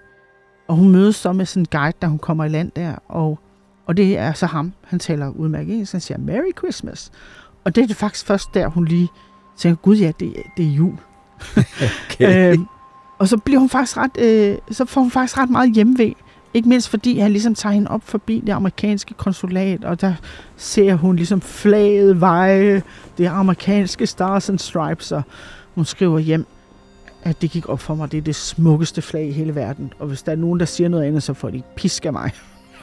og 0.67 0.75
hun 0.75 0.89
mødes 0.91 1.15
så 1.15 1.33
med 1.33 1.45
sådan 1.45 1.61
en 1.63 1.67
guide, 1.79 1.97
da 2.01 2.07
hun 2.07 2.19
kommer 2.19 2.45
i 2.45 2.49
land 2.49 2.71
der, 2.75 2.95
og 3.07 3.39
og 3.85 3.97
det 3.97 4.17
er 4.17 4.33
så 4.33 4.45
ham, 4.45 4.73
han 4.83 4.99
taler 4.99 5.29
udmærket 5.29 5.71
engelsk, 5.73 5.91
han 5.91 6.01
siger, 6.01 6.17
Merry 6.17 6.57
Christmas. 6.57 7.11
Og 7.63 7.75
det 7.75 7.83
er 7.83 7.87
det 7.87 7.95
faktisk 7.95 8.25
først 8.25 8.53
der, 8.53 8.67
hun 8.67 8.85
lige 8.85 9.07
tænker, 9.57 9.81
gud 9.81 9.97
ja, 9.97 10.11
det, 10.19 10.33
det 10.57 10.65
er 10.65 10.69
jul. 10.69 10.93
Okay. 12.11 12.53
Øhm, 12.53 12.65
og 13.19 13.27
så 13.27 13.37
bliver 13.37 13.59
hun 13.59 13.69
faktisk 13.69 13.97
ret, 13.97 14.17
øh, 14.19 14.57
så 14.71 14.85
får 14.85 15.01
hun 15.01 15.11
faktisk 15.11 15.37
ret 15.37 15.49
meget 15.49 15.73
hjemmevæg. 15.73 16.17
Ikke 16.53 16.69
mindst 16.69 16.89
fordi 16.89 17.19
han 17.19 17.31
ligesom 17.31 17.55
tager 17.55 17.73
hende 17.73 17.91
op 17.91 18.01
forbi 18.03 18.43
det 18.45 18.51
amerikanske 18.53 19.13
konsulat, 19.13 19.83
og 19.83 20.01
der 20.01 20.13
ser 20.57 20.93
hun 20.95 21.15
ligesom 21.15 21.41
flaget 21.41 22.21
veje, 22.21 22.81
det 23.17 23.25
amerikanske 23.27 24.07
Stars 24.07 24.49
and 24.49 24.59
Stripes, 24.59 25.11
og 25.11 25.21
hun 25.75 25.85
skriver 25.85 26.19
hjem, 26.19 26.45
at 27.23 27.41
det 27.41 27.51
gik 27.51 27.69
op 27.69 27.79
for 27.79 27.95
mig, 27.95 28.11
det 28.11 28.17
er 28.17 28.21
det 28.21 28.35
smukkeste 28.35 29.01
flag 29.01 29.27
i 29.27 29.31
hele 29.31 29.55
verden. 29.55 29.93
Og 29.99 30.07
hvis 30.07 30.21
der 30.21 30.31
er 30.31 30.35
nogen, 30.35 30.59
der 30.59 30.65
siger 30.65 30.89
noget 30.89 31.03
andet, 31.03 31.23
så 31.23 31.33
får 31.33 31.49
de 31.49 31.61
pisk 31.75 32.05
af 32.05 32.13
mig. 32.13 32.31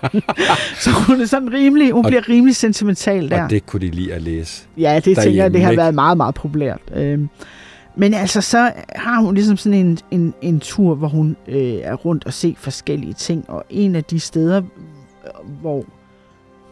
så 0.83 0.91
hun 0.91 1.21
er 1.21 1.27
sådan 1.27 1.53
rimelig, 1.53 1.93
hun 1.93 2.05
Og- 2.05 2.09
bliver 2.11 2.29
rimelig 2.29 2.57
sentimental 2.57 3.31
der. 3.31 3.45
Og 3.45 3.51
det 3.51 3.67
kunne 3.67 3.81
de 3.81 3.91
lide 3.91 4.15
at 4.15 4.23
læse. 4.23 4.63
Ja, 4.79 4.95
det 4.95 5.03
tænker 5.05 5.21
jeg, 5.23 5.25
derhjemme, 5.27 5.53
det 5.55 5.63
har 5.65 5.71
ikke? 5.71 5.81
været 5.81 5.95
meget, 5.95 6.17
meget 6.17 6.35
populært. 6.35 6.81
Øhm, 6.95 7.29
men 7.97 8.15
altså, 8.15 8.41
så 8.41 8.73
har 8.97 9.21
hun 9.21 9.35
ligesom 9.35 9.57
sådan 9.57 9.79
en, 9.79 9.99
en, 10.11 10.35
en 10.43 10.61
tur, 10.61 10.95
hvor 10.95 11.09
hun 11.09 11.37
øh, 11.49 11.75
er 11.75 11.95
rundt 11.95 12.27
og 12.27 12.33
ser 12.33 12.53
forskellige 12.57 13.13
ting. 13.13 13.51
Og 13.51 13.65
en 13.71 13.95
af 13.95 14.05
de 14.05 14.21
steder, 14.21 14.63
øh, 15.25 15.61
hvor 15.61 15.85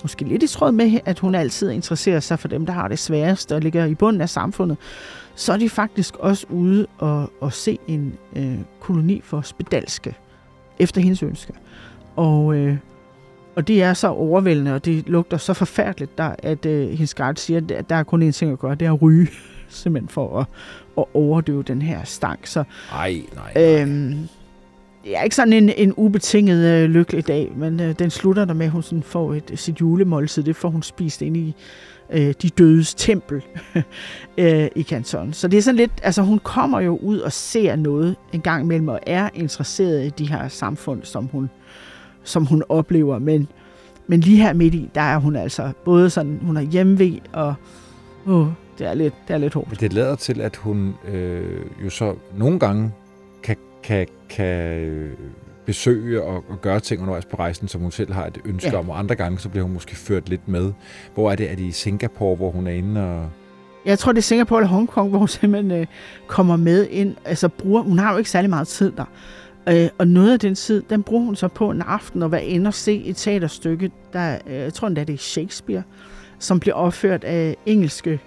måske 0.03 0.25
lidt 0.25 0.43
i 0.43 0.47
tråd 0.47 0.73
med, 0.73 1.01
at 1.05 1.19
hun 1.19 1.35
altid 1.35 1.71
interesserer 1.71 2.21
sig 2.21 2.39
for 2.39 2.49
dem, 2.49 2.67
der 2.67 2.73
har 2.73 2.89
det 2.89 2.99
sværeste 2.99 3.55
og 3.55 3.61
ligger 3.61 3.85
i 3.85 3.95
bunden 3.95 4.23
af 4.23 4.29
samfundet, 4.29 4.77
så 5.35 5.53
er 5.53 5.57
de 5.57 5.69
faktisk 5.69 6.17
også 6.17 6.47
ude 6.51 6.87
og, 6.99 7.33
og 7.41 7.53
se 7.53 7.79
en 7.89 8.15
øh, 8.37 8.59
koloni 8.81 9.21
for 9.25 9.41
spedalske, 9.41 10.15
efter 10.79 11.01
hendes 11.01 11.23
ønske. 11.23 11.53
Og, 12.17 12.57
øh, 12.57 12.77
og 13.57 13.69
det 13.69 13.83
er 13.83 13.95
så 13.95 14.09
overvældende, 14.09 14.75
og 14.75 14.85
det 14.85 15.09
lugter 15.09 15.37
så 15.37 15.55
forfærdeligt, 15.55 16.19
der, 16.19 16.35
at 16.39 16.67
øh, 16.67 16.89
hendes 16.89 17.15
guide 17.15 17.41
siger, 17.41 17.61
at 17.77 17.91
der 17.91 17.97
er 17.97 18.03
kun 18.03 18.29
én 18.29 18.31
ting 18.31 18.53
at 18.53 18.59
gøre, 18.59 18.75
det 18.75 18.87
er 18.87 18.93
at 18.93 19.03
ryge, 19.03 19.29
simpelthen 19.69 20.09
for 20.09 20.41
at, 20.41 20.47
at 20.99 21.05
overdøve 21.15 21.63
den 21.63 21.83
her 21.83 22.05
stank. 22.05 22.47
Så 22.47 22.65
Ej, 22.93 23.23
nej. 23.35 23.53
nej. 23.55 23.83
øhm, 23.83 24.29
det 25.05 25.17
er 25.17 25.23
ikke 25.23 25.37
sådan 25.37 25.53
en, 25.53 25.71
en 25.77 25.95
ubetinget 25.97 26.83
øh, 26.83 26.91
lykkelig 26.91 27.27
dag, 27.27 27.53
men 27.57 27.81
øh, 27.81 27.99
den 27.99 28.11
slutter 28.11 28.45
der 28.45 28.55
med, 28.55 28.67
at 28.67 28.73
hun 28.73 28.83
sådan 28.83 29.03
får 29.03 29.35
et, 29.35 29.53
sit 29.55 29.81
julemåltid. 29.81 30.43
Det 30.43 30.57
får 30.57 30.69
hun 30.69 30.83
spist 30.83 31.23
ind 31.23 31.37
i 31.37 31.55
øh, 32.11 32.35
de 32.43 32.49
dødes 32.49 32.95
tempel 32.95 33.43
øh, 34.39 34.69
i 34.77 34.83
kantonen. 34.83 35.33
Så 35.33 35.49
det 35.49 35.59
er 35.59 35.63
sådan 35.63 35.77
lidt, 35.77 35.93
altså 36.03 36.23
hun 36.23 36.39
kommer 36.39 36.81
jo 36.81 36.97
ud 36.97 37.19
og 37.19 37.33
ser 37.33 37.77
noget 37.77 38.17
en 38.33 38.41
gang 38.41 38.65
imellem, 38.65 38.89
og 38.89 39.01
er 39.07 39.29
interesseret 39.35 40.07
i 40.07 40.09
de 40.09 40.29
her 40.29 40.49
samfund, 40.49 41.03
som 41.03 41.27
hun, 41.27 41.51
som 42.23 42.47
hun 42.47 42.63
oplever. 42.69 43.19
Men, 43.19 43.49
men 44.07 44.21
lige 44.21 44.43
her 44.43 44.53
midt 44.53 44.75
i, 44.75 44.91
der 44.95 45.01
er 45.01 45.19
hun 45.19 45.37
altså 45.37 45.73
både 45.85 46.11
sådan, 46.11 46.39
hun 46.43 46.57
er 46.57 46.63
hjemve, 46.63 47.21
og 47.33 47.55
uh, 48.27 48.49
det, 48.79 48.87
er 48.87 48.95
lidt, 48.95 49.15
det 49.29 49.35
er 49.35 49.39
lidt 49.39 49.55
hårdt. 49.55 49.69
Men 49.69 49.77
det 49.81 49.93
lader 49.93 50.17
til, 50.17 50.41
at 50.41 50.57
hun 50.57 50.95
øh, 51.09 51.61
jo 51.85 51.91
så 51.91 52.15
nogle 52.37 52.59
gange 52.59 52.93
kan, 53.43 53.57
kan, 53.83 54.07
kan 54.31 54.79
øh, 54.81 55.13
besøge 55.67 56.23
og, 56.23 56.45
og 56.49 56.61
gøre 56.61 56.81
ting 56.81 57.01
undervejs 57.01 57.25
på 57.25 57.37
rejsen, 57.37 57.69
som 57.69 57.81
hun 57.81 57.91
selv 57.91 58.13
har 58.13 58.27
et 58.27 58.39
ønske 58.45 58.71
Ja. 58.71 58.79
om, 58.79 58.91
og 58.91 58.99
andre 58.99 59.15
gange 59.15 59.39
så 59.39 59.49
bliver 59.49 59.65
hun 59.65 59.73
måske 59.73 59.97
ført 59.97 60.29
lidt 60.29 60.49
med. 60.49 60.73
Hvor 61.15 61.31
er 61.31 61.35
det? 61.37 61.51
Er 61.51 61.57
det 61.57 61.65
i 61.65 61.73
Singapore, 61.73 62.37
hvor 62.37 62.51
hun 62.51 62.67
er 62.67 62.73
inde 62.73 63.05
og... 63.05 63.29
Jeg 63.87 63.99
tror, 63.99 64.13
det 64.13 64.19
er 64.19 64.23
Singapore 64.23 64.61
eller 64.61 64.69
Hongkong, 64.71 65.09
hvor 65.11 65.19
hun 65.19 65.29
simpelthen 65.29 65.81
øh, 65.81 65.87
kommer 66.27 66.57
med 66.57 66.87
ind. 66.91 67.17
Altså, 67.25 67.49
bruger, 67.49 67.83
hun 67.83 67.99
har 67.99 68.13
jo 68.13 68.19
ikke 68.19 68.31
særlig 68.31 68.51
meget 68.51 68.69
tid 68.69 68.93
der. 68.97 69.05
Øh, 69.69 69.89
og 69.99 70.09
noget 70.09 70.33
af 70.33 70.39
den 70.39 70.55
tid, 70.55 70.83
den 70.91 71.03
bruger 71.03 71.25
hun 71.25 71.37
så 71.37 71.49
på 71.49 71.71
en 71.71 71.83
aften 71.83 72.23
at 72.23 72.33
være 72.33 72.45
inde 72.45 72.69
og 72.69 72.75
se 72.75 73.05
et 73.05 73.17
teaterstykke, 73.17 73.91
der, 74.13 74.39
øh, 74.47 74.55
jeg 74.55 74.75
tror 74.75 74.89
endda, 74.89 75.05
det 75.05 75.13
er 75.13 75.19
Shakespeare, 75.19 75.83
som 76.39 76.61
bliver 76.61 76.75
opført 76.75 77.25
af 77.25 77.57
engelske 77.67 78.21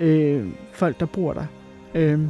øh, 0.00 0.46
folk, 0.72 1.00
der 1.00 1.06
bor 1.06 1.32
der. 1.32 1.44
Øh, 1.94 2.20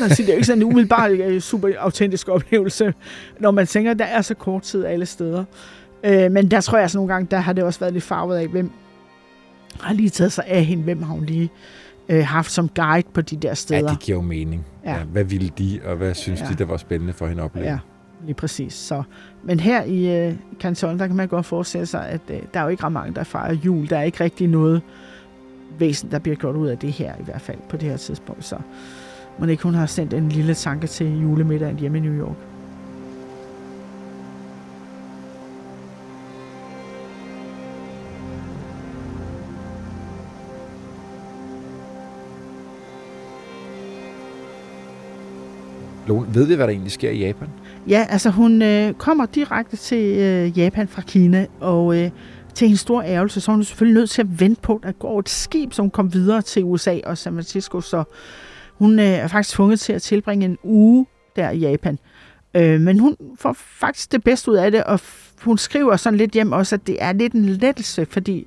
altså, 0.00 0.22
det 0.22 0.28
er 0.28 0.32
jo 0.32 0.36
ikke 0.36 0.46
sådan 0.46 0.62
en 0.62 0.64
umiddelbart 0.68 1.10
øh, 1.10 1.40
super 1.40 1.68
autentisk 1.78 2.28
oplevelse, 2.28 2.94
når 3.40 3.50
man 3.50 3.66
tænker, 3.66 3.90
at 3.90 3.98
der 3.98 4.04
er 4.04 4.22
så 4.22 4.34
kort 4.34 4.62
tid 4.62 4.84
alle 4.84 5.06
steder. 5.06 5.44
Øh, 6.04 6.32
men 6.32 6.50
der 6.50 6.60
tror 6.60 6.78
jeg 6.78 6.82
altså 6.82 6.98
nogle 6.98 7.12
gange, 7.12 7.28
der 7.30 7.38
har 7.38 7.52
det 7.52 7.64
også 7.64 7.80
været 7.80 7.92
lidt 7.92 8.04
farvet 8.04 8.36
af, 8.36 8.48
hvem 8.48 8.70
har 9.80 9.94
lige 9.94 10.10
taget 10.10 10.32
sig 10.32 10.44
af 10.46 10.64
hende, 10.64 10.82
hvem 10.82 11.02
har 11.02 11.14
hun 11.14 11.24
lige 11.24 11.50
øh, 12.08 12.26
haft 12.26 12.50
som 12.50 12.68
guide 12.68 13.08
på 13.14 13.20
de 13.20 13.36
der 13.36 13.54
steder. 13.54 13.80
Ja, 13.80 13.86
det 13.86 13.98
giver 14.00 14.18
jo 14.18 14.22
mening. 14.22 14.66
Ja. 14.84 14.92
Ja. 14.96 15.04
Hvad 15.04 15.24
ville 15.24 15.50
de, 15.58 15.80
og 15.84 15.96
hvad 15.96 16.14
synes 16.14 16.40
Ja. 16.40 16.46
de, 16.46 16.54
der 16.54 16.64
var 16.64 16.76
spændende 16.76 17.12
for 17.12 17.26
hende 17.26 17.42
at 17.42 17.44
opleve? 17.44 17.66
Ja, 17.66 17.78
lige 18.24 18.34
præcis. 18.34 18.72
Så, 18.74 19.02
men 19.44 19.60
her 19.60 19.84
i 19.84 20.26
øh, 20.28 20.34
Canton, 20.60 20.98
der 20.98 21.06
kan 21.06 21.16
man 21.16 21.28
godt 21.28 21.46
forestille 21.46 21.86
sig, 21.86 22.08
at 22.08 22.20
øh, 22.30 22.38
der 22.54 22.60
er 22.60 22.64
jo 22.64 22.68
ikke 22.68 22.84
ret 22.84 22.92
mange, 22.92 23.14
der 23.14 23.24
fejrer 23.24 23.52
jul. 23.52 23.88
Der 23.90 23.98
er 23.98 24.02
ikke 24.02 24.24
rigtig 24.24 24.48
noget 24.48 24.82
væsen, 25.78 26.10
der 26.10 26.18
bliver 26.18 26.36
gjort 26.36 26.56
ud 26.56 26.68
af 26.68 26.78
det 26.78 26.92
her, 26.92 27.14
i 27.20 27.24
hvert 27.24 27.40
fald 27.40 27.58
på 27.68 27.76
det 27.76 27.88
her 27.88 27.96
tidspunkt. 27.96 28.44
Så 28.44 28.56
må 29.38 29.46
ikke 29.46 29.62
hun 29.62 29.74
har 29.74 29.86
sendt 29.86 30.14
en 30.14 30.28
lille 30.28 30.54
tanke 30.54 30.86
til 30.86 31.20
julemiddagen 31.20 31.78
hjemme 31.78 31.98
i 31.98 32.00
New 32.00 32.26
York. 32.26 32.36
Lone, 46.06 46.34
ved 46.34 46.46
vi, 46.46 46.54
hvad 46.54 46.66
der 46.66 46.72
egentlig 46.72 46.92
sker 46.92 47.10
i 47.10 47.18
Japan? 47.18 47.48
Ja, 47.88 48.06
altså 48.08 48.30
hun 48.30 48.62
øh, 48.62 48.94
kommer 48.94 49.26
direkte 49.26 49.76
til 49.76 50.18
øh, 50.18 50.58
Japan 50.58 50.88
fra 50.88 51.02
Kina, 51.02 51.46
og 51.60 51.98
øh, 51.98 52.10
til 52.56 52.68
en 52.68 52.76
stor 52.76 53.02
ærgelse, 53.02 53.40
så 53.40 53.50
var 53.50 53.56
hun 53.56 53.64
selvfølgelig 53.64 54.00
nødt 54.00 54.10
til 54.10 54.22
at 54.22 54.40
vente 54.40 54.60
på, 54.62 54.76
at 54.76 54.82
der 54.82 54.92
går 54.92 55.18
et 55.18 55.28
skib, 55.28 55.72
som 55.72 55.90
kom 55.90 56.12
videre 56.12 56.42
til 56.42 56.64
USA 56.64 57.00
og 57.04 57.18
San 57.18 57.32
Francisco, 57.34 57.80
så 57.80 58.04
hun 58.72 58.98
øh, 58.98 59.04
er 59.04 59.28
faktisk 59.28 59.56
tvunget 59.56 59.80
til 59.80 59.92
at 59.92 60.02
tilbringe 60.02 60.44
en 60.44 60.58
uge 60.62 61.06
der 61.36 61.50
i 61.50 61.58
Japan. 61.58 61.98
Øh, 62.54 62.80
men 62.80 62.98
hun 62.98 63.16
får 63.38 63.52
faktisk 63.52 64.12
det 64.12 64.24
bedste 64.24 64.50
ud 64.50 64.56
af 64.56 64.70
det, 64.70 64.84
og 64.84 65.00
hun 65.42 65.58
skriver 65.58 65.96
sådan 65.96 66.16
lidt 66.16 66.32
hjem 66.32 66.52
også, 66.52 66.74
at 66.74 66.86
det 66.86 66.96
er 67.00 67.12
lidt 67.12 67.32
en 67.32 67.44
lettelse, 67.44 68.06
fordi 68.10 68.46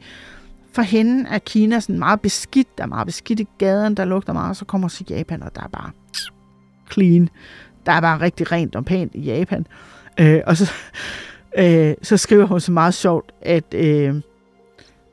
for 0.74 0.82
hende 0.82 1.30
er 1.30 1.40
Kina 1.40 1.80
sådan 1.80 2.00
meget 2.00 2.22
beskidt, 2.22 2.78
der 2.78 2.84
er 2.84 2.88
meget 2.88 3.06
beskidt 3.06 3.40
i 3.40 3.48
gaden, 3.58 3.98
der 3.98 4.06
lugter 4.06 4.34
meget, 4.34 4.50
og 4.50 4.56
så 4.56 4.66
kommer 4.66 4.88
til 4.88 5.06
Japan, 5.10 5.44
og 5.44 5.56
der 5.56 5.62
er 5.62 5.68
bare 5.68 5.92
clean. 6.92 7.30
Der 7.86 7.92
er 7.92 8.02
bare 8.02 8.22
rigtig 8.22 8.52
rent 8.52 8.76
og 8.76 8.86
pænt 8.86 9.16
i 9.16 9.22
Japan. 9.22 9.68
Øh, 10.20 10.42
og 10.46 10.58
så, 10.58 10.72
øh, 11.58 11.94
så 12.02 12.18
skriver 12.18 12.46
hun 12.46 12.60
så 12.60 12.72
meget 12.72 12.94
sjovt, 12.94 13.32
at 13.42 13.74
øh, 13.74 14.16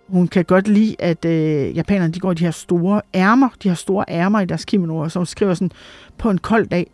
hun 0.08 0.28
kan 0.28 0.44
godt 0.44 0.68
lide, 0.68 0.96
at 0.98 1.24
øh, 1.24 1.76
japanerne 1.76 2.12
de 2.12 2.20
går 2.20 2.32
i 2.32 2.34
de 2.34 2.44
her 2.44 2.50
store 2.50 3.00
ærmer, 3.14 3.48
de 3.62 3.68
har 3.68 3.74
store 3.74 4.04
ærmer 4.08 4.40
i 4.40 4.44
deres 4.44 4.64
kimonoer, 4.64 5.08
så 5.08 5.18
hun 5.18 5.26
skriver 5.26 5.54
sådan, 5.54 5.70
på 6.18 6.30
en 6.30 6.38
kold 6.38 6.66
dag, 6.66 6.90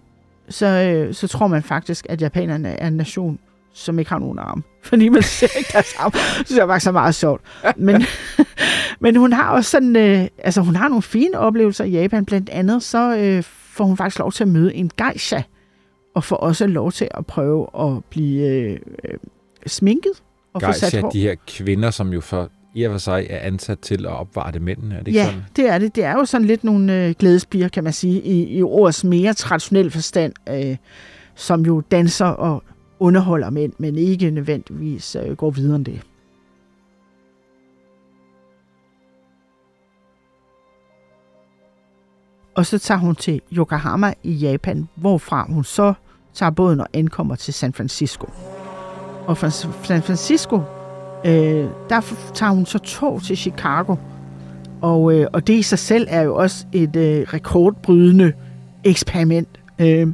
så, 0.48 0.66
øh, 0.66 1.14
så 1.14 1.28
tror 1.28 1.46
man 1.46 1.62
faktisk, 1.62 2.06
at 2.08 2.22
japanerne 2.22 2.68
er 2.68 2.86
en 2.86 2.96
nation, 2.96 3.38
som 3.74 3.98
ikke 3.98 4.10
har 4.10 4.18
nogen 4.18 4.38
arme. 4.38 4.62
Fordi 4.84 5.08
man 5.08 5.22
ser 5.22 5.58
ikke 5.58 5.70
deres 5.72 5.94
arme. 5.98 6.12
Så 6.46 6.54
det 6.54 6.62
er 6.62 6.66
faktisk 6.66 6.84
så 6.84 6.92
meget 6.92 7.14
sjovt. 7.14 7.42
Men, 7.76 8.02
men 9.00 9.16
hun 9.16 9.32
har 9.32 9.50
også 9.50 9.70
sådan, 9.70 9.96
øh, 9.96 10.26
altså 10.38 10.60
hun 10.60 10.76
har 10.76 10.88
nogle 10.88 11.02
fine 11.02 11.38
oplevelser 11.38 11.84
i 11.84 11.90
Japan. 11.90 12.24
Blandt 12.24 12.48
andet 12.48 12.82
så 12.82 13.16
øh, 13.16 13.42
får 13.46 13.84
hun 13.84 13.96
faktisk 13.96 14.18
lov 14.18 14.32
til 14.32 14.44
at 14.44 14.48
møde 14.48 14.74
en 14.74 14.90
geisha, 14.98 15.40
og 16.14 16.24
får 16.24 16.36
også 16.36 16.66
lov 16.66 16.92
til 16.92 17.08
at 17.10 17.26
prøve 17.26 17.66
at 17.80 18.04
blive 18.10 18.46
øh, 18.48 18.78
øh, 19.04 19.14
sminket. 19.66 20.12
Og 20.54 20.60
Geisha, 20.60 20.86
få 20.86 20.90
sat 20.90 21.02
hår. 21.02 21.10
de 21.10 21.20
her 21.20 21.34
kvinder, 21.46 21.90
som 21.90 22.12
jo 22.12 22.20
for 22.20 22.50
i 22.74 22.82
og 22.82 22.92
for 22.92 22.98
sig 22.98 23.26
er 23.30 23.38
ansat 23.38 23.78
til 23.78 24.06
at 24.06 24.12
opvarte 24.12 24.60
mændene. 24.60 24.94
Er 24.94 24.98
det 24.98 25.08
ikke 25.08 25.20
Ja, 25.20 25.26
sådan? 25.26 25.40
det 25.56 25.68
er 25.68 25.78
det. 25.78 25.96
Det 25.96 26.04
er 26.04 26.12
jo 26.12 26.24
sådan 26.24 26.46
lidt 26.46 26.64
nogle 26.64 27.06
øh, 27.06 27.14
glædespiger, 27.18 27.68
kan 27.68 27.84
man 27.84 27.92
sige, 27.92 28.20
i, 28.22 28.56
i 28.58 28.62
ordets 28.62 29.04
mere 29.04 29.34
traditionelle 29.34 29.90
forstand, 29.90 30.32
øh, 30.48 30.76
som 31.34 31.66
jo 31.66 31.80
danser 31.80 32.26
og 32.26 32.62
underholder 33.00 33.50
mænd, 33.50 33.72
men 33.78 33.96
ikke 33.96 34.30
nødvendigvis 34.30 35.16
øh, 35.26 35.36
går 35.36 35.50
videre 35.50 35.76
end 35.76 35.84
det. 35.84 36.00
Og 42.54 42.66
så 42.66 42.78
tager 42.78 42.98
hun 42.98 43.14
til 43.14 43.40
Yokohama 43.52 44.14
i 44.22 44.32
Japan, 44.32 44.88
hvorfra 44.94 45.46
hun 45.48 45.64
så 45.64 45.94
tager 46.34 46.50
båden 46.50 46.80
og 46.80 46.86
ankommer 46.92 47.34
til 47.34 47.54
San 47.54 47.72
Francisco. 47.72 48.26
Og 49.26 49.38
fra 49.38 49.50
San 49.84 50.02
Francisco, 50.02 50.60
øh, 51.24 51.66
der 51.88 52.14
tager 52.34 52.52
hun 52.52 52.66
så 52.66 52.78
tog 52.78 53.22
til 53.22 53.36
Chicago. 53.36 53.96
Og, 54.80 55.14
øh, 55.14 55.26
og 55.32 55.46
det 55.46 55.54
i 55.54 55.62
sig 55.62 55.78
selv 55.78 56.06
er 56.10 56.22
jo 56.22 56.36
også 56.36 56.66
et 56.72 56.96
øh, 56.96 57.26
rekordbrydende 57.34 58.32
eksperiment. 58.84 59.48
Øh, 59.78 60.06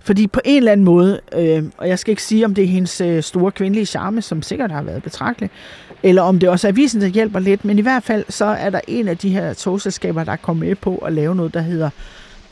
fordi 0.00 0.26
på 0.26 0.40
en 0.44 0.56
eller 0.56 0.72
anden 0.72 0.84
måde, 0.84 1.20
øh, 1.32 1.62
og 1.78 1.88
jeg 1.88 1.98
skal 1.98 2.10
ikke 2.10 2.22
sige, 2.22 2.44
om 2.44 2.54
det 2.54 2.64
er 2.64 2.68
hendes 2.68 3.00
øh, 3.00 3.22
store 3.22 3.52
kvindelige 3.52 3.86
charme, 3.86 4.22
som 4.22 4.42
sikkert 4.42 4.70
har 4.70 4.82
været 4.82 5.02
betragteligt, 5.02 5.52
eller 6.02 6.22
om 6.22 6.38
det 6.38 6.48
også 6.48 6.68
er 6.68 6.72
avisen, 6.72 7.00
der 7.00 7.06
hjælper 7.06 7.38
lidt, 7.38 7.64
men 7.64 7.78
i 7.78 7.82
hvert 7.82 8.02
fald 8.02 8.24
så 8.28 8.44
er 8.44 8.70
der 8.70 8.80
en 8.88 9.08
af 9.08 9.18
de 9.18 9.30
her 9.30 9.54
togselskaber, 9.54 10.24
der 10.24 10.32
er 10.32 10.36
kommet 10.36 10.68
med 10.68 10.76
på 10.76 10.96
at 10.96 11.12
lave 11.12 11.34
noget, 11.34 11.54
der 11.54 11.60
hedder 11.60 11.90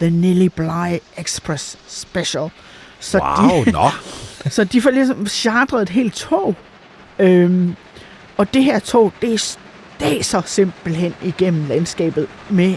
The 0.01 0.11
Nilly 0.11 0.49
Bly 0.57 0.99
Express 1.16 1.78
Special. 1.86 2.51
Så 3.01 3.18
Wow, 3.18 3.64
de, 3.64 3.70
nå. 3.70 3.88
så 4.57 4.64
de 4.64 4.80
får 4.80 4.90
ligesom 4.90 5.26
chartret 5.26 5.82
et 5.82 5.88
helt 5.88 6.14
tog. 6.14 6.55
Øhm, 7.18 7.74
og 8.36 8.55
det 8.55 8.64
her 8.64 8.78
tog, 8.78 9.12
det 9.20 9.34
er 10.01 10.22
så 10.22 10.42
simpelthen 10.47 11.14
igennem 11.22 11.68
landskabet 11.68 12.26
med 12.51 12.74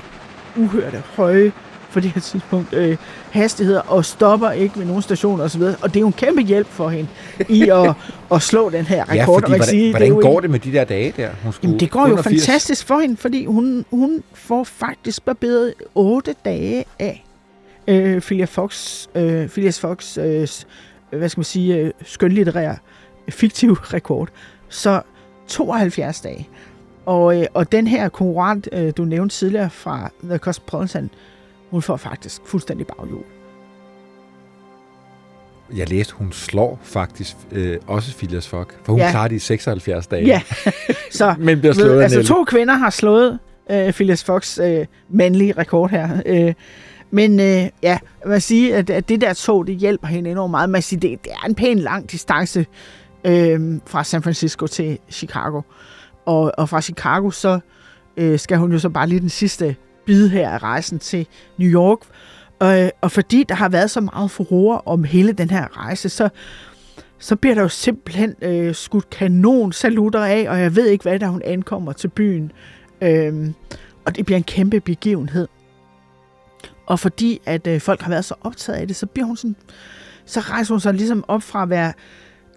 uhørte 0.55 1.03
høje 1.15 1.51
for 1.89 1.99
det 1.99 2.09
her 2.11 2.21
tidspunkt 2.21 2.73
øh, 2.73 2.97
hastigheder 3.31 3.81
og 3.81 4.05
stopper 4.05 4.51
ikke 4.51 4.79
ved 4.79 4.85
nogen 4.85 5.01
stationer 5.01 5.43
osv. 5.43 5.61
Og 5.61 5.89
det 5.89 5.95
er 5.95 5.99
jo 5.99 6.07
en 6.07 6.13
kæmpe 6.13 6.41
hjælp 6.41 6.67
for 6.67 6.89
hende 6.89 7.09
i 7.49 7.69
at, 7.79 7.93
at 8.31 8.41
slå 8.41 8.69
den 8.69 8.85
her 8.85 9.01
rekord. 9.03 9.15
Ja, 9.15 9.27
Og 9.29 9.39
fordi 9.39 9.51
hvordan, 9.51 9.67
sige, 9.67 9.89
hvordan 9.91 10.11
det 10.15 10.21
går 10.21 10.29
ikke- 10.31 10.41
det 10.41 10.49
med 10.49 10.59
de 10.59 10.71
der 10.71 10.83
dage 10.83 11.13
der? 11.17 11.29
Hun 11.43 11.53
skulle 11.53 11.69
Jamen, 11.69 11.79
det 11.79 11.91
går 11.91 11.99
jo 12.07 12.11
under 12.11 12.23
80. 12.23 12.45
fantastisk 12.45 12.85
for 12.87 12.99
hende, 12.99 13.17
fordi 13.17 13.45
hun, 13.45 13.85
hun 13.91 14.23
får 14.33 14.63
faktisk 14.63 15.25
barberet 15.25 15.73
otte 15.95 16.35
dage 16.45 16.85
af 16.99 17.25
øh, 17.87 18.21
Phileas 18.21 18.49
Fox, 18.49 19.05
øh, 19.15 19.47
Phileas 19.49 19.79
Fox 19.79 20.17
øh, 20.17 20.47
hvad 21.17 21.29
skal 21.29 21.39
man 21.39 21.45
sige, 21.45 21.75
øh, 21.77 21.91
skønlitterær 22.03 22.75
fiktiv 23.29 23.73
rekord. 23.73 24.29
Så 24.69 25.01
72 25.47 26.21
dage. 26.21 26.49
Og, 27.05 27.41
øh, 27.41 27.45
og 27.53 27.71
den 27.71 27.87
her 27.87 28.09
konkurrent, 28.09 28.69
øh, 28.71 28.93
du 28.97 29.03
nævnte 29.05 29.35
tidligere 29.35 29.69
fra 29.69 30.09
The 30.23 30.37
Cosmopolitan, 30.37 31.09
hun 31.71 31.81
får 31.81 31.97
faktisk 31.97 32.41
fuldstændig 32.45 32.87
baghjul. 32.87 33.23
Jeg 35.75 35.89
læste, 35.89 36.13
hun 36.15 36.31
slår 36.31 36.79
faktisk 36.83 37.35
øh, 37.51 37.77
også 37.87 38.17
Phileas 38.17 38.47
Fogg, 38.47 38.67
for 38.83 38.93
hun 38.93 39.01
Ja. 39.01 39.11
klarer 39.11 39.27
de 39.27 39.35
i 39.35 39.39
76 39.39 40.07
dage. 40.07 40.25
Ja, 40.25 40.41
så 41.11 41.35
Men 41.39 41.59
bliver 41.59 41.73
slået 41.73 41.91
ved, 41.95 42.01
altså 42.03 42.23
to 42.23 42.43
kvinder 42.43 42.73
har 42.73 42.89
slået 42.89 43.39
øh, 43.71 43.93
Phileas 43.93 44.23
Fox 44.23 44.59
øh, 44.59 44.85
mandlige 45.09 45.51
rekord 45.57 45.89
her. 45.89 46.09
Øh, 46.25 46.53
men 47.11 47.39
øh, 47.39 47.69
ja, 47.83 47.99
man 48.25 48.41
sige, 48.41 48.75
at, 48.75 48.89
at 48.89 49.09
det 49.09 49.21
der 49.21 49.33
tog, 49.33 49.67
det 49.67 49.75
hjælper 49.75 50.07
hende 50.07 50.31
enormt 50.31 50.51
meget. 50.51 50.69
Man 50.69 50.81
siger, 50.81 50.99
det, 50.99 51.23
det 51.23 51.31
er 51.43 51.45
en 51.47 51.55
pæn 51.55 51.79
lang 51.79 52.11
distance 52.11 52.65
øh, 53.23 53.79
fra 53.85 54.03
San 54.03 54.23
Francisco 54.23 54.67
til 54.67 54.99
Chicago. 55.11 55.61
Og, 56.25 56.51
og 56.57 56.69
fra 56.69 56.81
Chicago, 56.81 57.31
så 57.31 57.59
øh, 58.17 58.39
skal 58.39 58.57
hun 58.57 58.71
jo 58.71 58.79
så 58.79 58.89
bare 58.89 59.07
lige 59.07 59.19
den 59.19 59.29
sidste 59.29 59.75
bid 60.09 60.29
her 60.29 60.49
af 60.49 60.63
rejsen 60.63 60.99
til 60.99 61.27
New 61.57 61.69
York. 61.69 61.99
Og, 62.59 62.91
og 63.01 63.11
fordi 63.11 63.43
der 63.43 63.55
har 63.55 63.69
været 63.69 63.91
så 63.91 64.01
meget 64.01 64.31
furore 64.31 64.81
om 64.85 65.03
hele 65.03 65.31
den 65.31 65.49
her 65.49 65.77
rejse, 65.77 66.09
så, 66.09 66.29
så 67.19 67.35
bliver 67.35 67.55
der 67.55 67.61
jo 67.61 67.67
simpelthen 67.67 68.35
øh, 68.41 68.75
skudt 68.75 69.09
kanon 69.09 69.71
salutter 69.71 70.23
af, 70.23 70.45
og 70.49 70.59
jeg 70.59 70.75
ved 70.75 70.87
ikke 70.87 71.03
hvad, 71.03 71.19
da 71.19 71.27
hun 71.27 71.41
ankommer 71.45 71.91
til 71.91 72.07
byen. 72.07 72.51
Øhm, 73.01 73.53
og 74.05 74.15
det 74.15 74.25
bliver 74.25 74.37
en 74.37 74.43
kæmpe 74.43 74.79
begivenhed. 74.79 75.47
Og 76.85 76.99
fordi 76.99 77.41
at 77.45 77.67
øh, 77.67 77.81
folk 77.81 78.01
har 78.01 78.09
været 78.09 78.25
så 78.25 78.35
optaget 78.41 78.79
af 78.79 78.87
det, 78.87 78.95
så 78.95 79.05
bliver 79.05 79.25
hun 79.25 79.37
sådan, 79.37 79.55
så 80.25 80.39
rejser 80.39 80.73
hun 80.73 80.81
sig 80.81 80.93
ligesom 80.93 81.23
op 81.27 81.43
fra 81.43 81.63
at 81.63 81.69
være 81.69 81.93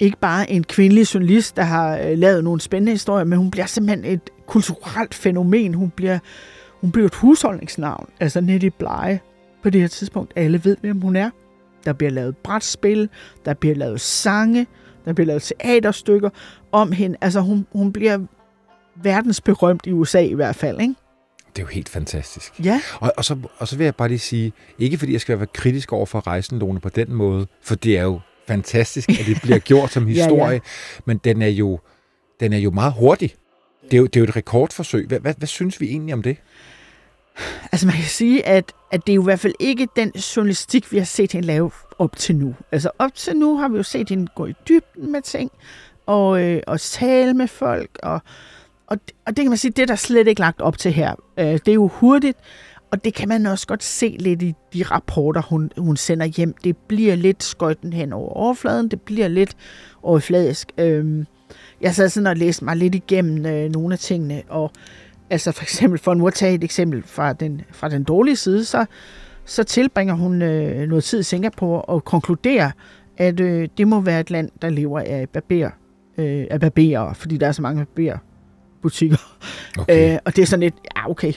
ikke 0.00 0.16
bare 0.20 0.50
en 0.50 0.64
kvindelig 0.64 1.14
journalist, 1.14 1.56
der 1.56 1.62
har 1.62 1.98
øh, 1.98 2.18
lavet 2.18 2.44
nogle 2.44 2.60
spændende 2.60 2.92
historier, 2.92 3.24
men 3.24 3.38
hun 3.38 3.50
bliver 3.50 3.66
simpelthen 3.66 4.04
et 4.04 4.30
kulturelt 4.46 5.14
fænomen. 5.14 5.74
Hun 5.74 5.90
bliver, 5.90 6.18
hun 6.82 6.92
bliver 6.92 7.06
et 7.06 7.14
husholdningsnavn, 7.14 8.08
altså 8.20 8.40
Nettie 8.40 8.70
Bly 8.70 9.16
på 9.62 9.70
det 9.70 9.80
her 9.80 9.88
tidspunkt. 9.88 10.32
Alle 10.36 10.64
ved, 10.64 10.76
hvem 10.80 11.00
hun 11.00 11.16
er. 11.16 11.30
Der 11.84 11.92
bliver 11.92 12.10
lavet 12.10 12.36
brætspil, 12.36 13.08
der 13.44 13.54
bliver 13.54 13.74
lavet 13.74 14.00
sange, 14.00 14.66
der 15.04 15.12
bliver 15.12 15.26
lavet 15.26 15.42
teaterstykker 15.42 16.30
om 16.72 16.92
hende. 16.92 17.16
Altså 17.20 17.40
hun, 17.40 17.66
hun 17.72 17.92
bliver 17.92 18.18
verdensberømt 18.96 19.86
i 19.86 19.92
USA 19.92 20.20
i 20.20 20.34
hvert 20.34 20.56
fald, 20.56 20.80
ikke? 20.80 20.94
Det 21.56 21.62
er 21.62 21.62
jo 21.62 21.68
helt 21.68 21.88
fantastisk. 21.88 22.64
Ja, 22.64 22.80
Og, 23.00 23.12
og, 23.16 23.24
så, 23.24 23.36
og 23.58 23.68
så 23.68 23.76
vil 23.76 23.84
jeg 23.84 23.94
bare 23.94 24.08
lige 24.08 24.18
sige, 24.18 24.52
ikke 24.78 24.98
fordi 24.98 25.12
jeg 25.12 25.20
skal 25.20 25.38
være 25.38 25.46
kritisk 25.46 25.92
over 25.92 26.06
for 26.06 26.26
rejsen, 26.26 26.58
Lone, 26.58 26.80
på 26.80 26.88
den 26.88 27.12
måde, 27.12 27.46
for 27.62 27.74
det 27.74 27.98
er 27.98 28.02
jo 28.02 28.20
fantastisk, 28.48 29.08
at 29.08 29.26
det 29.26 29.38
bliver 29.42 29.58
gjort 29.70 29.90
som 29.90 30.08
ja. 30.08 30.08
historie, 30.08 30.60
men 31.04 31.18
den 31.18 31.42
er 31.42 31.48
jo, 31.48 31.80
den 32.40 32.52
er 32.52 32.58
jo 32.58 32.70
meget 32.70 32.92
hurtig. 32.92 33.34
Det 33.84 33.94
er 33.94 33.98
jo, 33.98 34.06
det 34.06 34.16
er 34.16 34.20
jo 34.20 34.24
et 34.24 34.36
rekordforsøg. 34.36 35.06
Hvad, 35.06 35.20
hvad, 35.20 35.34
hvad 35.38 35.48
synes 35.48 35.80
vi 35.80 35.86
egentlig 35.86 36.14
om 36.14 36.22
det? 36.22 36.36
altså 37.72 37.86
man 37.86 37.96
kan 37.96 38.04
sige, 38.04 38.46
at, 38.46 38.72
at 38.90 39.06
det 39.06 39.12
er 39.12 39.14
jo 39.14 39.22
i 39.22 39.24
hvert 39.24 39.40
fald 39.40 39.54
ikke 39.60 39.88
den 39.96 40.10
journalistik, 40.10 40.92
vi 40.92 40.98
har 40.98 41.04
set 41.04 41.32
hende 41.32 41.46
lave 41.46 41.70
op 41.98 42.16
til 42.16 42.36
nu. 42.36 42.54
Altså 42.72 42.90
op 42.98 43.14
til 43.14 43.36
nu 43.36 43.56
har 43.56 43.68
vi 43.68 43.76
jo 43.76 43.82
set 43.82 44.08
hende 44.08 44.26
gå 44.36 44.46
i 44.46 44.54
dybden 44.68 45.12
med 45.12 45.22
ting, 45.22 45.50
og, 46.06 46.42
øh, 46.42 46.62
og 46.66 46.80
tale 46.80 47.34
med 47.34 47.48
folk, 47.48 47.90
og, 48.02 48.20
og, 48.86 48.98
og 49.26 49.36
det 49.36 49.36
kan 49.36 49.48
man 49.48 49.58
sige, 49.58 49.70
det 49.70 49.82
er 49.82 49.86
der 49.86 49.94
slet 49.94 50.28
ikke 50.28 50.40
lagt 50.40 50.60
op 50.60 50.78
til 50.78 50.92
her. 50.92 51.14
Øh, 51.38 51.46
det 51.46 51.68
er 51.68 51.72
jo 51.72 51.88
hurtigt, 51.88 52.38
og 52.90 53.04
det 53.04 53.14
kan 53.14 53.28
man 53.28 53.46
også 53.46 53.66
godt 53.66 53.84
se 53.84 54.16
lidt 54.18 54.42
i 54.42 54.54
de 54.72 54.82
rapporter, 54.82 55.42
hun, 55.42 55.70
hun 55.78 55.96
sender 55.96 56.26
hjem. 56.26 56.54
Det 56.64 56.76
bliver 56.76 57.14
lidt 57.14 57.42
skøjten 57.42 57.92
hen 57.92 58.12
over 58.12 58.32
overfladen, 58.32 58.88
det 58.88 59.00
bliver 59.00 59.28
lidt 59.28 59.56
overfladisk. 60.02 60.72
Øh, 60.78 61.24
jeg 61.82 61.94
sad 61.94 62.08
sådan 62.08 62.26
og 62.26 62.36
læste 62.36 62.64
mig 62.64 62.76
lidt 62.76 62.94
igennem 62.94 63.46
øh, 63.46 63.70
nogle 63.70 63.92
af 63.92 63.98
tingene, 63.98 64.42
og 64.48 64.70
altså 65.30 65.52
for 65.52 65.62
eksempel, 65.62 65.98
for 65.98 66.14
nu 66.14 66.26
at 66.26 66.34
tage 66.34 66.54
et 66.54 66.64
eksempel 66.64 67.02
fra 67.06 67.32
den, 67.32 67.60
fra 67.70 67.88
den 67.88 68.04
dårlige 68.04 68.36
side, 68.36 68.64
så, 68.64 68.84
så 69.44 69.64
tilbringer 69.64 70.14
hun 70.14 70.42
øh, 70.42 70.88
noget 70.88 71.04
tid 71.04 71.20
i 71.20 71.22
Singapore 71.22 71.82
og 71.82 72.04
konkluderer, 72.04 72.70
at 73.16 73.40
øh, 73.40 73.68
det 73.78 73.88
må 73.88 74.00
være 74.00 74.20
et 74.20 74.30
land, 74.30 74.50
der 74.62 74.68
lever 74.68 75.00
af 75.00 75.28
barber, 75.28 75.70
øh, 76.18 76.46
af 76.50 76.60
barberer, 76.60 77.12
fordi 77.12 77.36
der 77.36 77.46
er 77.46 77.52
så 77.52 77.62
mange 77.62 77.86
barberbutikker. 77.96 79.36
Okay. 79.78 80.12
Øh, 80.12 80.18
og 80.24 80.36
det 80.36 80.42
er 80.42 80.46
sådan 80.46 80.60
lidt, 80.60 80.74
ja 80.96 81.10
okay. 81.10 81.32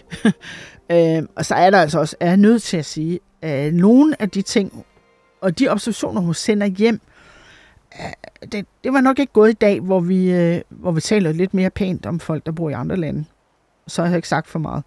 øh, 0.91 1.23
og 1.35 1.45
så 1.45 1.55
er 1.55 1.69
der 1.69 1.77
altså 1.77 1.99
også, 1.99 2.15
er 2.19 2.27
jeg 2.27 2.37
nødt 2.37 2.63
til 2.63 2.77
at 2.77 2.85
sige, 2.85 3.19
at 3.41 3.73
nogle 3.73 4.21
af 4.21 4.29
de 4.29 4.41
ting, 4.41 4.85
og 5.41 5.59
de 5.59 5.67
observationer, 5.67 6.21
hun 6.21 6.33
sender 6.33 6.67
hjem, 6.67 6.95
øh, 6.95 7.14
det, 8.51 8.65
det 8.83 8.93
var 8.93 9.01
nok 9.01 9.19
ikke 9.19 9.33
gået 9.33 9.49
i 9.49 9.53
dag, 9.53 9.79
hvor 9.79 9.99
vi, 9.99 10.31
øh, 10.31 10.61
hvor 10.69 10.91
vi 10.91 11.01
taler 11.01 11.31
lidt 11.31 11.53
mere 11.53 11.69
pænt 11.69 12.05
om 12.05 12.19
folk, 12.19 12.45
der 12.45 12.51
bor 12.51 12.69
i 12.69 12.73
andre 12.73 12.97
lande. 12.97 13.25
Så 13.87 14.01
har 14.01 14.09
jeg 14.09 14.17
ikke 14.17 14.27
sagt 14.27 14.47
for 14.47 14.59
meget. 14.59 14.83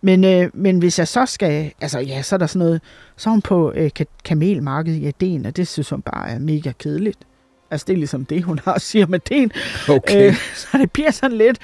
Men, 0.00 0.24
øh, 0.24 0.50
men 0.54 0.78
hvis 0.78 0.98
jeg 0.98 1.08
så 1.08 1.26
skal, 1.26 1.72
altså 1.80 1.98
ja, 1.98 2.22
så 2.22 2.36
er 2.36 2.38
der 2.38 2.46
sådan 2.46 2.66
noget, 2.66 2.80
så 3.16 3.28
er 3.28 3.30
hun 3.30 3.42
på 3.42 3.72
øh, 3.72 3.90
ka- 4.00 4.20
kamelmarkedet 4.24 4.98
i 4.98 5.06
Aden, 5.06 5.46
og 5.46 5.56
det 5.56 5.68
synes 5.68 5.90
hun 5.90 6.02
bare 6.02 6.30
er 6.30 6.38
mega 6.38 6.72
kedeligt. 6.78 7.18
Altså 7.70 7.84
det 7.86 7.92
er 7.92 7.96
ligesom 7.96 8.24
det, 8.24 8.42
hun 8.42 8.58
har 8.64 8.72
at 8.72 8.82
sige 8.82 9.04
om 9.04 9.14
Aden. 9.14 9.52
Okay. 9.88 10.28
Øh, 10.28 10.34
så 10.54 10.78
det 10.78 10.90
bliver 10.90 11.10
sådan 11.10 11.36
lidt, 11.36 11.58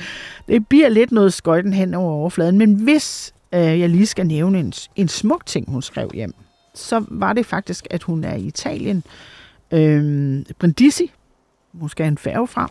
det 0.49 0.69
bliver 0.69 0.89
lidt 0.89 1.13
noget 1.13 1.33
skøjten 1.33 1.73
hen 1.73 1.95
over 1.95 2.13
overfladen. 2.13 2.59
Men 2.59 2.75
hvis 2.75 3.35
øh, 3.55 3.81
jeg 3.81 3.89
lige 3.89 4.07
skal 4.07 4.27
nævne 4.27 4.61
en, 4.61 4.73
en 4.97 5.09
smuk 5.09 5.47
ting, 5.47 5.71
hun 5.71 5.83
skrev 5.83 6.11
hjem, 6.15 6.35
så 6.75 7.05
var 7.09 7.33
det 7.33 7.47
faktisk, 7.47 7.87
at 7.91 8.03
hun 8.03 8.25
er 8.25 8.35
i 8.35 8.43
Italien. 8.43 8.97
Øh, 8.97 9.32
Brindisi, 10.59 11.13
hun 11.73 11.89
skal 11.89 12.05
have 12.05 12.11
en 12.11 12.19
færge 12.19 12.49
fra. 12.49 12.71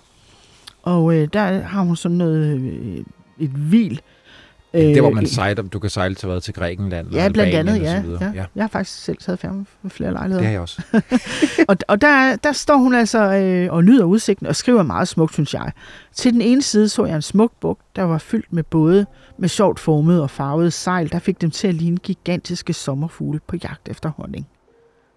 Og 0.84 1.16
øh, 1.16 1.28
der 1.34 1.62
har 1.62 1.82
hun 1.82 1.96
sådan 1.96 2.18
noget, 2.18 2.60
øh, 2.60 3.04
et 3.40 3.50
hvil. 3.50 4.02
det 4.74 5.00
hvor 5.00 5.10
øh, 5.10 5.16
man 5.16 5.28
sejler, 5.28 5.64
du 5.64 5.80
kan 5.80 5.90
sejle 5.90 6.16
til 6.16 6.30
hvad, 6.30 6.42
til 6.42 6.54
Grækenland? 6.54 7.12
Ja, 7.12 7.26
eller 7.26 7.34
blandt 7.34 7.56
andet, 7.56 7.82
ja, 7.82 8.04
ja. 8.22 8.32
ja. 8.36 8.46
Jeg 8.56 8.64
har 8.64 8.68
faktisk 8.68 9.04
selv 9.04 9.18
taget 9.18 9.40
færge 9.40 9.66
ved 9.82 9.92
flere 9.92 10.10
Det 10.10 10.14
lejligheder. 10.18 10.46
har 10.46 10.52
jeg 10.52 10.62
også. 10.62 10.82
og, 11.70 11.78
og 11.88 12.02
der, 12.02 12.36
der 12.36 12.52
står 12.52 12.78
hun 12.78 12.96
altså 12.96 13.34
øh, 13.34 13.74
og 13.74 13.84
nyder 13.84 14.06
udsigten 14.06 14.48
og 14.48 14.56
skriver 14.56 14.84
meget 14.84 15.08
smukt, 15.08 15.34
synes 15.34 15.54
jeg. 15.54 15.72
Til 16.14 16.34
den 16.34 16.42
ene 16.42 16.62
side 16.62 16.90
så 16.90 17.06
jeg 17.06 17.16
en 17.16 17.22
smuk 17.22 17.52
bugt, 17.62 17.82
der 17.96 18.04
var 18.04 18.18
fyldt 18.18 18.54
med 18.54 18.64
både 18.64 19.06
med 19.38 19.50
sjovt 19.50 19.80
formede 19.80 20.24
og 20.24 20.30
farvede 20.30 20.72
sejl, 20.72 21.12
der 21.12 21.20
fik 21.20 21.42
dem 21.42 21.52
til 21.52 21.68
at 21.68 21.74
ligne 21.74 21.98
gigantiske 21.98 22.74
sommerfugle 22.74 23.40
på 23.48 23.56
jagt 23.64 23.90
efter 23.90 24.10
honning. 24.10 24.48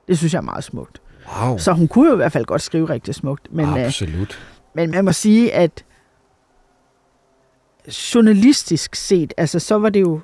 Det 0.09 0.19
synes 0.19 0.33
jeg 0.33 0.39
er 0.39 0.43
meget 0.43 0.65
smukt. 0.65 1.01
Wow. 1.43 1.59
Så 1.59 1.73
hun 1.73 1.89
kunne 1.89 2.09
jo 2.09 2.13
i 2.13 2.17
hvert 2.17 2.33
fald 2.33 2.45
godt 2.45 2.63
skrive 2.63 2.89
rigtig 2.89 3.15
smukt. 3.15 3.49
Men, 3.53 3.67
øh, 3.67 3.87
Absolut. 3.87 4.39
men 4.75 4.91
man 4.91 5.05
må 5.05 5.13
sige, 5.13 5.55
at 5.55 5.85
journalistisk 8.15 8.95
set, 8.95 9.35
altså 9.37 9.59
så 9.59 9.79
var 9.79 9.89
det 9.89 10.01
jo 10.01 10.21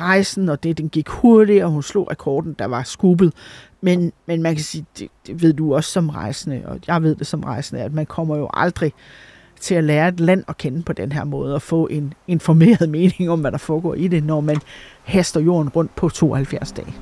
rejsen, 0.00 0.48
og 0.48 0.62
det, 0.62 0.78
den 0.78 0.88
gik 0.88 1.08
hurtigt, 1.08 1.64
og 1.64 1.70
hun 1.70 1.82
slog 1.82 2.10
rekorden, 2.10 2.56
der 2.58 2.64
var 2.64 2.82
skubbet. 2.82 3.32
Men, 3.80 4.12
men 4.26 4.42
man 4.42 4.54
kan 4.54 4.64
sige, 4.64 4.86
det, 4.98 5.08
det 5.26 5.42
ved 5.42 5.52
du 5.52 5.74
også 5.74 5.90
som 5.90 6.08
rejsende, 6.08 6.62
og 6.64 6.80
jeg 6.86 7.02
ved 7.02 7.14
det 7.14 7.26
som 7.26 7.42
rejsende, 7.42 7.82
at 7.82 7.92
man 7.92 8.06
kommer 8.06 8.36
jo 8.36 8.50
aldrig 8.54 8.92
til 9.60 9.74
at 9.74 9.84
lære 9.84 10.08
et 10.08 10.20
land 10.20 10.44
at 10.48 10.56
kende 10.56 10.82
på 10.82 10.92
den 10.92 11.12
her 11.12 11.24
måde, 11.24 11.54
og 11.54 11.62
få 11.62 11.86
en 11.86 12.14
informeret 12.26 12.88
mening 12.98 13.30
om, 13.30 13.40
hvad 13.40 13.52
der 13.52 13.58
foregår 13.58 13.94
i 13.94 14.08
det, 14.08 14.24
når 14.24 14.40
man 14.40 14.56
haster 15.04 15.40
jorden 15.40 15.68
rundt 15.68 15.96
på 15.96 16.08
72 16.08 16.72
dage. 16.72 16.94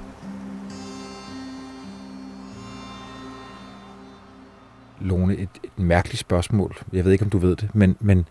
Lone, 5.01 5.35
et, 5.37 5.49
et 5.65 5.71
mærkeligt 5.79 6.21
spørgsmål. 6.21 6.77
Jeg 6.93 7.05
ved 7.05 7.13
ikke, 7.13 7.25
om 7.25 7.31
du 7.31 7.39
ved 7.39 7.57
det, 7.57 7.69
men, 7.75 7.97
men 8.01 8.27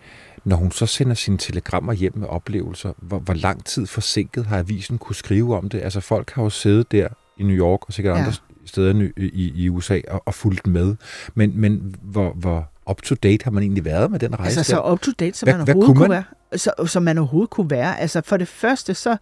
når 0.46 0.56
hun 0.56 0.72
så 0.72 0.86
sender 0.86 1.14
sine 1.14 1.38
telegrammer 1.38 1.94
hjem 1.94 2.18
med 2.18 2.28
oplevelser, 2.28 2.94
hvor, 2.98 3.20
hvor 3.20 3.34
lang 3.34 3.66
tid 3.66 3.86
forsinket 3.86 4.46
har 4.46 4.58
avisen 4.58 4.98
kunne 4.98 5.16
skrive 5.16 5.58
om 5.58 5.70
det? 5.70 5.82
Altså 5.82 6.00
folk 6.00 6.32
har 6.32 6.44
jo 6.44 6.50
siddet 6.50 6.92
der 6.92 7.08
i 7.38 7.44
New 7.44 7.56
York 7.58 7.80
og 7.88 7.94
sikkert 7.94 8.14
Ja. 8.16 8.20
andre 8.20 8.34
steder 8.66 9.10
i, 9.18 9.22
i, 9.24 9.52
i 9.64 9.70
USA 9.70 10.00
og, 10.08 10.24
og 10.26 10.34
fulgt 10.34 10.68
med. 10.68 10.96
Men, 11.36 11.52
men 11.56 11.96
hvor, 12.02 12.34
hvor 12.34 12.70
up-to-date 12.90 13.44
har 13.44 13.52
man 13.52 13.64
egentlig 13.64 13.86
været 13.86 14.12
med 14.12 14.20
den 14.20 14.40
rejse 14.40 14.60
Altså 14.60 14.72
så 14.72 14.76
der? 14.76 14.92
up 14.92 15.00
to 15.00 15.12
date, 15.20 15.38
som 15.38 15.46
Hvad- 15.48 15.58
man 15.58 15.64
hvad 15.66 15.76
overhovedet 15.76 15.98
kunne 15.98 16.06
kunne, 16.08 16.16
man? 16.16 16.24
være. 16.52 16.60
Så, 16.60 16.72
som 16.88 17.04
man 17.04 17.18
overhovedet 17.18 17.50
kunne 17.50 17.70
være. 17.70 18.00
Altså 18.00 18.22
for 18.26 18.38
det 18.38 18.48
første, 18.48 18.94
så, 18.94 19.18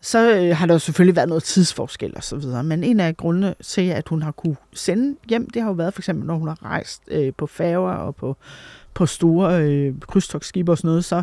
så 0.00 0.34
øh, 0.34 0.56
har 0.56 0.66
der 0.66 0.74
jo 0.74 0.78
selvfølgelig 0.78 1.16
været 1.16 1.28
noget 1.28 1.42
tidsforskel 1.42 2.12
og 2.16 2.24
så 2.24 2.36
videre. 2.36 2.64
Men 2.64 2.84
en 2.84 3.00
af 3.00 3.16
grundene 3.16 3.54
til, 3.62 3.88
at 3.88 4.08
hun 4.08 4.22
har 4.22 4.30
kunne 4.32 4.56
sende 4.74 5.16
hjem, 5.28 5.50
det 5.50 5.62
har 5.62 5.68
jo 5.68 5.74
været 5.74 5.94
for 5.94 6.00
eksempel, 6.00 6.26
når 6.26 6.34
hun 6.34 6.48
har 6.48 6.64
rejst 6.64 7.02
øh, 7.08 7.32
på 7.36 7.46
færger 7.46 7.92
og 7.92 8.16
på, 8.16 8.36
på 8.94 9.06
store 9.06 9.62
øh, 9.62 9.94
krydstogsskibe 10.00 10.72
og 10.72 10.78
sådan 10.78 10.88
noget, 10.88 11.04
så 11.04 11.22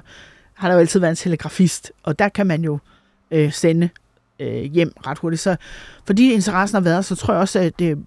har 0.54 0.68
der 0.68 0.76
jo 0.76 0.80
altid 0.80 1.00
været 1.00 1.12
en 1.12 1.16
telegrafist. 1.16 1.92
Og 2.04 2.20
der 2.20 2.30
kan 2.30 2.48
man 2.48 2.64
jo 2.64 2.80
øh, 3.32 3.52
sende 3.52 3.90
øh, 4.40 4.64
hjem 4.64 4.94
ret 5.08 5.18
hurtigt. 5.18 5.42
Så 5.42 5.56
fordi 6.06 6.34
interessen 6.34 6.76
har 6.76 6.82
været, 6.82 7.06
så 7.06 7.16
tror 7.16 7.34
jeg 7.34 7.42
også, 7.42 7.60
at 7.60 7.80
det 7.80 7.98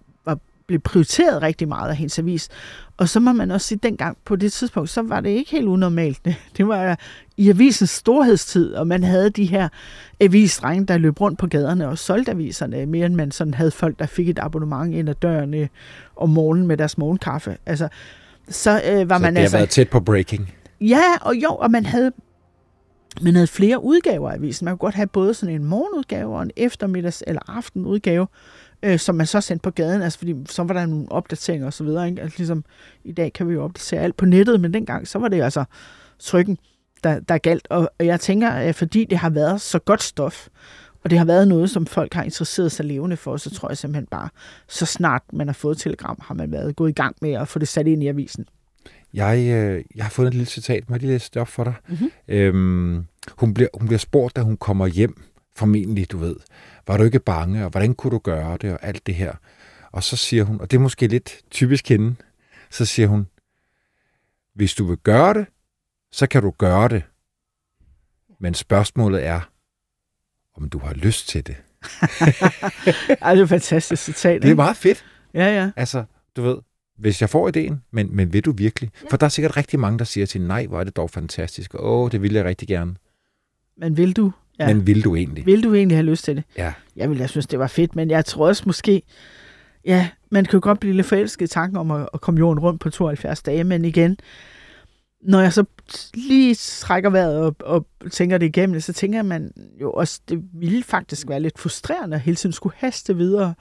blevet 0.68 0.82
prioriteret 0.82 1.42
rigtig 1.42 1.68
meget 1.68 1.90
af 1.90 1.96
hendes 1.96 2.18
avis. 2.18 2.48
Og 2.96 3.08
så 3.08 3.20
må 3.20 3.32
man 3.32 3.50
også 3.50 3.66
sige, 3.66 3.76
at 3.76 3.82
dengang 3.82 4.16
på 4.24 4.36
det 4.36 4.52
tidspunkt, 4.52 4.90
så 4.90 5.02
var 5.02 5.20
det 5.20 5.30
ikke 5.30 5.50
helt 5.50 5.66
unormalt. 5.66 6.24
Det, 6.24 6.34
det 6.56 6.68
var 6.68 6.98
i 7.36 7.48
avisens 7.48 7.90
storhedstid, 7.90 8.74
og 8.74 8.86
man 8.86 9.04
havde 9.04 9.30
de 9.30 9.44
her 9.44 9.68
avisdrenge, 10.20 10.86
der 10.86 10.98
løb 10.98 11.20
rundt 11.20 11.38
på 11.38 11.46
gaderne 11.46 11.88
og 11.88 11.98
solgte 11.98 12.30
aviserne, 12.30 12.86
mere 12.86 13.06
end 13.06 13.14
man 13.14 13.30
sådan 13.30 13.54
havde 13.54 13.70
folk, 13.70 13.98
der 13.98 14.06
fik 14.06 14.28
et 14.28 14.38
abonnement 14.38 14.94
ind 14.94 15.08
ad 15.08 15.14
døren 15.14 15.54
øh, 15.54 15.68
om 16.16 16.30
morgenen 16.30 16.66
med 16.66 16.76
deres 16.76 16.98
morgenkaffe. 16.98 17.56
Altså, 17.66 17.88
så 18.48 18.82
øh, 18.90 19.10
var 19.10 19.18
så 19.18 19.22
man 19.22 19.34
det 19.34 19.40
altså... 19.40 19.56
har 19.56 19.60
været 19.60 19.70
tæt 19.70 19.88
på 19.88 20.00
breaking. 20.00 20.54
Ja, 20.80 21.02
og 21.20 21.34
jo, 21.34 21.48
og 21.48 21.70
man 21.70 21.86
havde, 21.86 22.12
man 23.20 23.34
havde 23.34 23.46
flere 23.46 23.84
udgaver 23.84 24.30
af 24.30 24.34
avisen. 24.34 24.64
Man 24.64 24.72
kunne 24.72 24.78
godt 24.78 24.94
have 24.94 25.06
både 25.06 25.34
sådan 25.34 25.54
en 25.54 25.64
morgenudgave 25.64 26.36
og 26.36 26.42
en 26.42 26.50
eftermiddags- 26.60 27.22
eller 27.26 27.56
aftenudgave, 27.56 28.26
øh, 28.82 28.98
som 28.98 29.14
man 29.14 29.26
så 29.26 29.40
sendte 29.40 29.62
på 29.62 29.70
gaden, 29.70 30.02
altså 30.02 30.18
fordi 30.18 30.34
så 30.48 30.62
var 30.62 30.74
der 30.74 30.86
nogle 30.86 31.12
opdateringer 31.12 31.66
og 31.66 31.72
så 31.72 31.84
videre. 31.84 32.08
Ikke? 32.08 32.22
Altså, 32.22 32.38
ligesom 32.38 32.64
i 33.04 33.12
dag 33.12 33.32
kan 33.32 33.48
vi 33.48 33.54
jo 33.54 33.64
opdatere 33.64 34.00
alt 34.00 34.16
på 34.16 34.26
nettet, 34.26 34.60
men 34.60 34.74
dengang 34.74 35.08
så 35.08 35.18
var 35.18 35.28
det 35.28 35.42
altså 35.42 35.64
trykken, 36.18 36.58
der, 37.04 37.20
der 37.20 37.38
galt. 37.38 37.66
Og, 37.70 37.90
og 37.98 38.06
jeg 38.06 38.20
tænker, 38.20 38.50
at 38.50 38.74
fordi 38.74 39.04
det 39.04 39.18
har 39.18 39.30
været 39.30 39.60
så 39.60 39.78
godt 39.78 40.02
stof, 40.02 40.48
og 41.04 41.10
det 41.10 41.18
har 41.18 41.24
været 41.26 41.48
noget, 41.48 41.70
som 41.70 41.86
folk 41.86 42.14
har 42.14 42.22
interesseret 42.22 42.72
sig 42.72 42.86
levende 42.86 43.16
for, 43.16 43.36
så 43.36 43.50
tror 43.50 43.68
jeg 43.68 43.78
simpelthen 43.78 44.06
bare, 44.06 44.28
så 44.68 44.86
snart 44.86 45.22
man 45.32 45.48
har 45.48 45.54
fået 45.54 45.78
telegram, 45.78 46.18
har 46.22 46.34
man 46.34 46.52
været 46.52 46.76
gået 46.76 46.90
i 46.90 46.92
gang 46.92 47.16
med 47.22 47.32
at 47.32 47.48
få 47.48 47.58
det 47.58 47.68
sat 47.68 47.86
ind 47.86 48.02
i 48.02 48.06
avisen. 48.06 48.46
Jeg, 49.14 49.38
øh, 49.38 49.84
jeg 49.94 50.04
har 50.04 50.10
fundet 50.10 50.30
et 50.30 50.34
lille 50.34 50.46
citat. 50.46 50.88
Må 50.88 50.94
jeg 50.94 51.00
lige 51.00 51.12
læse 51.12 51.30
det 51.34 51.42
op 51.42 51.48
for 51.48 51.64
dig? 51.64 51.74
Mhm. 51.88 52.10
Øhm, 52.28 53.04
hun, 53.38 53.54
bliver, 53.54 53.68
hun 53.74 53.86
bliver 53.86 53.98
spurgt, 53.98 54.36
da 54.36 54.40
hun 54.40 54.56
kommer 54.56 54.86
hjem, 54.86 55.22
formentlig, 55.56 56.12
du 56.12 56.18
ved. 56.18 56.36
Var 56.88 56.96
du 56.96 57.04
ikke 57.04 57.20
bange, 57.20 57.64
og 57.64 57.70
hvordan 57.70 57.94
kunne 57.94 58.10
du 58.10 58.18
gøre 58.18 58.56
det, 58.56 58.72
og 58.72 58.78
alt 58.82 59.06
det 59.06 59.14
her? 59.14 59.34
Og 59.92 60.02
så 60.02 60.16
siger 60.16 60.44
hun, 60.44 60.60
og 60.60 60.70
det 60.70 60.76
er 60.76 60.80
måske 60.80 61.06
lidt 61.06 61.40
typisk 61.50 61.88
hende, 61.88 62.16
så 62.70 62.84
siger 62.84 63.08
hun, 63.08 63.26
hvis 64.54 64.74
du 64.74 64.84
vil 64.84 64.96
gøre 64.96 65.34
det, 65.34 65.46
så 66.12 66.26
kan 66.26 66.42
du 66.42 66.50
gøre 66.50 66.88
det. 66.88 67.02
Men 68.40 68.54
spørgsmålet 68.54 69.26
er, 69.26 69.40
om 70.56 70.68
du 70.68 70.78
har 70.78 70.94
lyst 70.94 71.28
til 71.28 71.46
det. 71.46 71.56
Ej, 73.22 73.34
det 73.34 73.40
er 73.40 73.42
et 73.42 73.48
fantastisk 73.48 74.02
citat. 74.02 74.42
Det 74.42 74.50
er 74.50 74.54
meget 74.54 74.76
fedt. 74.76 75.04
Ja, 75.34 75.46
ja. 75.46 75.70
Altså, 75.76 76.04
du 76.36 76.42
ved, 76.42 76.58
hvis 76.96 77.20
jeg 77.20 77.30
får 77.30 77.48
ideen, 77.48 77.82
men, 77.90 78.16
men 78.16 78.32
vil 78.32 78.44
du 78.44 78.52
virkelig? 78.52 78.90
For 79.10 79.16
der 79.16 79.26
er 79.26 79.30
sikkert 79.30 79.56
rigtig 79.56 79.80
mange, 79.80 79.98
der 79.98 80.04
siger 80.04 80.26
til, 80.26 80.40
nej, 80.40 80.66
hvor 80.66 80.80
er 80.80 80.84
det 80.84 80.96
dog 80.96 81.10
fantastisk. 81.10 81.74
Åh, 81.74 82.10
det 82.10 82.22
vil 82.22 82.32
jeg 82.32 82.44
rigtig 82.44 82.68
gerne. 82.68 82.94
Men 83.76 83.96
vil 83.96 84.16
du? 84.16 84.32
Ja. 84.58 84.66
Men 84.66 84.86
vil 84.86 85.04
du 85.04 85.16
egentlig? 85.16 85.46
Vil 85.46 85.62
du 85.62 85.74
egentlig 85.74 85.96
have 85.96 86.06
lyst 86.06 86.24
til 86.24 86.36
det? 86.36 86.44
Ja. 86.56 86.72
Jeg 86.96 87.08
ville 87.08 87.20
jeg 87.20 87.30
synes, 87.30 87.46
det 87.46 87.58
var 87.58 87.66
fedt, 87.66 87.96
men 87.96 88.10
jeg 88.10 88.24
tror 88.24 88.46
også 88.46 88.62
måske, 88.66 89.02
ja, 89.84 90.08
man 90.30 90.44
kan 90.44 90.52
jo 90.52 90.60
godt 90.62 90.80
blive 90.80 90.94
lidt 90.94 91.06
forelsket 91.06 91.46
i 91.46 91.48
tanken 91.52 91.76
om 91.76 91.90
at, 91.90 92.08
at 92.14 92.20
komme 92.20 92.38
jorden 92.38 92.58
rundt 92.58 92.80
på 92.80 92.90
72 92.90 93.42
dage, 93.42 93.64
men 93.64 93.84
igen, 93.84 94.16
når 95.22 95.40
jeg 95.40 95.52
så 95.52 95.64
lige 96.14 96.54
trækker 96.54 97.10
vejret 97.10 97.38
og, 97.38 97.56
og 97.60 97.86
tænker 98.10 98.38
det 98.38 98.46
igennem, 98.46 98.80
så 98.80 98.92
tænker 98.92 99.22
man 99.22 99.52
jo 99.80 99.92
også, 99.92 100.20
det 100.28 100.42
ville 100.52 100.82
faktisk 100.82 101.28
være 101.28 101.40
lidt 101.40 101.58
frustrerende 101.58 102.14
at 102.14 102.20
hele 102.20 102.36
tiden 102.36 102.52
skulle 102.52 102.74
haste 102.76 103.16
videre. 103.16 103.54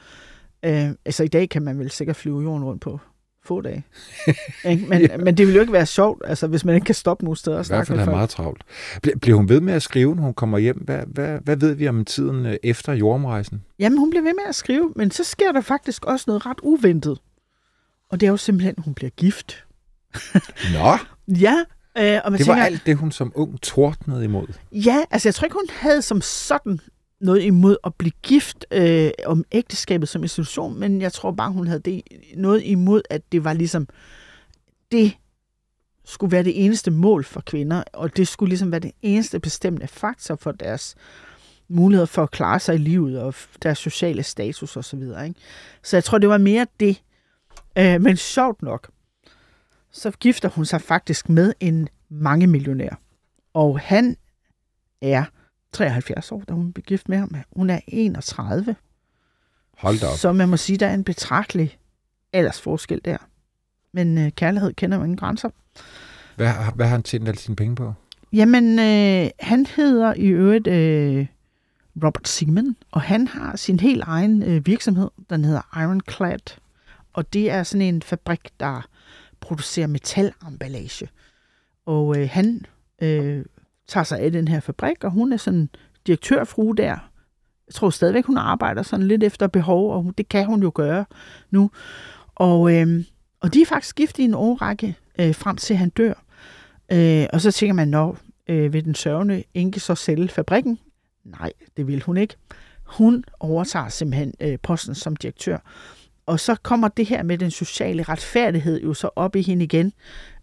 Øh, 0.65 0.89
altså 1.05 1.23
i 1.23 1.27
dag 1.27 1.49
kan 1.49 1.61
man 1.61 1.79
vel 1.79 1.91
sikkert 1.91 2.15
flyve 2.15 2.41
jorden 2.41 2.63
rundt 2.63 2.81
på 2.81 2.99
få 3.47 3.61
dage. 3.61 3.83
Men, 4.89 5.01
Ja. 5.01 5.17
men 5.17 5.37
det 5.37 5.45
ville 5.47 5.55
jo 5.55 5.61
ikke 5.61 5.73
være 5.73 5.85
sjovt, 5.85 6.21
altså 6.25 6.47
hvis 6.47 6.65
man 6.65 6.75
ikke 6.75 6.85
kan 6.85 6.95
stoppe 6.95 7.23
nogen 7.23 7.35
steder 7.35 7.57
og 7.57 7.65
I 7.65 7.67
hvert 7.67 7.67
snakke 7.67 7.87
fald 7.87 7.99
er 7.99 8.03
folk. 8.03 8.15
meget 8.15 8.29
travlt. 8.29 8.61
Bl- 9.07 9.17
bliver 9.21 9.37
hun 9.37 9.49
ved 9.49 9.61
med 9.61 9.73
at 9.73 9.81
skrive, 9.81 10.15
når 10.15 10.23
hun 10.23 10.33
kommer 10.33 10.57
hjem? 10.57 10.77
Hvad, 10.77 10.99
hvad, 11.07 11.39
hvad 11.43 11.55
ved 11.55 11.73
vi 11.73 11.87
om 11.87 12.05
tiden 12.05 12.45
øh, 12.45 12.55
efter 12.63 12.93
jordomrejsen? 12.93 13.63
Jamen, 13.79 13.99
hun 13.99 14.09
bliver 14.09 14.23
ved 14.23 14.33
med 14.33 14.43
at 14.49 14.55
skrive, 14.55 14.93
men 14.95 15.11
så 15.11 15.23
sker 15.23 15.51
der 15.51 15.61
faktisk 15.61 16.05
også 16.05 16.23
noget 16.27 16.45
ret 16.45 16.57
uventet. 16.63 17.19
Og 18.11 18.19
det 18.19 18.27
er 18.27 18.31
jo 18.31 18.37
simpelthen, 18.37 18.75
at 18.77 18.83
hun 18.83 18.93
bliver 18.93 19.09
gift. 19.09 19.63
Nå, 20.73 20.97
Ja, 21.27 21.55
øh, 21.97 22.21
og 22.25 22.31
man 22.31 22.39
det 22.39 22.47
var 22.47 22.53
tænker, 22.53 22.63
alt 22.65 22.81
det, 22.85 22.95
hun 22.97 23.11
som 23.11 23.31
ung 23.35 23.61
tordnede 23.61 24.23
imod. 24.23 24.47
ja, 24.71 24.97
altså 25.11 25.27
jeg 25.29 25.35
tror 25.35 25.45
ikke, 25.45 25.53
hun 25.55 25.69
havde 25.69 26.01
som 26.01 26.21
sådan 26.21 26.79
noget 27.21 27.43
imod 27.43 27.77
at 27.83 27.95
blive 27.95 28.11
gift 28.23 28.65
øh, 28.71 29.11
om 29.25 29.45
ægteskabet 29.51 30.09
som 30.09 30.23
institution, 30.23 30.79
men 30.79 31.01
jeg 31.01 31.13
tror 31.13 31.31
bare, 31.31 31.51
hun 31.51 31.67
havde 31.67 31.79
det, 31.79 32.01
noget 32.35 32.63
imod, 32.63 33.01
at 33.09 33.21
det 33.31 33.43
var 33.43 33.53
ligesom, 33.53 33.87
det 34.91 35.13
skulle 36.05 36.31
være 36.31 36.43
det 36.43 36.65
eneste 36.65 36.91
mål 36.91 37.23
for 37.23 37.41
kvinder, 37.41 37.83
og 37.93 38.17
det 38.17 38.27
skulle 38.27 38.49
ligesom 38.49 38.71
være 38.71 38.79
det 38.79 38.91
eneste 39.01 39.39
bestemte 39.39 39.87
faktor 39.87 40.35
for 40.35 40.51
deres 40.51 40.95
muligheder 41.67 42.05
for 42.05 42.23
at 42.23 42.31
klare 42.31 42.59
sig 42.59 42.75
i 42.75 42.77
livet 42.77 43.21
og 43.21 43.35
deres 43.63 43.77
sociale 43.77 44.23
status 44.23 44.77
osv. 44.77 44.83
Så, 44.83 44.97
videre, 44.97 45.27
ikke? 45.27 45.39
så 45.83 45.97
jeg 45.97 46.03
tror, 46.03 46.17
det 46.17 46.29
var 46.29 46.37
mere 46.37 46.67
det. 46.79 47.01
Øh, 47.77 48.01
men 48.01 48.17
sjovt 48.17 48.61
nok, 48.61 48.89
så 49.91 50.11
gifter 50.11 50.49
hun 50.49 50.65
sig 50.65 50.81
faktisk 50.81 51.29
med 51.29 51.53
en 51.59 51.89
mange 52.09 52.47
millionær. 52.47 52.99
Og 53.53 53.79
han 53.79 54.17
er 55.01 55.23
73 55.73 56.31
år, 56.31 56.43
da 56.47 56.53
hun 56.53 56.73
blev 56.73 56.83
gift 56.83 57.09
med 57.09 57.17
ham. 57.17 57.35
Hun 57.55 57.69
er 57.69 57.79
31. 57.87 58.75
Hold 59.77 59.99
da 59.99 60.07
op. 60.07 60.17
Så 60.17 60.33
man 60.33 60.49
må 60.49 60.57
sige, 60.57 60.77
der 60.77 60.87
er 60.87 60.93
en 60.93 61.03
betragtelig 61.03 61.77
aldersforskel 62.33 63.01
der. 63.05 63.17
Men 63.93 64.17
øh, 64.17 64.31
kærlighed 64.31 64.73
kender 64.73 64.97
jo 64.97 65.03
ingen 65.03 65.17
grænser. 65.17 65.49
Hvad, 66.35 66.53
hvad 66.75 66.85
har 66.85 66.91
han 66.91 67.03
tjent 67.03 67.27
alle 67.27 67.39
sine 67.39 67.55
penge 67.55 67.75
på? 67.75 67.93
Jamen, 68.33 68.79
øh, 68.79 69.29
han 69.39 69.65
hedder 69.65 70.13
i 70.13 70.27
øvrigt 70.27 70.67
øh, 70.67 71.27
Robert 72.03 72.27
Seaman, 72.27 72.75
og 72.91 73.01
han 73.01 73.27
har 73.27 73.55
sin 73.55 73.79
helt 73.79 74.03
egen 74.03 74.43
øh, 74.43 74.65
virksomhed, 74.65 75.09
den 75.29 75.45
hedder 75.45 75.81
Ironclad. 75.81 76.57
Og 77.13 77.33
det 77.33 77.51
er 77.51 77.63
sådan 77.63 77.81
en 77.81 78.01
fabrik, 78.01 78.49
der 78.59 78.87
producerer 79.39 79.87
metalemballage. 79.87 81.09
Og 81.85 82.17
øh, 82.17 82.29
han 82.31 82.65
øh, 83.01 83.45
tager 83.87 84.03
sig 84.03 84.19
af 84.19 84.31
den 84.31 84.47
her 84.47 84.59
fabrik, 84.59 85.03
og 85.03 85.11
hun 85.11 85.33
er 85.33 85.37
sådan 85.37 85.69
direktørfrue 86.07 86.75
der. 86.75 86.97
Jeg 87.67 87.73
tror 87.73 87.89
stadigvæk, 87.89 88.25
hun 88.25 88.37
arbejder 88.37 88.83
sådan 88.83 89.07
lidt 89.07 89.23
efter 89.23 89.47
behov, 89.47 89.93
og 89.93 90.13
det 90.17 90.29
kan 90.29 90.45
hun 90.45 90.63
jo 90.63 90.71
gøre 90.75 91.05
nu. 91.51 91.71
Og, 92.35 92.73
øh, 92.73 93.03
og 93.41 93.53
de 93.53 93.61
er 93.61 93.65
faktisk 93.65 93.95
gift 93.95 94.19
i 94.19 94.23
en 94.23 94.33
årrække 94.33 94.95
øh, 95.19 95.35
frem 95.35 95.57
til 95.57 95.75
han 95.75 95.89
dør. 95.89 96.13
Øh, 96.91 97.25
og 97.33 97.41
så 97.41 97.51
tænker 97.51 97.73
man, 97.73 97.87
når 97.87 98.17
øh, 98.47 98.73
vil 98.73 98.85
den 98.85 98.95
sørgende 98.95 99.43
enke 99.53 99.79
så 99.79 99.95
sælge 99.95 100.27
fabrikken? 100.27 100.79
Nej, 101.23 101.51
det 101.77 101.87
vil 101.87 102.03
hun 102.03 102.17
ikke. 102.17 102.35
Hun 102.83 103.23
overtager 103.39 103.89
simpelthen 103.89 104.33
øh, 104.39 104.57
posten 104.63 104.95
som 104.95 105.15
direktør. 105.15 105.57
Og 106.25 106.39
så 106.39 106.55
kommer 106.55 106.87
det 106.87 107.05
her 107.05 107.23
med 107.23 107.37
den 107.37 107.51
sociale 107.51 108.03
retfærdighed 108.03 108.81
jo 108.81 108.93
så 108.93 109.09
op 109.15 109.35
i 109.35 109.41
hende 109.41 109.63
igen. 109.63 109.93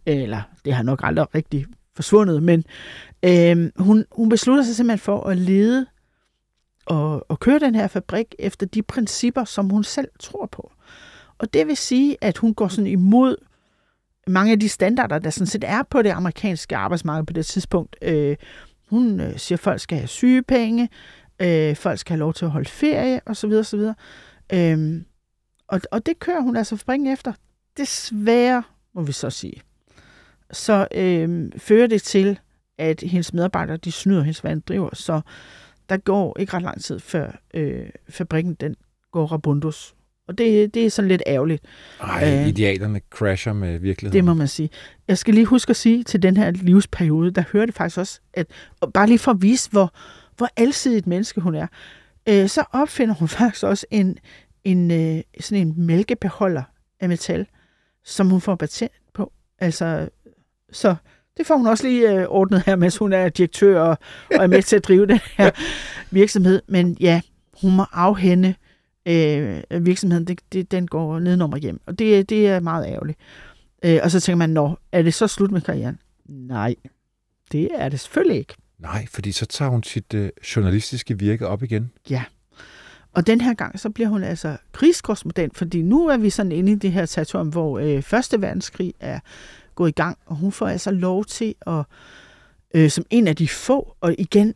Eller 0.06 0.42
det 0.64 0.74
har 0.74 0.82
nok 0.82 1.00
aldrig 1.02 1.34
rigtig 1.34 1.66
forsvundet, 1.96 2.42
men 2.42 2.64
øh, 3.24 3.70
hun, 3.76 4.04
hun 4.12 4.28
beslutter 4.28 4.64
sig 4.64 4.76
simpelthen 4.76 4.98
for 4.98 5.20
at 5.20 5.36
lede 5.36 5.86
og, 6.86 7.30
og 7.30 7.40
køre 7.40 7.58
den 7.58 7.74
her 7.74 7.86
fabrik 7.86 8.34
efter 8.38 8.66
de 8.66 8.82
principper, 8.82 9.44
som 9.44 9.68
hun 9.68 9.84
selv 9.84 10.08
tror 10.20 10.46
på. 10.46 10.72
Og 11.38 11.54
det 11.54 11.66
vil 11.66 11.76
sige, 11.76 12.16
at 12.20 12.38
hun 12.38 12.54
går 12.54 12.68
sådan 12.68 12.86
imod 12.86 13.36
mange 14.26 14.52
af 14.52 14.60
de 14.60 14.68
standarder, 14.68 15.18
der 15.18 15.30
sådan 15.30 15.46
set 15.46 15.64
er 15.66 15.82
på 15.82 16.02
det 16.02 16.10
amerikanske 16.10 16.76
arbejdsmarked 16.76 17.26
på 17.26 17.32
det 17.32 17.46
tidspunkt. 17.46 17.96
Øh, 18.02 18.36
hun 18.90 19.20
øh, 19.20 19.38
siger, 19.38 19.56
at 19.56 19.60
folk 19.60 19.80
skal 19.80 19.98
have 19.98 20.08
sygepenge, 20.08 20.88
øh, 21.38 21.76
folk 21.76 21.98
skal 21.98 22.12
have 22.12 22.18
lov 22.18 22.34
til 22.34 22.44
at 22.44 22.50
holde 22.50 22.68
ferie 22.68 23.20
osv. 23.26 23.52
osv. 23.52 23.80
Øh, 24.52 25.02
og, 25.68 25.80
og 25.90 26.06
det 26.06 26.18
kører 26.18 26.40
hun 26.40 26.56
altså 26.56 26.76
fabrikken 26.76 27.06
efter. 27.06 27.32
Desværre, 27.76 28.62
må 28.94 29.02
vi 29.02 29.12
så 29.12 29.30
sige. 29.30 29.62
Så 30.50 30.88
øh, 30.94 31.52
fører 31.56 31.86
det 31.86 32.02
til, 32.02 32.38
at 32.78 33.00
hendes 33.00 33.34
medarbejdere, 33.34 33.76
de 33.76 33.92
snyder 33.92 34.22
hendes 34.22 34.44
vand 34.44 34.62
driver, 34.62 34.90
så 34.92 35.20
der 35.88 35.96
går 35.96 36.38
ikke 36.38 36.54
ret 36.54 36.62
lang 36.62 36.82
tid, 36.82 37.00
før 37.00 37.40
øh, 37.54 37.86
fabrikken 38.08 38.54
den 38.54 38.76
går 39.12 39.26
rabundus. 39.26 39.94
Og 40.28 40.38
det, 40.38 40.74
det 40.74 40.86
er 40.86 40.90
sådan 40.90 41.08
lidt 41.08 41.22
ærgerligt. 41.26 41.64
Ej, 42.00 42.40
uh, 42.40 42.48
idealerne 42.48 43.00
crasher 43.10 43.52
med 43.52 43.78
virkeligheden. 43.78 44.16
Det 44.16 44.24
må 44.24 44.34
man 44.34 44.48
sige. 44.48 44.70
Jeg 45.08 45.18
skal 45.18 45.34
lige 45.34 45.46
huske 45.46 45.70
at 45.70 45.76
sige 45.76 46.02
til 46.02 46.22
den 46.22 46.36
her 46.36 46.50
livsperiode, 46.50 47.30
der 47.30 47.44
hører 47.52 47.66
det 47.66 47.74
faktisk 47.74 47.98
også, 47.98 48.20
at 48.34 48.46
bare 48.94 49.06
lige 49.06 49.18
for 49.18 49.30
at 49.30 49.42
vise, 49.42 49.70
hvor, 49.70 49.94
hvor 50.36 50.48
alsidigt 50.56 51.06
menneske 51.06 51.40
hun 51.40 51.54
er, 51.54 51.66
øh, 52.28 52.48
så 52.48 52.64
opfinder 52.72 53.14
hun 53.14 53.28
faktisk 53.38 53.64
også 53.64 53.86
en, 53.90 54.18
en 54.64 54.90
øh, 54.90 55.22
sådan 55.40 55.66
en 55.66 55.74
mælkebeholder 55.76 56.62
af 57.00 57.08
metal, 57.08 57.46
som 58.04 58.30
hun 58.30 58.40
får 58.40 58.54
patent 58.54 58.92
på. 59.14 59.32
Altså, 59.58 60.08
så 60.72 60.94
det 61.36 61.46
får 61.46 61.56
hun 61.56 61.66
også 61.66 61.86
lige 61.86 62.12
øh, 62.12 62.26
ordnet 62.28 62.62
her, 62.66 62.76
mens 62.76 62.96
hun 62.96 63.12
er 63.12 63.28
direktør 63.28 63.80
og, 63.80 63.98
og 64.30 64.42
er 64.42 64.46
med 64.46 64.62
til 64.62 64.76
at 64.76 64.84
drive 64.84 65.06
den 65.06 65.20
her 65.36 65.50
virksomhed. 66.10 66.62
Men 66.68 66.96
ja, 67.00 67.20
hun 67.62 67.76
må 67.76 67.84
afhænde 67.92 68.54
øh, 69.06 69.62
virksomheden, 69.80 70.24
det, 70.24 70.40
det, 70.52 70.70
den 70.70 70.86
går 70.86 71.18
nedenom 71.18 71.54
hjem. 71.56 71.80
Og 71.86 71.98
det, 71.98 72.30
det 72.30 72.48
er 72.48 72.60
meget 72.60 72.86
ærgerligt. 72.86 73.18
Øh, 73.84 74.00
og 74.02 74.10
så 74.10 74.20
tænker 74.20 74.36
man, 74.36 74.50
nå, 74.50 74.78
er 74.92 75.02
det 75.02 75.14
så 75.14 75.26
slut 75.26 75.50
med 75.50 75.60
karrieren? 75.60 75.98
Nej, 76.28 76.74
det 77.52 77.68
er 77.74 77.88
det 77.88 78.00
selvfølgelig 78.00 78.38
ikke. 78.38 78.54
Nej, 78.78 79.06
fordi 79.10 79.32
så 79.32 79.46
tager 79.46 79.70
hun 79.70 79.82
sit 79.82 80.14
øh, 80.14 80.30
journalistiske 80.56 81.18
virke 81.18 81.48
op 81.48 81.62
igen. 81.62 81.90
Ja. 82.10 82.24
Og 83.12 83.26
den 83.26 83.40
her 83.40 83.54
gang, 83.54 83.80
så 83.80 83.90
bliver 83.90 84.08
hun 84.08 84.22
altså 84.22 84.56
krigskorrespondent, 84.72 85.56
fordi 85.56 85.82
nu 85.82 86.08
er 86.08 86.16
vi 86.16 86.30
sådan 86.30 86.52
inde 86.52 86.72
i 86.72 86.74
det 86.74 86.92
her 86.92 87.06
territorium, 87.06 87.48
hvor 87.48 87.78
øh, 87.78 88.02
Første 88.02 88.42
Verdenskrig 88.42 88.94
er 89.00 89.20
gået 89.74 89.88
i 89.88 89.92
gang, 89.92 90.18
og 90.26 90.36
hun 90.36 90.52
får 90.52 90.66
altså 90.66 90.90
lov 90.90 91.24
til 91.24 91.54
at, 91.66 91.84
øh, 92.74 92.90
som 92.90 93.04
en 93.10 93.28
af 93.28 93.36
de 93.36 93.48
få, 93.48 93.96
og 94.00 94.14
igen 94.18 94.54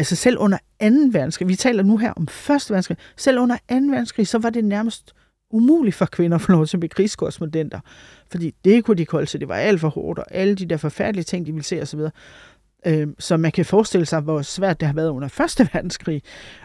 Altså 0.00 0.16
selv 0.16 0.38
under 0.38 0.58
2. 0.58 0.86
verdenskrig, 1.12 1.48
vi 1.48 1.56
taler 1.56 1.82
nu 1.82 1.96
her 1.96 2.12
om 2.12 2.22
1. 2.22 2.30
verdenskrig, 2.48 2.96
selv 3.16 3.38
under 3.38 3.56
2. 3.56 3.62
verdenskrig, 3.68 4.28
så 4.28 4.38
var 4.38 4.50
det 4.50 4.64
nærmest 4.64 5.12
umuligt 5.50 5.96
for 5.96 6.06
kvinder 6.06 6.34
at 6.34 6.40
få 6.40 6.52
lov 6.52 6.66
til 6.66 6.76
at 6.76 6.80
blive 6.80 6.88
krigskorrespondenter. 6.88 7.80
Fordi 8.30 8.54
det 8.64 8.84
kunne 8.84 8.96
de 8.96 9.06
holde 9.10 9.26
til, 9.26 9.40
det 9.40 9.48
var 9.48 9.54
alt 9.54 9.80
for 9.80 9.88
hårdt, 9.88 10.18
og 10.18 10.26
alle 10.30 10.54
de 10.54 10.66
der 10.66 10.76
forfærdelige 10.76 11.24
ting, 11.24 11.46
de 11.46 11.52
ville 11.52 11.64
se 11.64 11.82
osv. 11.82 12.00
Øh, 12.86 13.08
så 13.18 13.36
man 13.36 13.52
kan 13.52 13.64
forestille 13.64 14.06
sig, 14.06 14.20
hvor 14.20 14.42
svært 14.42 14.80
det 14.80 14.86
har 14.86 14.94
været 14.94 15.08
under 15.08 15.28
1. 15.60 15.68
verdenskrig, 15.74 16.22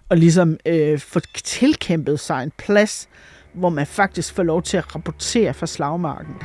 og 0.09 0.17
ligesom 0.17 0.57
øh, 0.65 0.99
få 0.99 1.19
tilkæmpet 1.43 2.19
sig 2.19 2.43
en 2.43 2.51
plads, 2.57 3.09
hvor 3.53 3.69
man 3.69 3.88
faktisk 3.88 4.33
får 4.33 4.43
lov 4.43 4.61
til 4.61 4.77
at 4.77 4.95
rapportere 4.95 5.53
fra 5.53 5.67
slagmarken. 5.67 6.36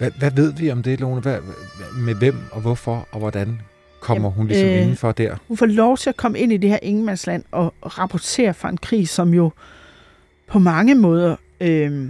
Hvad, 0.00 0.10
hvad 0.10 0.30
ved 0.30 0.52
vi 0.52 0.70
om 0.70 0.82
det, 0.82 1.00
Lone? 1.00 1.20
Hvad, 1.20 1.38
med 1.96 2.14
hvem 2.14 2.36
og 2.52 2.60
hvorfor 2.60 3.08
og 3.12 3.18
hvordan 3.18 3.60
kommer 4.00 4.28
Jamen, 4.28 4.36
hun 4.36 4.46
ligesom 4.46 4.68
øh, 4.68 4.82
indenfor 4.82 5.12
der? 5.12 5.36
Hun 5.48 5.56
får 5.56 5.66
lov 5.66 5.96
til 5.96 6.10
at 6.10 6.16
komme 6.16 6.38
ind 6.38 6.52
i 6.52 6.56
det 6.56 6.70
her 6.70 6.78
ingenmandsland 6.82 7.44
og 7.50 7.74
rapportere 7.98 8.54
fra 8.54 8.68
en 8.68 8.76
krig, 8.76 9.08
som 9.08 9.34
jo 9.34 9.50
på 10.46 10.58
mange 10.58 10.94
måder, 10.94 11.36
øh, 11.60 12.08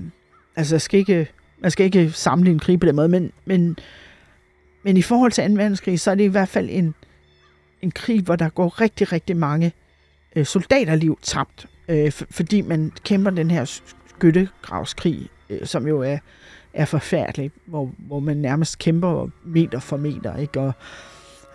altså 0.56 0.74
jeg 0.74 0.80
skal 0.80 1.00
ikke, 1.00 1.28
man 1.58 1.70
skal 1.70 1.86
ikke 1.86 2.10
sammenligne 2.10 2.54
en 2.54 2.60
krig 2.60 2.80
på 2.80 2.86
den 2.86 2.96
måde, 2.96 3.08
men, 3.08 3.32
men, 3.44 3.76
men 4.82 4.96
i 4.96 5.02
forhold 5.02 5.32
til 5.32 5.48
2. 5.48 5.54
verdenskrig, 5.54 6.00
så 6.00 6.10
er 6.10 6.14
det 6.14 6.24
i 6.24 6.26
hvert 6.26 6.48
fald 6.48 6.68
en, 6.70 6.94
en 7.82 7.90
krig, 7.90 8.22
hvor 8.22 8.36
der 8.36 8.48
går 8.48 8.80
rigtig, 8.80 9.12
rigtig 9.12 9.36
mange 9.36 9.72
øh, 10.36 10.46
soldaterliv 10.46 11.18
tabt, 11.22 11.66
øh, 11.88 12.12
for, 12.12 12.26
fordi 12.30 12.60
man 12.60 12.92
kæmper 13.04 13.30
den 13.30 13.50
her 13.50 13.80
skyttegravskrig, 14.06 15.28
øh, 15.50 15.66
som 15.66 15.86
jo 15.86 16.00
er 16.00 16.18
er 16.74 16.84
forfærdelig, 16.84 17.50
hvor, 17.66 17.90
hvor 17.98 18.20
man 18.20 18.36
nærmest 18.36 18.78
kæmper 18.78 19.28
meter 19.44 19.80
for 19.80 19.96
meter, 19.96 20.36
ikke? 20.36 20.60
Og 20.60 20.72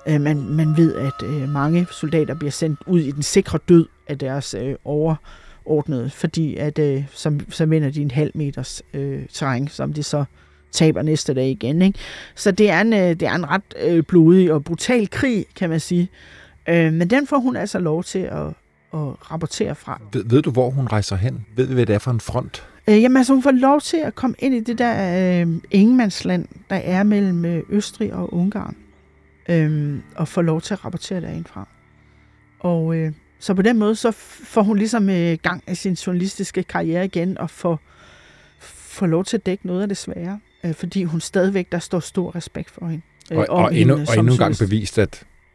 øh, 0.08 0.22
man, 0.22 0.50
man 0.50 0.78
ved, 0.78 0.96
at 0.96 1.24
øh, 1.24 1.50
mange 1.50 1.88
soldater 1.92 2.34
bliver 2.34 2.52
sendt 2.52 2.80
ud 2.88 3.00
i 3.00 3.12
den 3.12 3.24
sikre 3.24 3.60
død 3.70 3.86
af 4.08 4.18
deres 4.18 4.54
øh, 4.54 4.76
overordnede, 4.84 6.10
fordi 6.10 6.56
at 6.56 6.80
øh, 6.80 7.04
så, 7.12 7.40
så 7.50 7.66
vinder 7.66 7.90
de 7.92 8.02
en 8.02 8.12
halv 8.12 8.32
meters 8.36 8.84
øh, 8.94 9.26
terræn, 9.34 9.68
som 9.68 9.94
de 9.94 10.04
så 10.04 10.26
taber 10.72 11.02
næste 11.02 11.34
dag 11.34 11.50
igen. 11.50 11.82
Ikke? 11.82 12.00
Så 12.36 12.52
det 12.52 12.70
er 12.70 12.82
en, 12.82 12.94
øh, 12.94 13.00
det 13.00 13.22
er 13.22 13.36
en 13.36 13.50
ret 13.50 13.76
øh, 13.82 14.04
blodig 14.04 14.54
og 14.54 14.64
brutal 14.64 15.10
krig, 15.10 15.46
kan 15.56 15.70
man 15.70 15.80
sige. 15.80 16.10
Øh, 16.70 16.94
men 16.94 17.10
den 17.10 17.28
får 17.28 17.40
hun 17.40 17.56
altså 17.56 17.80
lov 17.80 18.04
til 18.04 18.20
at, 18.20 18.48
at 18.94 19.32
rapportere 19.32 19.76
fra. 19.76 20.02
Ved, 20.14 20.24
ved 20.26 20.42
du, 20.42 20.52
hvor 20.52 20.70
hun 20.70 20.88
rejser 20.88 21.16
hen? 21.16 21.46
Ved 21.56 21.68
vi, 21.68 21.74
hvad 21.74 21.86
det 21.86 21.96
er 21.96 22.00
for 22.00 22.12
en 22.12 22.20
front? 22.20 22.68
Øh, 22.90 23.02
jamen 23.02 23.18
altså, 23.18 23.34
hun 23.34 23.44
får 23.44 23.52
lov 23.52 23.82
til 23.82 23.98
at 23.98 24.16
komme 24.16 24.36
ind 24.40 24.56
i 24.56 24.60
det 24.60 24.78
der 24.78 25.42
øh, 25.42 25.48
ingenmandsland, 25.72 26.48
der 26.70 26.76
er 26.76 27.04
mellem 27.04 27.46
øh, 27.46 27.64
Østrig 27.70 28.14
og 28.14 28.34
Ungarn, 28.34 28.76
øh, 29.50 30.00
og 30.16 30.28
får 30.28 30.42
lov 30.42 30.62
til 30.62 30.74
at 30.74 30.86
rapportere 30.86 31.22
derindfra. 31.22 31.68
Og 32.60 32.96
øh, 32.96 33.12
så 33.40 33.54
på 33.54 33.62
den 33.62 33.78
måde, 33.78 33.96
så 33.96 34.12
får 34.12 34.62
hun 34.62 34.78
ligesom 34.78 35.10
øh, 35.10 35.38
gang 35.42 35.64
i 35.72 35.76
sin 35.76 35.94
journalistiske 35.94 36.64
karriere 36.64 37.06
igen, 37.06 37.38
og 37.38 37.50
får, 37.50 37.80
får 38.60 39.06
lov 39.06 39.26
til 39.26 39.38
at 39.38 39.46
dække 39.46 39.68
noget 39.68 39.82
af 39.82 39.88
det 39.88 39.98
svære, 39.98 40.40
øh, 40.64 40.74
fordi 40.74 41.04
hun 41.04 41.22
stadigvæk, 41.22 41.72
der 41.72 41.80
står 41.80 42.00
stor 42.00 42.36
respekt 42.36 42.72
for 42.72 42.88
hende. 42.88 43.04
Øh, 43.32 43.38
og, 43.38 43.46
og, 43.50 43.76
endnu, 43.76 43.94
og 43.94 44.18
endnu 44.18 44.34
en 44.34 44.38
gang 44.38 44.56
bevist, 44.60 45.00
at 45.00 45.12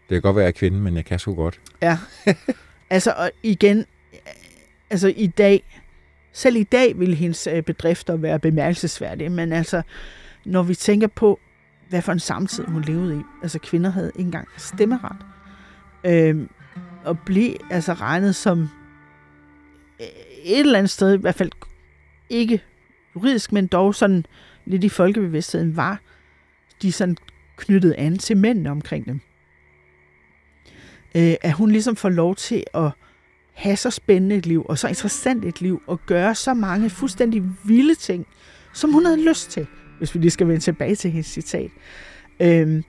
Det 0.08 0.14
kan 0.16 0.22
godt 0.22 0.36
være, 0.36 0.42
at 0.42 0.46
jeg 0.46 0.48
er 0.48 0.58
kvinde, 0.58 0.78
men 0.78 0.96
jeg 0.96 1.04
kan 1.04 1.18
sgu 1.18 1.34
godt. 1.34 1.60
Ja. 1.82 1.98
altså, 2.90 3.14
og 3.16 3.30
igen, 3.42 3.84
altså 4.90 5.08
i 5.16 5.26
dag, 5.26 5.82
selv 6.32 6.56
i 6.56 6.62
dag 6.62 6.98
ville 6.98 7.14
hendes 7.14 7.46
øh, 7.46 7.62
bedrifter 7.62 8.16
være 8.16 8.38
bemærkelsesværdige, 8.38 9.30
men 9.30 9.52
altså, 9.52 9.82
når 10.44 10.62
vi 10.62 10.74
tænker 10.74 11.06
på, 11.06 11.40
hvad 11.88 12.02
for 12.02 12.12
en 12.12 12.20
samtid 12.20 12.64
hun 12.64 12.82
levede 12.82 13.20
i, 13.20 13.22
altså 13.42 13.58
kvinder 13.58 13.90
havde 13.90 14.12
ikke 14.14 14.26
engang 14.26 14.48
stemmeret, 14.56 15.16
øh, 16.04 16.46
og 17.04 17.18
blev 17.18 17.56
altså 17.70 17.92
regnet 17.92 18.36
som 18.36 18.68
øh, 20.00 20.06
et 20.44 20.60
eller 20.60 20.78
andet 20.78 20.90
sted, 20.90 21.14
i 21.14 21.20
hvert 21.20 21.34
fald 21.34 21.50
ikke 22.30 22.62
juridisk, 23.14 23.52
men 23.52 23.66
dog 23.66 23.94
sådan 23.94 24.26
lidt 24.64 24.84
i 24.84 24.88
folkebevidstheden, 24.88 25.76
var 25.76 26.00
de 26.82 26.92
sådan 26.92 27.16
knyttet 27.56 27.94
an 27.98 28.18
til 28.18 28.36
mændene 28.36 28.70
omkring 28.70 29.06
dem. 29.06 29.20
Øh, 31.14 31.34
at 31.40 31.52
hun 31.52 31.70
ligesom 31.70 31.96
får 31.96 32.08
lov 32.08 32.36
til 32.36 32.64
at 32.74 32.90
have 33.60 33.76
så 33.76 33.90
spændende 33.90 34.36
et 34.36 34.46
liv, 34.46 34.66
og 34.68 34.78
så 34.78 34.88
interessant 34.88 35.44
et 35.44 35.60
liv, 35.60 35.82
og 35.86 36.00
gøre 36.06 36.34
så 36.34 36.54
mange 36.54 36.90
fuldstændig 36.90 37.42
vilde 37.64 37.94
ting, 37.94 38.26
som 38.72 38.92
hun 38.92 39.04
havde 39.04 39.28
lyst 39.28 39.50
til, 39.50 39.66
hvis 39.98 40.14
vi 40.14 40.20
lige 40.20 40.30
skal 40.30 40.48
vende 40.48 40.60
tilbage 40.60 40.94
til 40.94 41.10
hendes 41.10 41.26
citat. 41.26 41.70
Øhm, 42.40 42.84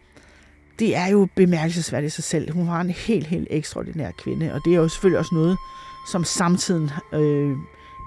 det 0.80 0.96
er 0.96 1.08
jo 1.08 1.28
bemærkelsesværdigt 1.36 2.14
i 2.14 2.16
sig 2.16 2.24
selv. 2.24 2.52
Hun 2.52 2.68
var 2.68 2.82
en 2.82 2.90
helt, 2.90 3.28
helt 3.28 3.48
ekstraordinær 3.52 4.12
kvinde, 4.12 4.54
og 4.54 4.62
det 4.66 4.74
er 4.74 4.78
jo 4.78 4.88
selvfølgelig 4.88 5.20
også 5.20 5.36
noget, 5.36 5.58
som 6.12 6.24
samtiden 6.24 6.90
øh, 7.14 7.56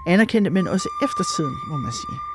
anerkendte, 0.07 0.49
men 0.49 0.67
også 0.67 0.89
eftertiden, 1.03 1.55
må 1.69 1.77
man 1.77 1.91
sige. 1.91 2.34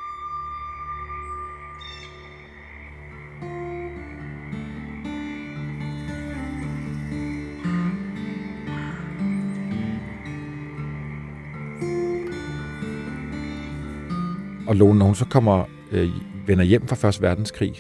Og 14.70 14.76
Lone, 14.76 14.98
når 14.98 15.06
hun 15.06 15.14
så 15.14 15.24
kommer, 15.24 15.64
øh, 15.92 16.10
vender 16.46 16.64
hjem 16.64 16.88
fra 16.88 16.96
Første 16.96 17.22
Verdenskrig, 17.22 17.74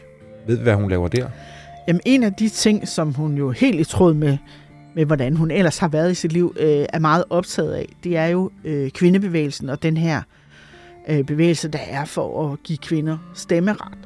ved 0.46 0.56
vi, 0.56 0.62
hvad 0.62 0.74
hun 0.74 0.90
laver 0.90 1.08
der? 1.08 1.28
Jamen, 1.88 2.00
en 2.04 2.22
af 2.22 2.34
de 2.34 2.48
ting, 2.48 2.88
som 2.88 3.14
hun 3.14 3.34
jo 3.34 3.50
helt 3.50 3.80
i 3.80 3.84
tråd 3.84 4.14
med, 4.14 4.38
med 4.94 5.04
hvordan 5.04 5.36
hun 5.36 5.50
ellers 5.50 5.78
har 5.78 5.88
været 5.88 6.10
i 6.10 6.14
sit 6.14 6.32
liv, 6.32 6.56
øh, 6.60 6.86
er 6.92 6.98
meget 6.98 7.24
optaget 7.30 7.72
af, 7.72 7.86
det 8.04 8.16
er 8.16 8.26
jo 8.26 8.50
øh, 8.64 8.90
kvindebevægelsen 8.90 9.68
og 9.68 9.82
den 9.82 9.96
her 9.96 10.22
øh, 11.08 11.24
bevægelse, 11.24 11.68
der 11.68 11.78
er 11.78 12.04
for 12.04 12.52
at 12.52 12.62
give 12.62 12.78
kvinder 12.78 13.18
stemmeret. 13.34 13.98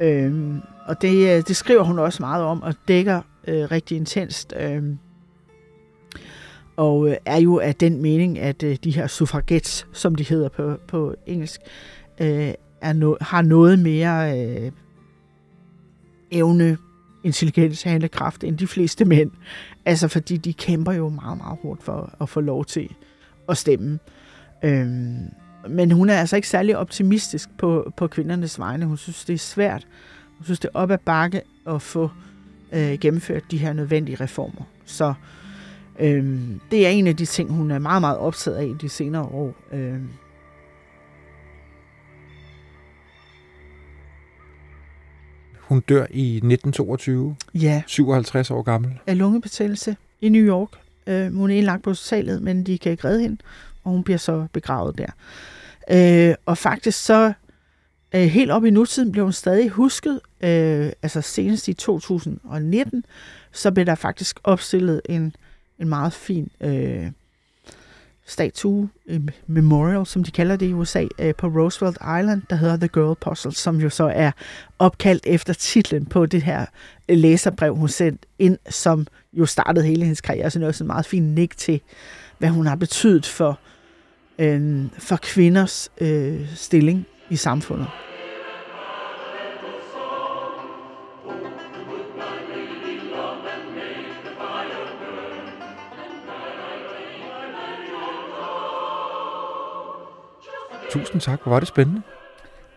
Øh, 0.00 0.54
og 0.86 1.02
det, 1.02 1.36
øh, 1.36 1.42
det 1.48 1.56
skriver 1.56 1.82
hun 1.82 1.98
også 1.98 2.22
meget 2.22 2.44
om, 2.44 2.62
og 2.62 2.74
dækker 2.88 3.20
øh, 3.48 3.70
rigtig 3.70 3.96
intenst. 3.96 4.54
Øh, 4.60 4.82
og 6.76 7.08
øh, 7.08 7.16
er 7.24 7.40
jo 7.40 7.58
af 7.58 7.74
den 7.74 8.02
mening, 8.02 8.38
at 8.38 8.62
øh, 8.62 8.76
de 8.84 8.90
her 8.90 9.06
suffragettes, 9.06 9.86
som 9.92 10.14
de 10.14 10.28
hedder 10.28 10.48
på, 10.48 10.76
på 10.88 11.14
engelsk, 11.26 11.60
øh, 12.20 12.52
er 12.80 12.92
no, 12.92 13.14
har 13.20 13.42
noget 13.42 13.78
mere 13.78 14.40
øh, 14.40 14.72
evne, 16.30 16.78
intelligens, 17.24 17.82
handlekraft 17.82 18.44
end 18.44 18.58
de 18.58 18.66
fleste 18.66 19.04
mænd. 19.04 19.30
Altså 19.84 20.08
fordi 20.08 20.36
de 20.36 20.52
kæmper 20.52 20.92
jo 20.92 21.08
meget, 21.08 21.38
meget 21.38 21.58
hårdt 21.62 21.82
for 21.82 22.14
at 22.20 22.28
få 22.28 22.40
lov 22.40 22.64
til 22.64 22.90
at 23.48 23.56
stemme. 23.56 23.98
Øhm, 24.64 25.18
men 25.68 25.90
hun 25.90 26.10
er 26.10 26.14
altså 26.14 26.36
ikke 26.36 26.48
særlig 26.48 26.76
optimistisk 26.76 27.48
på, 27.58 27.92
på 27.96 28.06
kvindernes 28.06 28.58
vegne. 28.58 28.86
Hun 28.86 28.96
synes, 28.96 29.24
det 29.24 29.34
er 29.34 29.38
svært. 29.38 29.86
Hun 30.36 30.44
synes, 30.44 30.60
det 30.60 30.68
er 30.74 30.78
op 30.78 30.90
ad 30.90 30.98
bakke 30.98 31.42
at 31.66 31.82
få 31.82 32.10
øh, 32.72 32.98
gennemført 33.00 33.42
de 33.50 33.58
her 33.58 33.72
nødvendige 33.72 34.16
reformer. 34.20 34.62
Så 34.84 35.14
øhm, 35.98 36.60
det 36.70 36.86
er 36.86 36.90
en 36.90 37.06
af 37.06 37.16
de 37.16 37.24
ting, 37.24 37.52
hun 37.52 37.70
er 37.70 37.78
meget, 37.78 38.00
meget 38.00 38.18
optaget 38.18 38.56
af 38.56 38.66
i 38.66 38.74
de 38.80 38.88
senere 38.88 39.22
år. 39.22 39.54
Øhm, 39.72 40.08
Hun 45.74 45.80
dør 45.80 46.06
i 46.10 46.36
1922, 46.36 47.36
ja, 47.54 47.82
57 47.86 48.50
år 48.50 48.62
gammel. 48.62 49.00
af 49.06 49.18
lungebetændelse 49.18 49.96
i 50.20 50.28
New 50.28 50.42
York. 50.42 50.68
Øh, 51.06 51.34
hun 51.34 51.50
er 51.50 51.54
indlagt 51.54 51.82
på 51.82 51.90
hospitalet, 51.90 52.42
men 52.42 52.64
de 52.64 52.78
kan 52.78 52.92
ikke 52.92 53.08
redde 53.08 53.22
hende, 53.22 53.36
og 53.84 53.90
hun 53.90 54.04
bliver 54.04 54.18
så 54.18 54.46
begravet 54.52 54.98
der. 54.98 55.06
Øh, 55.90 56.34
og 56.46 56.58
faktisk 56.58 57.04
så, 57.04 57.32
øh, 58.14 58.22
helt 58.22 58.50
op 58.50 58.64
i 58.64 58.70
nutiden, 58.70 59.12
blev 59.12 59.24
hun 59.24 59.32
stadig 59.32 59.68
husket, 59.68 60.20
øh, 60.40 60.92
altså 61.02 61.20
senest 61.20 61.68
i 61.68 61.74
2019, 61.74 63.04
så 63.52 63.70
blev 63.70 63.86
der 63.86 63.94
faktisk 63.94 64.40
opstillet 64.44 65.00
en, 65.08 65.36
en 65.78 65.88
meget 65.88 66.12
fin 66.12 66.50
øh, 66.60 67.10
statue, 68.26 68.88
en 69.06 69.30
memorial, 69.46 70.06
som 70.06 70.24
de 70.24 70.30
kalder 70.30 70.56
det 70.56 70.66
i 70.66 70.72
USA, 70.72 71.06
øh, 71.18 71.34
på 71.34 71.46
Roosevelt 71.46 71.96
Island, 71.96 72.42
der 72.50 72.56
hedder 72.56 72.76
The 72.76 72.88
Girl 72.88 73.16
Puzzle, 73.20 73.52
som 73.52 73.76
jo 73.80 73.90
så 73.90 74.04
er 74.04 74.30
opkaldt 74.78 75.26
efter 75.26 75.52
titlen 75.52 76.06
på 76.06 76.26
det 76.26 76.42
her 76.42 76.66
øh, 77.08 77.16
læserbrev, 77.16 77.76
hun 77.76 77.88
sendte 77.88 78.26
ind, 78.38 78.58
som 78.68 79.06
jo 79.32 79.46
startede 79.46 79.86
hele 79.86 80.02
hendes 80.02 80.20
karriere, 80.20 80.50
så 80.50 80.58
det 80.58 80.64
er 80.64 80.68
også 80.68 80.84
en 80.84 80.88
meget 80.88 81.06
fin 81.06 81.34
nik 81.34 81.56
til, 81.56 81.80
hvad 82.38 82.48
hun 82.48 82.66
har 82.66 82.76
betydet 82.76 83.26
for, 83.26 83.58
øh, 84.38 84.84
for 84.98 85.16
kvinders 85.16 85.90
øh, 86.00 86.54
stilling 86.54 87.06
i 87.30 87.36
samfundet. 87.36 87.86
Tusind 100.94 101.20
tak, 101.20 101.42
hvor 101.42 101.52
var 101.52 101.58
det 101.58 101.68
spændende. 101.68 102.02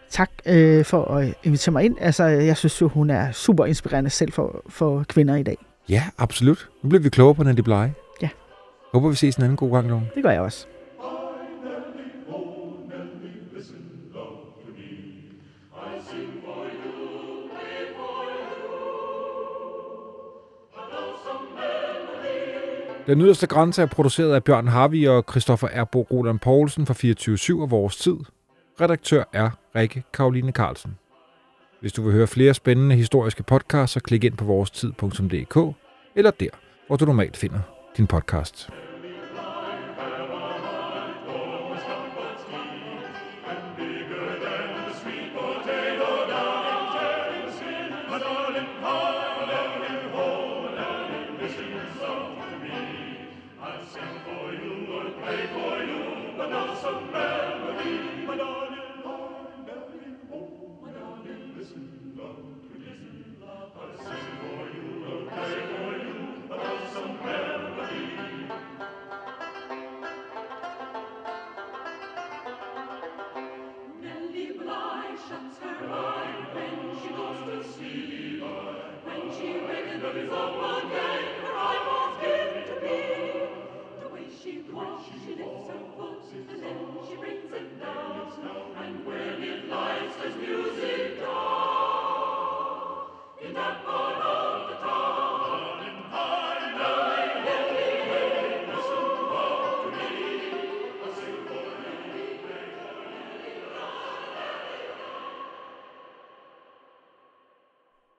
Tak 0.09 0.29
øh, 0.45 0.85
for 0.85 1.05
at 1.05 1.33
invitere 1.43 1.73
mig 1.73 1.85
ind. 1.85 1.95
Altså, 1.99 2.23
jeg 2.23 2.57
synes 2.57 2.81
jo, 2.81 2.87
hun 2.87 3.09
er 3.09 3.31
super 3.31 3.65
inspirerende 3.65 4.09
selv 4.09 4.31
for, 4.31 4.63
for 4.69 5.05
kvinder 5.09 5.35
i 5.35 5.43
dag. 5.43 5.57
Ja, 5.89 6.03
absolut. 6.17 6.69
Nu 6.83 6.89
bliver 6.89 7.01
vi 7.01 7.09
klogere 7.09 7.35
på 7.35 7.43
Nelly 7.43 7.61
Bly. 7.61 7.71
Ja. 8.21 8.29
Håber, 8.93 9.09
vi 9.09 9.15
ses 9.15 9.35
en 9.35 9.43
anden 9.43 9.57
god 9.57 9.71
gang, 9.71 9.89
Lone. 9.89 10.09
Det 10.15 10.23
gør 10.23 10.31
jeg 10.31 10.41
også. 10.41 10.67
Den 23.07 23.21
yderste 23.21 23.47
grænse 23.47 23.81
er 23.81 23.85
produceret 23.85 24.33
af 24.33 24.43
Bjørn 24.43 24.67
Harvi 24.67 25.05
og 25.05 25.23
Christoffer 25.29 25.67
Erbo 25.67 26.01
Roland 26.01 26.39
Poulsen 26.39 26.85
fra 26.85 26.93
24 26.93 27.63
af 27.63 27.71
vores 27.71 27.97
tid. 27.97 28.17
Redaktør 28.81 29.23
er 29.33 29.49
Rikke 29.75 30.03
Karoline 30.13 30.51
Carlsen. 30.51 30.97
Hvis 31.81 31.93
du 31.93 32.01
vil 32.01 32.13
høre 32.13 32.27
flere 32.27 32.53
spændende 32.53 32.95
historiske 32.95 33.43
podcasts, 33.43 33.93
så 33.93 33.99
klik 33.99 34.23
ind 34.23 34.37
på 34.37 34.45
vorestid.dk 34.45 35.75
eller 36.15 36.31
der, 36.31 36.49
hvor 36.87 36.95
du 36.95 37.05
normalt 37.05 37.37
finder 37.37 37.59
din 37.97 38.07
podcast. 38.07 38.69